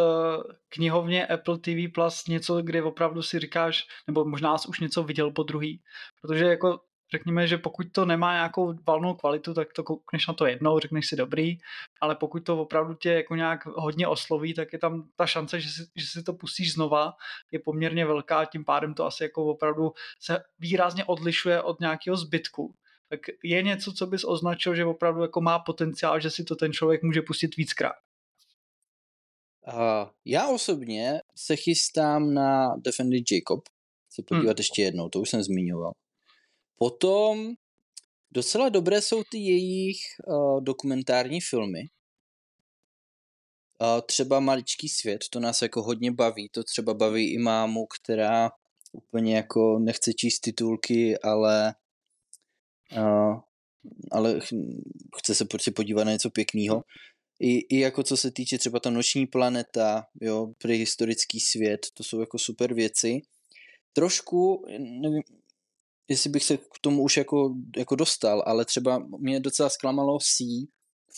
knihovně 0.69 1.27
Apple 1.27 1.57
TV 1.57 1.93
Plus 1.93 2.27
něco, 2.27 2.61
kde 2.61 2.84
opravdu 2.84 3.21
si 3.21 3.39
říkáš, 3.39 3.88
nebo 4.07 4.25
možná 4.25 4.57
jsi 4.57 4.67
už 4.67 4.79
něco 4.79 5.03
viděl 5.03 5.31
po 5.31 5.43
druhý, 5.43 5.81
protože 6.21 6.45
jako 6.45 6.79
řekněme, 7.13 7.47
že 7.47 7.57
pokud 7.57 7.88
to 7.91 8.05
nemá 8.05 8.34
nějakou 8.34 8.73
valnou 8.88 9.13
kvalitu, 9.13 9.53
tak 9.53 9.73
to 9.73 9.84
koukneš 9.84 10.27
na 10.27 10.34
to 10.34 10.45
jednou, 10.45 10.79
řekneš 10.79 11.07
si 11.07 11.15
dobrý, 11.15 11.57
ale 12.01 12.15
pokud 12.15 12.39
to 12.39 12.61
opravdu 12.61 12.93
tě 12.93 13.13
jako 13.13 13.36
nějak 13.36 13.65
hodně 13.65 14.07
osloví, 14.07 14.53
tak 14.53 14.73
je 14.73 14.79
tam 14.79 15.09
ta 15.15 15.25
šance, 15.25 15.59
že 15.59 15.69
si, 15.69 15.81
že 15.95 16.05
si 16.05 16.23
to 16.23 16.34
pustíš 16.34 16.73
znova, 16.73 17.13
je 17.51 17.59
poměrně 17.59 18.05
velká, 18.05 18.45
tím 18.45 18.65
pádem 18.65 18.93
to 18.93 19.05
asi 19.05 19.23
jako 19.23 19.45
opravdu 19.45 19.93
se 20.19 20.43
výrazně 20.59 21.05
odlišuje 21.05 21.61
od 21.61 21.79
nějakého 21.79 22.17
zbytku. 22.17 22.75
Tak 23.14 23.20
je 23.43 23.64
něco, 23.64 23.93
co 23.93 24.07
bys 24.07 24.24
označil, 24.24 24.76
že 24.76 24.86
opravdu 24.86 25.22
jako 25.22 25.41
má 25.41 25.59
potenciál, 25.59 26.20
že 26.20 26.32
si 26.32 26.43
to 26.43 26.55
ten 26.55 26.74
člověk 26.74 27.03
může 27.03 27.22
pustit 27.22 27.57
víckrát? 27.57 27.95
Uh, 29.68 30.09
já 30.26 30.49
osobně 30.49 31.22
se 31.36 31.55
chystám 31.55 32.34
na 32.34 32.76
Defended 32.76 33.24
Jacob, 33.32 33.70
se 34.09 34.24
podívat 34.24 34.57
hmm. 34.57 34.57
ještě 34.57 34.82
jednou, 34.82 35.09
to 35.09 35.20
už 35.20 35.30
jsem 35.30 35.43
zmiňoval. 35.43 35.91
Potom 36.76 37.53
docela 38.32 38.70
dobré 38.70 39.01
jsou 39.01 39.24
ty 39.32 39.38
jejich 39.38 39.97
uh, 40.28 40.64
dokumentární 40.64 41.41
filmy. 41.41 41.82
Uh, 43.82 44.01
třeba 44.01 44.39
Maličký 44.39 44.89
svět, 44.89 45.22
to 45.30 45.39
nás 45.39 45.61
jako 45.61 45.84
hodně 45.84 46.11
baví, 46.11 46.49
to 46.49 46.64
třeba 46.64 46.93
baví 46.93 47.34
i 47.34 47.38
mámu, 47.38 47.86
která 47.86 48.51
úplně 48.91 49.36
jako 49.36 49.80
nechce 49.80 50.14
číst 50.14 50.39
titulky, 50.39 51.20
ale 51.20 51.76
uh, 52.97 53.39
ale 54.11 54.39
chce 55.17 55.35
se 55.35 55.45
prostě 55.45 55.71
podívat 55.71 56.03
na 56.03 56.11
něco 56.11 56.29
pěkného. 56.29 56.83
I, 57.39 57.57
I 57.75 57.79
jako 57.79 58.03
co 58.03 58.17
se 58.17 58.31
týče 58.31 58.57
třeba 58.57 58.79
ta 58.79 58.89
noční 58.89 59.27
planeta, 59.27 60.05
jo, 60.21 60.53
prehistorický 60.61 61.39
svět, 61.39 61.87
to 61.93 62.03
jsou 62.03 62.19
jako 62.19 62.37
super 62.37 62.73
věci. 62.73 63.21
Trošku, 63.93 64.65
nevím, 64.79 65.21
jestli 66.07 66.29
bych 66.29 66.43
se 66.43 66.57
k 66.57 66.79
tomu 66.81 67.01
už 67.01 67.17
jako, 67.17 67.55
jako 67.77 67.95
dostal, 67.95 68.43
ale 68.45 68.65
třeba 68.65 69.07
mě 69.19 69.39
docela 69.39 69.69
zklamalo 69.69 70.19
C 70.19 70.43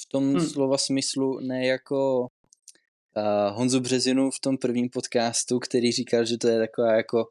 v 0.04 0.10
tom 0.12 0.34
hmm. 0.34 0.48
slova 0.48 0.78
smyslu, 0.78 1.40
ne 1.40 1.66
jako 1.66 2.22
uh, 2.22 3.58
Honzu 3.58 3.80
Březinu 3.80 4.32
v 4.32 4.40
tom 4.40 4.58
prvním 4.58 4.90
podcastu, 4.90 5.60
který 5.60 5.92
říkal, 5.92 6.26
že 6.26 6.38
to 6.38 6.48
je 6.48 6.60
taková 6.60 6.96
jako 6.96 7.26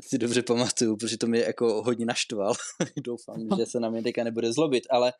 si 0.00 0.18
dobře 0.18 0.42
pamatuju, 0.42 0.96
protože 0.96 1.18
to 1.18 1.26
mě 1.26 1.40
jako 1.40 1.82
hodně 1.82 2.06
naštval. 2.06 2.54
Doufám, 2.96 3.48
že 3.58 3.66
se 3.66 3.80
na 3.80 3.90
mě 3.90 4.02
teďka 4.02 4.24
nebude 4.24 4.52
zlobit, 4.52 4.84
ale 4.90 5.12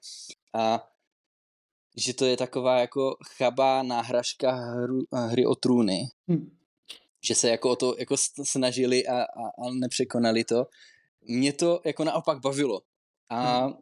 a, 0.54 0.88
že 1.96 2.14
to 2.14 2.24
je 2.24 2.36
taková 2.36 2.78
jako 2.78 3.16
chabá 3.36 3.82
náhražka 3.82 4.50
hru, 4.50 5.00
hry 5.12 5.46
o 5.46 5.54
trůny. 5.54 6.08
Hmm. 6.28 6.56
Že 7.20 7.34
se 7.34 7.48
jako 7.48 7.70
o 7.70 7.76
to 7.76 7.94
jako 7.98 8.16
snažili 8.42 9.06
a, 9.06 9.22
a, 9.22 9.24
a 9.24 9.70
nepřekonali 9.70 10.44
to 10.44 10.66
mě 11.28 11.52
to 11.52 11.80
jako 11.84 12.04
naopak 12.04 12.40
bavilo. 12.40 12.80
A 13.28 13.64
hmm. 13.64 13.74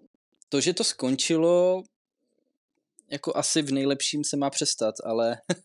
to, 0.49 0.61
že 0.61 0.75
to 0.75 0.85
skončilo, 0.85 1.83
jako 3.11 3.37
asi 3.37 3.63
v 3.63 3.73
nejlepším 3.73 4.25
se 4.25 4.37
má 4.37 4.51
přestat, 4.51 4.95
ale, 5.05 5.41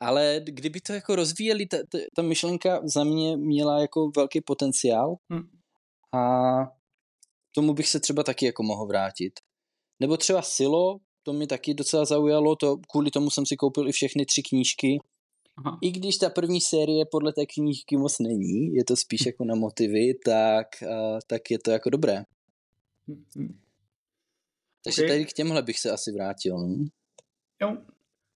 ale 0.00 0.40
kdyby 0.44 0.80
to 0.80 0.92
jako 0.92 1.16
rozvíjeli, 1.16 1.66
ta, 1.66 1.76
ta, 1.88 1.98
ta 2.16 2.22
myšlenka 2.22 2.80
za 2.84 3.04
mě 3.04 3.36
měla 3.36 3.80
jako 3.80 4.10
velký 4.16 4.40
potenciál 4.40 5.16
hmm. 5.30 5.48
a 6.12 6.20
tomu 7.52 7.74
bych 7.74 7.88
se 7.88 8.00
třeba 8.00 8.22
taky 8.22 8.46
jako 8.46 8.62
mohl 8.62 8.86
vrátit. 8.86 9.32
Nebo 10.00 10.16
třeba 10.16 10.42
Silo, 10.42 10.96
to 11.22 11.32
mi 11.32 11.46
taky 11.46 11.74
docela 11.74 12.04
zaujalo, 12.04 12.56
to, 12.56 12.76
kvůli 12.90 13.10
tomu 13.10 13.30
jsem 13.30 13.46
si 13.46 13.56
koupil 13.56 13.88
i 13.88 13.92
všechny 13.92 14.26
tři 14.26 14.42
knížky, 14.42 14.98
Aha. 15.64 15.78
I 15.82 15.90
když 15.90 16.16
ta 16.16 16.30
první 16.30 16.60
série 16.60 17.04
podle 17.10 17.32
té 17.32 17.46
knížky 17.46 17.96
moc 17.96 18.18
není, 18.18 18.74
je 18.74 18.84
to 18.84 18.96
spíš 18.96 19.26
jako 19.26 19.44
na 19.44 19.54
motivy, 19.54 20.14
tak, 20.24 20.66
uh, 20.82 21.18
tak 21.26 21.50
je 21.50 21.58
to 21.58 21.70
jako 21.70 21.90
dobré. 21.90 22.24
Mhm. 23.06 23.58
Takže 24.84 25.02
okay. 25.02 25.08
tady 25.08 25.26
k 25.26 25.32
těmhle 25.32 25.62
bych 25.62 25.78
se 25.78 25.90
asi 25.90 26.12
vrátil. 26.12 26.58
No? 26.58 26.84
Jo. 27.62 27.76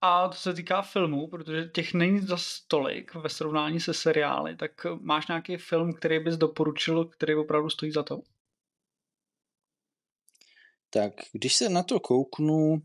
A 0.03 0.29
to 0.29 0.35
se 0.35 0.55
týká 0.55 0.83
filmů, 0.83 1.29
protože 1.29 1.69
těch 1.69 1.95
není 1.95 2.21
za 2.21 2.37
tolik 2.69 3.15
ve 3.15 3.29
srovnání 3.29 3.81
se 3.81 3.95
seriály, 3.95 4.57
tak 4.57 4.87
máš 5.01 5.29
nějaký 5.29 5.57
film, 5.57 5.93
který 5.93 6.19
bys 6.19 6.37
doporučil, 6.37 7.05
který 7.05 7.35
opravdu 7.35 7.71
stojí 7.71 7.93
za 7.93 8.03
to? 8.03 8.21
Tak, 10.91 11.13
když 11.33 11.55
se 11.55 11.69
na 11.69 11.83
to 11.83 12.01
kouknu, 12.01 12.83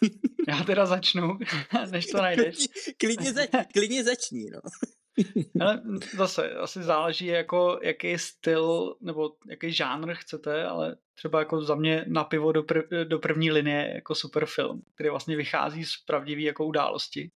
Já 0.48 0.64
teda 0.64 0.86
začnu, 0.86 1.38
než 1.90 2.06
to 2.06 2.16
najdeš. 2.16 2.56
klidně, 2.96 3.32
zač, 3.32 3.50
klidně 3.72 4.04
začni, 4.04 4.50
no. 4.50 4.60
Ale 5.60 5.82
zase, 6.16 6.50
asi 6.54 6.82
záleží, 6.82 7.26
jako, 7.26 7.78
jaký 7.82 8.18
styl 8.18 8.96
nebo 9.00 9.32
jaký 9.48 9.72
žánr 9.72 10.14
chcete, 10.14 10.66
ale 10.66 10.96
třeba 11.14 11.38
jako 11.38 11.62
za 11.62 11.74
mě 11.74 12.04
na 12.08 12.24
pivo 12.24 12.52
do, 12.52 12.62
prv, 12.62 12.84
do 13.04 13.18
první 13.18 13.50
linie 13.50 13.92
jako 13.94 14.14
super 14.14 14.46
film, 14.46 14.82
který 14.94 15.08
vlastně 15.08 15.36
vychází 15.36 15.84
z 15.84 15.96
pravdivý 16.06 16.42
jako 16.42 16.64
události, 16.64 17.30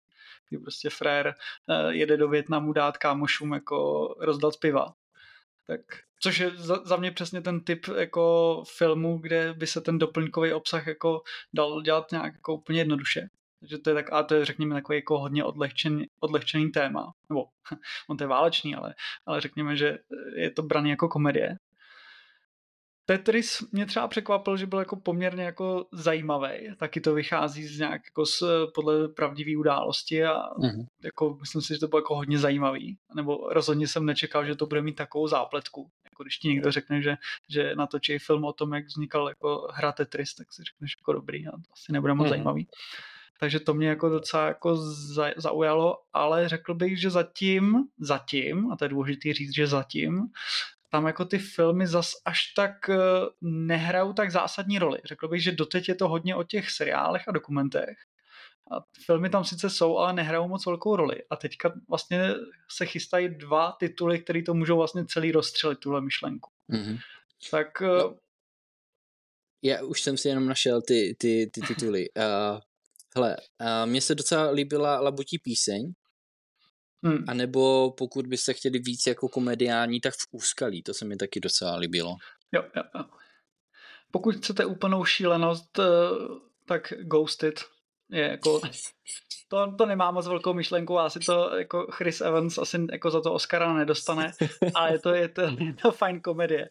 kdy 0.50 0.58
prostě 0.58 0.90
frér 0.90 1.36
uh, 1.68 1.90
jede 1.90 2.18
do 2.18 2.30
Větnamu 2.30 2.74
dát 2.74 2.98
kámošům 2.98 3.54
jako 3.54 4.08
rozdat 4.20 4.54
piva. 4.60 4.94
Tak, 5.68 5.82
což 6.20 6.38
je 6.38 6.52
za, 6.56 6.76
za 6.86 6.96
mě 6.96 7.12
přesně 7.12 7.42
ten 7.42 7.62
typ 7.62 7.86
jako 7.98 8.64
filmu, 8.78 9.18
kde 9.18 9.54
by 9.54 9.68
se 9.68 9.82
ten 9.82 9.98
doplňkový 9.98 10.54
obsah 10.54 10.88
jako 10.88 11.22
dal 11.54 11.82
dělat 11.82 12.12
nějak 12.12 12.34
jako 12.34 12.54
úplně 12.54 12.80
jednoduše. 12.80 13.30
Takže 13.64 13.78
to 13.78 13.90
je 13.90 13.94
tak, 13.94 14.14
a 14.14 14.24
to 14.24 14.36
je 14.36 14.46
řekněme 14.46 14.76
takový 14.76 14.98
jako 14.98 15.20
hodně 15.20 15.44
odlehčený, 15.44 16.06
odlehčený 16.20 16.72
téma. 16.72 17.12
Nebo 17.30 17.46
on 18.10 18.18
to 18.18 18.24
je 18.24 18.28
válečný, 18.28 18.76
ale, 18.76 18.96
ale 19.26 19.42
řekněme, 19.42 19.76
že 19.76 19.98
je 20.36 20.52
to 20.52 20.64
braný 20.64 20.90
jako 20.90 21.08
komedie. 21.08 21.58
Tetris 23.06 23.72
mě 23.72 23.86
třeba 23.86 24.08
překvapil, 24.08 24.58
že 24.58 24.66
byl 24.66 24.80
jako 24.80 24.96
poměrně 24.96 25.44
jako 25.44 25.86
zajímavý. 25.94 26.76
Taky 26.78 27.02
to 27.02 27.14
vychází 27.14 27.68
z 27.68 27.80
nějak 27.80 28.02
jako 28.06 28.26
z, 28.26 28.44
podle 28.74 29.08
pravdivé 29.08 29.58
události 29.58 30.26
a 30.26 30.34
mm-hmm. 30.34 30.86
jako 31.04 31.38
myslím 31.40 31.62
si, 31.62 31.74
že 31.74 31.80
to 31.80 31.88
bylo 31.88 32.00
jako 32.00 32.16
hodně 32.16 32.40
zajímavý. 32.40 32.98
Nebo 33.16 33.50
rozhodně 33.50 33.88
jsem 33.88 34.06
nečekal, 34.06 34.46
že 34.46 34.56
to 34.56 34.66
bude 34.66 34.82
mít 34.82 34.96
takovou 34.96 35.28
zápletku. 35.28 35.90
Jako 36.06 36.24
když 36.24 36.38
ti 36.38 36.48
někdo 36.48 36.72
řekne, 36.72 37.02
že, 37.02 37.16
že 37.50 37.76
natočí 37.76 38.20
film 38.20 38.46
o 38.46 38.54
tom, 38.54 38.74
jak 38.74 38.86
vznikal 38.86 39.30
jako 39.30 39.68
hra 39.74 39.92
Tetris, 39.92 40.36
tak 40.36 40.54
si 40.54 40.64
řekneš 40.64 40.96
jako 41.02 41.14
dobrý 41.14 41.48
a 41.48 41.52
to 41.52 41.72
asi 41.74 41.92
nebude 41.92 42.14
moc 42.14 42.26
mm-hmm. 42.26 42.30
zajímavý. 42.30 42.68
Takže 43.40 43.60
to 43.60 43.74
mě 43.74 43.88
jako 43.88 44.10
docela 44.10 44.48
jako 44.48 44.78
zaujalo, 45.38 45.98
ale 46.14 46.50
řekl 46.50 46.74
bych, 46.74 47.02
že 47.02 47.10
zatím, 47.10 47.84
zatím, 48.00 48.72
a 48.72 48.76
to 48.76 48.86
je 48.86 48.90
důležité 48.90 49.34
říct, 49.34 49.56
že 49.56 49.68
zatím, 49.68 50.28
tam 50.94 51.08
jako 51.08 51.26
ty 51.26 51.40
filmy 51.40 51.88
zas 51.88 52.12
až 52.26 52.54
tak 52.56 52.90
eh, 52.90 52.98
nehrajou 53.42 54.14
tak 54.14 54.32
zásadní 54.32 54.80
roli. 54.80 55.00
Řekl 55.06 55.28
bych, 55.28 55.44
že 55.44 55.52
doteď 55.52 55.90
je 55.90 55.96
to 55.96 56.08
hodně 56.08 56.36
o 56.36 56.44
těch 56.44 56.72
seriálech 56.72 57.28
a 57.28 57.32
dokumentech. 57.32 57.98
A 58.72 58.76
filmy 59.06 59.30
tam 59.30 59.46
sice 59.46 59.70
jsou, 59.70 59.98
ale 59.98 60.14
nehrajou 60.14 60.48
moc 60.48 60.66
velkou 60.66 60.96
roli. 60.96 61.24
A 61.30 61.36
teďka 61.36 61.74
vlastně 61.90 62.34
se 62.72 62.86
chystají 62.86 63.30
dva 63.30 63.72
tituly, 63.80 64.20
které 64.20 64.44
to 64.44 64.54
můžou 64.54 64.78
vlastně 64.78 65.06
celý 65.06 65.32
rozstřelit, 65.32 65.80
tuhle 65.80 66.02
myšlenku. 66.02 66.50
Mm-hmm. 66.70 67.00
Tak... 67.52 67.82
Eh, 67.82 67.86
no, 67.86 68.16
já 69.64 69.84
už 69.84 70.02
jsem 70.02 70.18
si 70.18 70.28
jenom 70.28 70.46
našel 70.46 70.82
ty, 70.82 71.16
ty, 71.18 71.50
ty 71.54 71.62
tituly. 71.62 72.10
Uh, 72.10 72.60
hele, 73.16 73.38
uh, 73.62 73.90
mně 73.90 74.02
se 74.02 74.16
docela 74.16 74.52
líbila 74.52 75.00
Labutí 75.00 75.40
píseň, 75.40 75.94
Hmm. 77.04 77.24
A 77.28 77.34
nebo 77.34 77.92
pokud 77.92 78.28
byste 78.28 78.54
chtěli 78.54 78.80
víc 78.80 79.08
jako 79.08 79.30
komediální, 79.30 80.00
tak 80.00 80.14
v 80.14 80.28
úskalí, 80.32 80.84
to 80.84 80.94
se 80.94 81.06
mi 81.06 81.16
taky 81.16 81.40
docela 81.40 81.76
líbilo. 81.76 82.16
Jo, 82.52 82.64
jo, 82.76 82.84
jo. 82.96 83.06
Pokud 84.12 84.36
chcete 84.36 84.66
úplnou 84.66 85.06
šílenost, 85.06 85.80
eh, 85.80 85.84
tak 86.66 86.94
Ghosted 87.00 87.62
je 88.12 88.22
jako... 88.22 88.62
To, 89.50 89.76
to 89.78 89.86
nemá 89.86 90.12
moc 90.12 90.28
velkou 90.28 90.54
myšlenku, 90.54 91.00
asi 91.00 91.20
to 91.20 91.56
jako 91.58 91.88
Chris 91.92 92.22
Evans 92.22 92.58
asi 92.58 92.78
jako 92.92 93.12
za 93.12 93.22
to 93.22 93.34
Oscara 93.34 93.74
nedostane, 93.74 94.32
ale 94.76 94.92
je 94.92 95.00
to, 95.00 95.14
je 95.14 95.30
to, 95.30 95.42
je 95.42 95.74
to 95.82 95.92
fajn 95.92 96.22
komedie. 96.22 96.70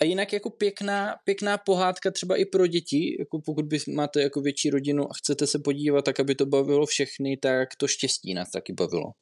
A 0.00 0.04
jinak 0.04 0.32
jako 0.32 0.50
pěkná, 0.50 1.16
pěkná 1.24 1.58
pohádka 1.58 2.10
třeba 2.10 2.36
i 2.36 2.44
pro 2.44 2.66
děti, 2.66 3.16
jako 3.18 3.40
pokud 3.44 3.64
by 3.64 3.78
máte 3.94 4.22
jako 4.22 4.40
větší 4.40 4.70
rodinu 4.70 5.04
a 5.04 5.14
chcete 5.18 5.46
se 5.46 5.58
podívat 5.58 6.04
tak, 6.04 6.20
aby 6.20 6.34
to 6.34 6.46
bavilo 6.46 6.86
všechny, 6.86 7.36
tak 7.36 7.68
to 7.76 7.88
štěstí 7.88 8.34
nás 8.34 8.50
taky 8.50 8.72
bavilo. 8.72 9.12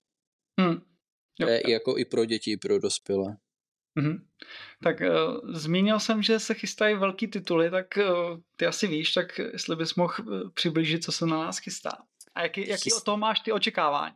Hmm. 0.61 0.81
Jo, 1.41 1.49
je 1.49 1.63
jo. 1.65 1.71
jako 1.71 1.99
i 1.99 2.05
pro 2.05 2.25
děti, 2.25 2.51
i 2.53 2.57
pro 2.57 2.79
dospělé. 2.79 3.37
Mm-hmm. 4.01 4.19
Tak 4.83 5.01
uh, 5.01 5.53
zmínil 5.55 6.01
jsem, 6.01 6.23
že 6.23 6.41
se 6.41 6.55
chystají 6.55 6.97
velký 6.97 7.29
tituly, 7.29 7.71
tak 7.71 7.87
uh, 7.97 8.41
ty 8.57 8.67
asi 8.67 8.87
víš, 8.87 9.13
tak 9.13 9.39
jestli 9.39 9.77
bys 9.77 9.95
mohl 9.95 10.15
uh, 10.21 10.51
přiblížit, 10.55 11.05
co 11.05 11.13
se 11.13 11.27
na 11.27 11.39
nás 11.39 11.59
chystá. 11.59 11.91
A 12.35 12.43
jaký, 12.43 12.69
jaký 12.69 12.83
Chyst... 12.83 12.97
o 12.97 13.01
tom 13.01 13.21
máš 13.21 13.41
ty 13.41 13.53
očekávání? 13.53 14.15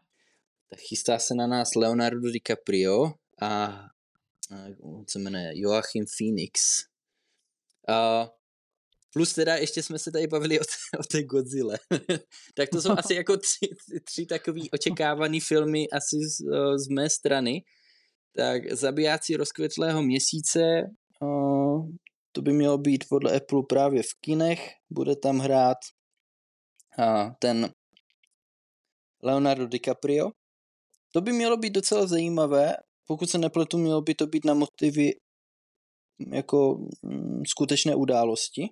Tak 0.71 0.79
chystá 0.79 1.19
se 1.19 1.35
na 1.35 1.47
nás 1.47 1.75
Leonardo 1.75 2.31
DiCaprio 2.31 3.13
a, 3.43 3.81
uh, 4.51 5.05
co 5.05 5.19
jmenuje, 5.19 5.53
Joachim 5.55 6.05
Phoenix. 6.19 6.61
Uh, 7.89 8.29
Plus 9.13 9.35
teda 9.35 9.57
ještě 9.57 9.83
jsme 9.83 9.99
se 9.99 10.13
tady 10.13 10.27
bavili 10.27 10.61
o, 10.61 10.63
té, 10.65 10.99
o 10.99 11.03
té 11.03 11.23
Godzilla. 11.23 11.75
tak 12.55 12.69
to 12.69 12.83
jsou 12.83 12.91
asi 12.91 13.15
jako 13.15 13.37
tři, 13.37 13.69
tři 14.05 14.27
takový 14.27 14.71
očekávaný 14.71 15.41
filmy 15.41 15.89
asi 15.89 16.17
z, 16.17 16.37
z 16.85 16.89
mé 16.89 17.11
strany. 17.11 17.63
Tak 18.37 18.73
Zabijáci 18.73 19.37
rozkvetlého 19.37 20.03
měsíce, 20.03 20.61
uh, 21.21 21.89
to 22.33 22.43
by 22.43 22.53
mělo 22.53 22.79
být 22.79 23.05
podle 23.09 23.37
Apple 23.37 23.63
právě 23.69 24.03
v 24.03 24.15
kinech, 24.21 24.71
bude 24.91 25.17
tam 25.17 25.39
hrát 25.39 25.79
uh, 26.99 27.31
ten 27.39 27.71
Leonardo 29.23 29.67
DiCaprio. 29.67 30.31
To 31.13 31.21
by 31.21 31.33
mělo 31.33 31.57
být 31.57 31.71
docela 31.71 32.07
zajímavé, 32.07 32.77
pokud 33.09 33.31
se 33.31 33.39
nepletu, 33.39 33.79
mělo 33.79 34.01
by 34.01 34.15
to 34.15 34.27
být 34.27 34.45
na 34.45 34.55
motivy 34.55 35.11
jako 36.33 36.79
mm, 37.03 37.43
skutečné 37.47 37.95
události. 37.95 38.69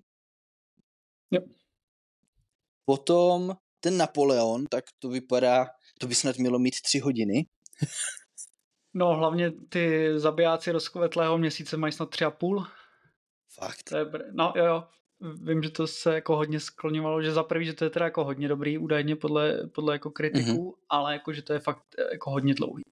Jo. 1.31 1.41
Potom 2.85 3.57
ten 3.81 3.97
Napoleon, 3.97 4.67
tak 4.67 4.85
to 4.99 5.09
vypadá, 5.09 5.67
to 6.01 6.07
by 6.07 6.15
snad 6.15 6.37
mělo 6.37 6.59
mít 6.59 6.75
tři 6.83 6.99
hodiny. 6.99 7.47
no 8.95 9.15
hlavně 9.15 9.53
ty 9.69 10.11
zabijáci 10.19 10.73
rozkvetlého 10.73 11.39
měsíce 11.39 11.77
mají 11.77 11.93
snad 11.93 12.11
tři 12.11 12.25
a 12.25 12.31
půl. 12.31 12.67
Fakt? 13.55 13.83
To 13.89 13.97
je, 13.97 14.07
no 14.33 14.53
jo, 14.57 14.65
jo. 14.65 14.85
Vím, 15.43 15.63
že 15.63 15.71
to 15.71 15.87
se 15.87 16.15
jako 16.15 16.37
hodně 16.37 16.61
skloňovalo, 16.61 17.23
že 17.23 17.33
za 17.33 17.43
prvý, 17.43 17.67
že 17.67 17.73
to 17.73 17.85
je 17.85 17.91
teda 17.91 18.05
jako 18.05 18.25
hodně 18.25 18.49
dobrý, 18.49 18.79
údajně 18.79 19.17
podle, 19.17 19.69
podle 19.75 19.95
jako 19.95 20.11
kritiků, 20.11 20.71
mm-hmm. 20.71 20.85
ale 20.89 21.13
jako, 21.13 21.33
že 21.33 21.43
to 21.43 21.53
je 21.53 21.59
fakt 21.59 21.83
jako 22.13 22.31
hodně 22.31 22.55
dlouhý. 22.55 22.83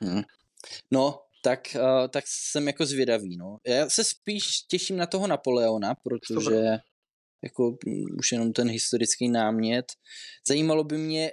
Mm. 0.00 0.22
No, 0.90 1.20
tak, 1.42 1.76
uh, 1.76 2.08
tak 2.08 2.24
jsem 2.26 2.66
jako 2.66 2.86
zvědavý, 2.86 3.36
no. 3.36 3.58
Já 3.66 3.90
se 3.90 4.04
spíš 4.04 4.62
těším 4.68 4.96
na 4.96 5.06
toho 5.06 5.26
Napoleona, 5.26 5.94
protože 5.94 6.78
jako 7.42 7.76
mm, 7.86 8.04
už 8.18 8.32
jenom 8.32 8.52
ten 8.52 8.68
historický 8.68 9.28
námět. 9.28 9.92
Zajímalo 10.48 10.84
by 10.84 10.98
mě, 10.98 11.32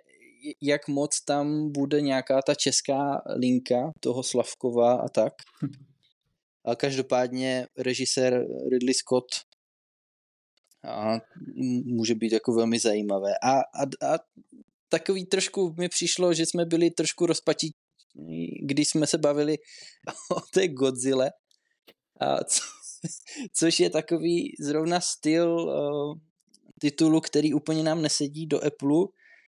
jak 0.62 0.88
moc 0.88 1.22
tam 1.22 1.72
bude 1.72 2.02
nějaká 2.02 2.42
ta 2.42 2.56
česká 2.56 3.22
linka 3.36 3.92
toho 4.00 4.24
Slavkova 4.24 4.94
a 4.94 5.10
tak. 5.10 5.34
A 6.66 6.76
každopádně 6.76 7.68
režisér 7.78 8.46
Ridley 8.72 8.94
Scott 8.94 9.26
a 10.84 11.20
může 11.86 12.16
být 12.16 12.32
jako 12.32 12.54
velmi 12.54 12.80
zajímavé. 12.80 13.34
A, 13.44 13.60
a, 13.60 13.84
a 13.84 14.20
takový 14.90 15.26
trošku 15.26 15.76
mi 15.78 15.90
přišlo, 15.90 16.34
že 16.34 16.46
jsme 16.46 16.66
byli 16.66 16.92
trošku 16.92 17.26
rozpačí, 17.26 17.74
když 18.62 18.89
jsme 18.89 19.07
se 19.07 19.18
bavili 19.18 19.57
o 20.38 20.41
té 20.53 20.68
Godzilla. 20.68 21.30
A 22.20 22.43
co, 22.43 22.62
což 23.53 23.80
je 23.80 23.89
takový 23.89 24.55
zrovna 24.59 24.99
styl 25.01 25.74
titulu, 26.80 27.22
který 27.22 27.53
úplně 27.53 27.84
nám 27.84 28.01
nesedí 28.01 28.47
do 28.47 28.57
Apple, 28.57 29.05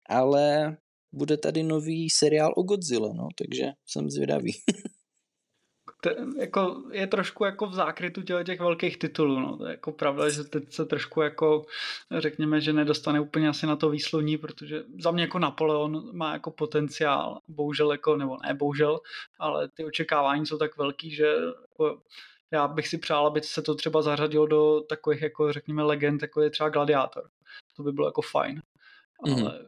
ale 0.10 0.78
bude 1.12 1.38
tady 1.38 1.64
nový 1.64 2.10
seriál 2.10 2.54
o 2.58 2.64
Godzilla, 2.64 3.14
no, 3.14 3.28
takže 3.38 3.66
jsem 3.88 4.10
zvědavý. 4.10 4.54
to, 6.04 6.10
jako, 6.40 6.84
je 6.92 7.08
trošku 7.08 7.46
jako 7.46 7.68
v 7.68 7.74
zákrytu 7.74 8.22
těch, 8.22 8.46
těch 8.46 8.60
velkých 8.60 8.98
titulů, 8.98 9.40
no. 9.40 9.58
to 9.58 9.66
je 9.66 9.72
jako 9.72 9.92
pravda, 9.92 10.30
že 10.30 10.44
teď 10.44 10.74
se 10.74 10.86
trošku 10.86 11.22
jako 11.22 11.66
řekněme, 12.18 12.62
že 12.62 12.74
nedostane 12.74 13.20
úplně 13.20 13.50
asi 13.50 13.68
na 13.68 13.76
to 13.76 13.90
výslovní, 13.90 14.38
protože 14.38 14.84
za 15.00 15.12
mě 15.12 15.24
jako 15.24 15.40
Napoleon 15.40 16.18
má 16.18 16.34
jako 16.34 16.52
potenciál, 16.52 17.40
bohužel 17.48 17.92
jako, 17.92 18.18
nebo 18.18 18.38
ne 18.48 18.54
bohužel, 18.54 19.00
ale 19.40 19.70
ty 19.70 19.86
očekávání 19.86 20.46
jsou 20.46 20.58
tak 20.58 20.78
velký, 20.78 21.12
že 21.12 21.26
jako, 21.62 22.02
já 22.52 22.68
bych 22.68 22.88
si 22.88 22.98
přál, 22.98 23.28
aby 23.28 23.42
se 23.42 23.62
to 23.62 23.76
třeba 23.76 24.02
zařadilo 24.02 24.46
do 24.48 24.82
takových, 24.82 25.22
jako 25.22 25.54
řekněme, 25.54 25.84
legend, 25.84 26.22
jako 26.22 26.42
je 26.42 26.50
třeba 26.50 26.70
Gladiátor. 26.70 27.24
To 27.78 27.84
by 27.84 27.92
bylo 27.92 28.08
jako 28.08 28.22
fajn. 28.22 28.62
Mm-hmm. 29.26 29.42
Ale, 29.42 29.60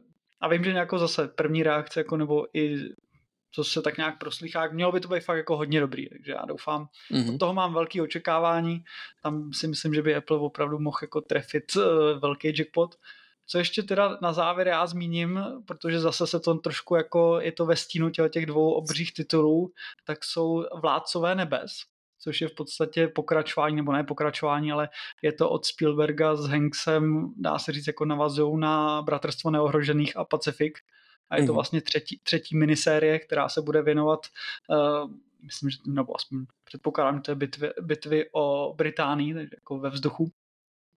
a 0.41 0.47
vím, 0.47 0.63
že 0.63 0.71
jako 0.71 0.99
zase 0.99 1.27
první 1.27 1.63
reakce, 1.63 1.99
jako 1.99 2.17
nebo 2.17 2.57
i 2.57 2.77
co 3.55 3.63
se 3.63 3.81
tak 3.81 3.97
nějak 3.97 4.19
proslýchá, 4.19 4.67
mělo 4.67 4.91
by 4.91 4.99
to 4.99 5.07
být 5.07 5.23
fakt 5.23 5.37
jako 5.37 5.57
hodně 5.57 5.79
dobrý, 5.79 6.09
takže 6.09 6.31
já 6.31 6.45
doufám, 6.45 6.87
mm-hmm. 7.11 7.33
od 7.33 7.39
toho 7.39 7.53
mám 7.53 7.73
velký 7.73 8.01
očekávání, 8.01 8.83
tam 9.23 9.53
si 9.53 9.67
myslím, 9.67 9.93
že 9.93 10.01
by 10.01 10.15
Apple 10.15 10.37
opravdu 10.37 10.79
mohl 10.79 10.97
jako 11.01 11.21
trefit 11.21 11.75
uh, 11.75 11.83
velký 12.19 12.47
jackpot. 12.47 12.95
Co 13.47 13.57
ještě 13.57 13.83
teda 13.83 14.17
na 14.21 14.33
závěr 14.33 14.67
já 14.67 14.87
zmíním, 14.87 15.39
protože 15.65 15.99
zase 15.99 16.27
se 16.27 16.39
to 16.39 16.53
trošku 16.55 16.95
jako, 16.95 17.39
je 17.39 17.51
to 17.51 17.65
ve 17.65 17.75
stínu 17.75 18.09
těch 18.09 18.45
dvou 18.45 18.71
obřích 18.71 19.13
titulů, 19.13 19.71
tak 20.03 20.23
jsou 20.23 20.65
Vládcové 20.81 21.35
nebes, 21.35 21.71
což 22.19 22.41
je 22.41 22.47
v 22.47 22.53
podstatě 22.53 23.07
pokračování, 23.07 23.75
nebo 23.75 23.91
ne 23.91 24.03
pokračování, 24.03 24.71
ale 24.71 24.89
je 25.21 25.31
to 25.31 25.49
od 25.49 25.65
Spielberga 25.65 26.35
s 26.35 26.47
Hanksem, 26.47 27.33
dá 27.37 27.59
se 27.59 27.71
říct, 27.71 27.87
jako 27.87 28.05
navazují 28.05 28.59
na 28.59 29.01
Bratrstvo 29.01 29.51
neohrožených 29.51 30.17
a 30.17 30.25
Pacific. 30.25 30.73
A 31.29 31.35
je 31.35 31.41
to 31.41 31.51
mhm. 31.51 31.55
vlastně 31.55 31.81
třetí, 31.81 32.19
třetí 32.23 32.57
minisérie, 32.57 33.19
která 33.19 33.49
se 33.49 33.61
bude 33.61 33.81
věnovat, 33.81 34.27
uh, 34.69 35.11
myslím, 35.43 35.69
že, 35.69 35.77
nebo 35.87 36.15
aspoň 36.15 36.45
předpokládám, 36.63 37.15
že 37.15 37.21
to 37.21 37.31
je 37.31 37.35
bitvy, 37.35 37.69
bitvy 37.81 38.29
o 38.31 38.73
Británii, 38.77 39.33
takže 39.33 39.55
jako 39.55 39.79
ve 39.79 39.89
vzduchu. 39.89 40.31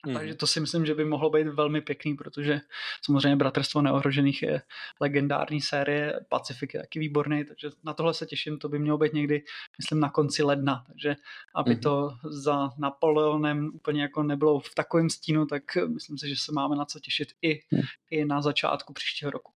Mm. 0.06 0.14
Takže 0.14 0.36
to 0.36 0.48
si 0.48 0.60
myslím, 0.60 0.86
že 0.86 0.96
by 0.96 1.06
mohlo 1.06 1.30
být 1.30 1.48
velmi 1.48 1.82
pěkný, 1.82 2.16
protože 2.16 2.62
samozřejmě 3.02 3.36
Bratrstvo 3.36 3.82
neohrožených 3.82 4.44
je 4.44 4.62
legendární 5.02 5.62
série, 5.62 6.20
Pacifik 6.30 6.74
je 6.74 6.80
taky 6.80 7.00
výborný, 7.00 7.46
takže 7.46 7.70
na 7.84 7.94
tohle 7.94 8.14
se 8.14 8.26
těším, 8.26 8.58
to 8.58 8.70
by 8.70 8.80
mělo 8.80 8.98
být 8.98 9.14
někdy, 9.14 9.44
myslím, 9.78 10.00
na 10.00 10.10
konci 10.10 10.44
ledna, 10.44 10.84
takže 10.88 11.16
aby 11.56 11.76
mm. 11.76 11.80
to 11.80 12.10
za 12.24 12.70
Napoleonem 12.78 13.72
úplně 13.74 14.02
jako 14.02 14.24
nebylo 14.24 14.60
v 14.60 14.76
takovém 14.76 15.10
stínu, 15.10 15.46
tak 15.46 15.64
myslím 15.94 16.18
si, 16.18 16.30
že 16.30 16.36
se 16.36 16.52
máme 16.52 16.76
na 16.76 16.86
co 16.86 17.00
těšit 17.00 17.28
i, 17.42 17.60
mm. 17.72 17.82
i 18.10 18.26
na 18.26 18.42
začátku 18.42 18.94
příštího 18.94 19.32
roku. 19.32 19.55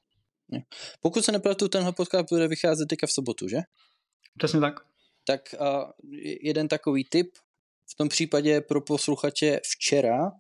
Pokud 1.01 1.25
se 1.25 1.31
nepletu, 1.31 1.67
tenhle 1.67 1.93
podcast 1.93 2.29
bude 2.29 2.47
vycházet 2.47 2.85
teďka 2.85 3.07
v 3.07 3.11
sobotu, 3.11 3.47
že? 3.47 3.57
Přesně 4.37 4.59
tak. 4.59 4.79
Tak 5.25 5.55
uh, 5.59 5.91
jeden 6.41 6.67
takový 6.67 7.03
tip, 7.03 7.37
v 7.91 7.95
tom 7.95 8.09
případě 8.09 8.61
pro 8.61 8.81
posluchače 8.81 9.59
včera 9.63 10.31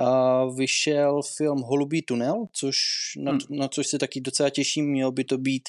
uh, 0.00 0.56
vyšel 0.56 1.20
film 1.36 1.60
Holubý 1.60 2.02
tunel, 2.02 2.44
což, 2.52 2.76
na, 3.16 3.32
hmm. 3.32 3.40
na 3.50 3.68
což 3.68 3.86
se 3.86 3.98
taky 3.98 4.20
docela 4.20 4.50
těším. 4.50 4.90
Mělo 4.90 5.12
by 5.12 5.24
to 5.24 5.38
být 5.38 5.68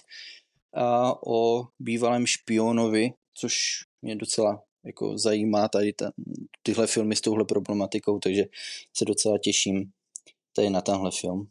uh, 0.77 1.33
o 1.33 1.67
bývalém 1.79 2.25
špionovi, 2.25 3.13
což 3.33 3.55
mě 4.01 4.15
docela 4.15 4.63
jako 4.85 5.17
zajímá 5.17 5.67
tady 5.67 5.93
ta, 5.93 6.11
tyhle 6.63 6.87
filmy 6.87 7.15
s 7.15 7.21
touhle 7.21 7.45
problematikou, 7.45 8.19
takže 8.19 8.43
se 8.97 9.05
docela 9.05 9.37
těším 9.37 9.91
tady 10.55 10.69
na 10.69 10.81
tenhle 10.81 11.11
film. 11.21 11.47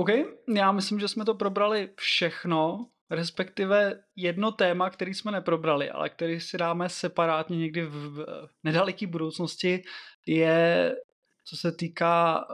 OK, 0.00 0.08
já 0.54 0.72
myslím, 0.72 1.00
že 1.00 1.08
jsme 1.08 1.24
to 1.24 1.34
probrali 1.34 1.90
všechno 1.96 2.86
respektive 3.10 4.02
jedno 4.16 4.52
téma, 4.52 4.90
který 4.90 5.14
jsme 5.14 5.32
neprobrali, 5.32 5.90
ale 5.90 6.08
který 6.08 6.40
si 6.40 6.58
dáme 6.58 6.88
separátně 6.88 7.56
někdy 7.58 7.86
v 7.86 8.26
nedaleké 8.64 9.06
budoucnosti, 9.06 9.82
je 10.26 10.96
co 11.44 11.56
se 11.56 11.72
týká 11.72 12.44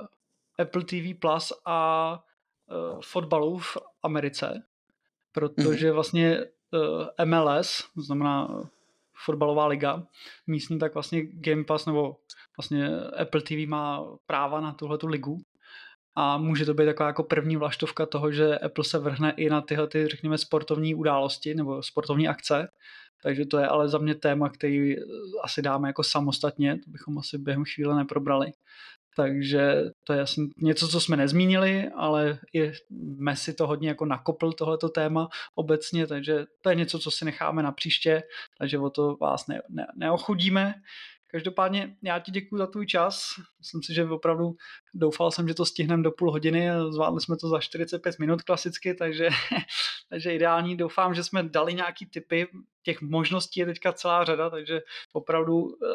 Apple 0.59 0.85
TV 0.85 1.19
Plus 1.21 1.53
a 1.65 2.11
uh, 2.67 3.01
fotbalu 3.01 3.59
v 3.59 3.77
Americe, 4.03 4.63
protože 5.33 5.87
mhm. 5.87 5.95
vlastně 5.95 6.39
uh, 6.41 7.07
e, 7.19 7.25
MLS, 7.25 7.85
to 7.95 8.03
znamená 8.03 8.63
fotbalová 9.25 9.67
liga 9.67 10.07
místní, 10.47 10.79
tak 10.79 10.95
vlastně 10.95 11.23
Game 11.25 11.65
Pass 11.65 11.87
nebo 11.87 12.17
vlastně 12.59 12.89
Apple 12.99 13.41
TV 13.41 13.67
má 13.67 14.05
práva 14.27 14.61
na 14.61 14.73
tuhle 14.73 14.99
tu 14.99 15.07
ligu 15.07 15.39
a 16.17 16.39
může 16.39 16.65
to 16.65 16.75
být 16.75 16.87
taková 16.87 17.07
jako 17.07 17.23
první 17.23 17.57
vlaštovka 17.57 18.07
toho, 18.07 18.33
že 18.33 18.59
Apple 18.59 18.85
se 18.85 18.99
vrhne 18.99 19.35
i 19.37 19.51
na 19.51 19.61
tyhle, 19.61 19.89
ty, 19.89 20.09
řekněme, 20.09 20.39
sportovní 20.39 20.95
události 20.95 21.55
nebo 21.55 21.83
sportovní 21.83 22.29
akce. 22.29 22.69
Takže 23.23 23.47
to 23.47 23.59
je 23.59 23.67
ale 23.67 23.89
za 23.89 23.99
mě 23.99 24.15
téma, 24.15 24.49
který 24.49 24.97
asi 25.45 25.63
dáme 25.63 25.89
jako 25.89 26.03
samostatně, 26.03 26.75
to 26.77 26.91
bychom 26.91 27.19
asi 27.19 27.39
během 27.39 27.65
chvíle 27.65 27.97
neprobrali. 27.97 28.53
Takže 29.17 29.83
to 30.05 30.13
je 30.13 30.21
asi 30.21 30.41
něco, 30.57 30.89
co 30.89 31.01
jsme 31.01 31.17
nezmínili, 31.17 31.89
ale 31.95 32.39
i 32.55 32.73
Messi 33.19 33.55
to 33.55 33.67
hodně 33.67 33.89
jako 33.89 34.05
nakopl 34.05 34.53
tohleto 34.53 34.89
téma 34.89 35.29
obecně, 35.55 36.07
takže 36.07 36.45
to 36.61 36.71
je 36.71 36.77
něco, 36.77 36.99
co 36.99 37.11
si 37.11 37.25
necháme 37.25 37.63
na 37.63 37.73
příště, 37.73 38.23
takže 38.59 38.79
o 38.79 38.91
to 38.91 39.17
vás 39.21 39.47
ne, 39.47 39.63
ne, 39.69 39.87
neochudíme. 39.97 40.75
Každopádně 41.27 41.97
já 42.03 42.19
ti 42.19 42.31
děkuji 42.31 42.59
za 42.59 42.67
tvůj 42.67 42.87
čas. 42.87 43.29
Myslím 43.59 43.83
si, 43.83 43.95
že 43.95 44.05
opravdu 44.05 44.57
doufal 44.95 45.31
jsem, 45.31 45.49
že 45.49 45.55
to 45.55 45.67
stihneme 45.67 46.03
do 46.03 46.11
půl 46.11 46.31
hodiny. 46.31 46.69
Zvládli 46.91 47.21
jsme 47.21 47.37
to 47.37 47.49
za 47.49 47.61
45 47.61 48.19
minut 48.19 48.43
klasicky, 48.43 48.95
takže, 48.95 49.29
takže 50.11 50.35
ideální. 50.35 50.77
Doufám, 50.77 51.15
že 51.15 51.25
jsme 51.25 51.43
dali 51.43 51.75
nějaký 51.75 52.07
typy. 52.07 52.49
Těch 52.83 53.01
možností 53.01 53.61
je 53.61 53.67
teďka 53.67 53.93
celá 53.93 54.25
řada, 54.25 54.51
takže 54.51 54.81
opravdu 55.13 55.69
eh, 55.69 55.87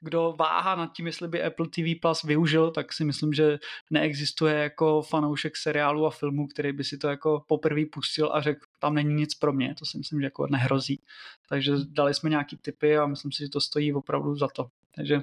kdo 0.00 0.34
váhá 0.38 0.74
nad 0.74 0.92
tím, 0.92 1.06
jestli 1.06 1.28
by 1.28 1.42
Apple 1.42 1.66
TV 1.68 2.00
Plus 2.00 2.22
využil, 2.22 2.70
tak 2.70 2.92
si 2.92 3.04
myslím, 3.04 3.32
že 3.32 3.58
neexistuje 3.90 4.54
jako 4.54 5.02
fanoušek 5.02 5.56
seriálu 5.56 6.06
a 6.06 6.10
filmu, 6.10 6.46
který 6.46 6.72
by 6.72 6.84
si 6.84 6.98
to 6.98 7.08
jako 7.08 7.44
poprvé 7.46 7.82
pustil 7.92 8.30
a 8.32 8.40
řekl, 8.40 8.60
tam 8.78 8.94
není 8.94 9.14
nic 9.14 9.34
pro 9.34 9.52
mě, 9.52 9.74
to 9.78 9.86
si 9.86 9.98
myslím, 9.98 10.20
že 10.20 10.26
jako 10.26 10.46
nehrozí. 10.46 11.00
Takže 11.48 11.72
dali 11.88 12.14
jsme 12.14 12.30
nějaký 12.30 12.56
tipy 12.56 12.98
a 12.98 13.06
myslím 13.06 13.32
si, 13.32 13.42
že 13.42 13.48
to 13.48 13.60
stojí 13.60 13.92
opravdu 13.92 14.36
za 14.36 14.48
to. 14.48 14.66
Takže 14.94 15.22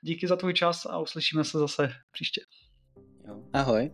díky 0.00 0.26
za 0.26 0.36
tvůj 0.36 0.54
čas 0.54 0.86
a 0.86 0.98
uslyšíme 0.98 1.44
se 1.44 1.58
zase 1.58 1.92
příště. 2.12 2.40
Ahoj. 3.52 3.90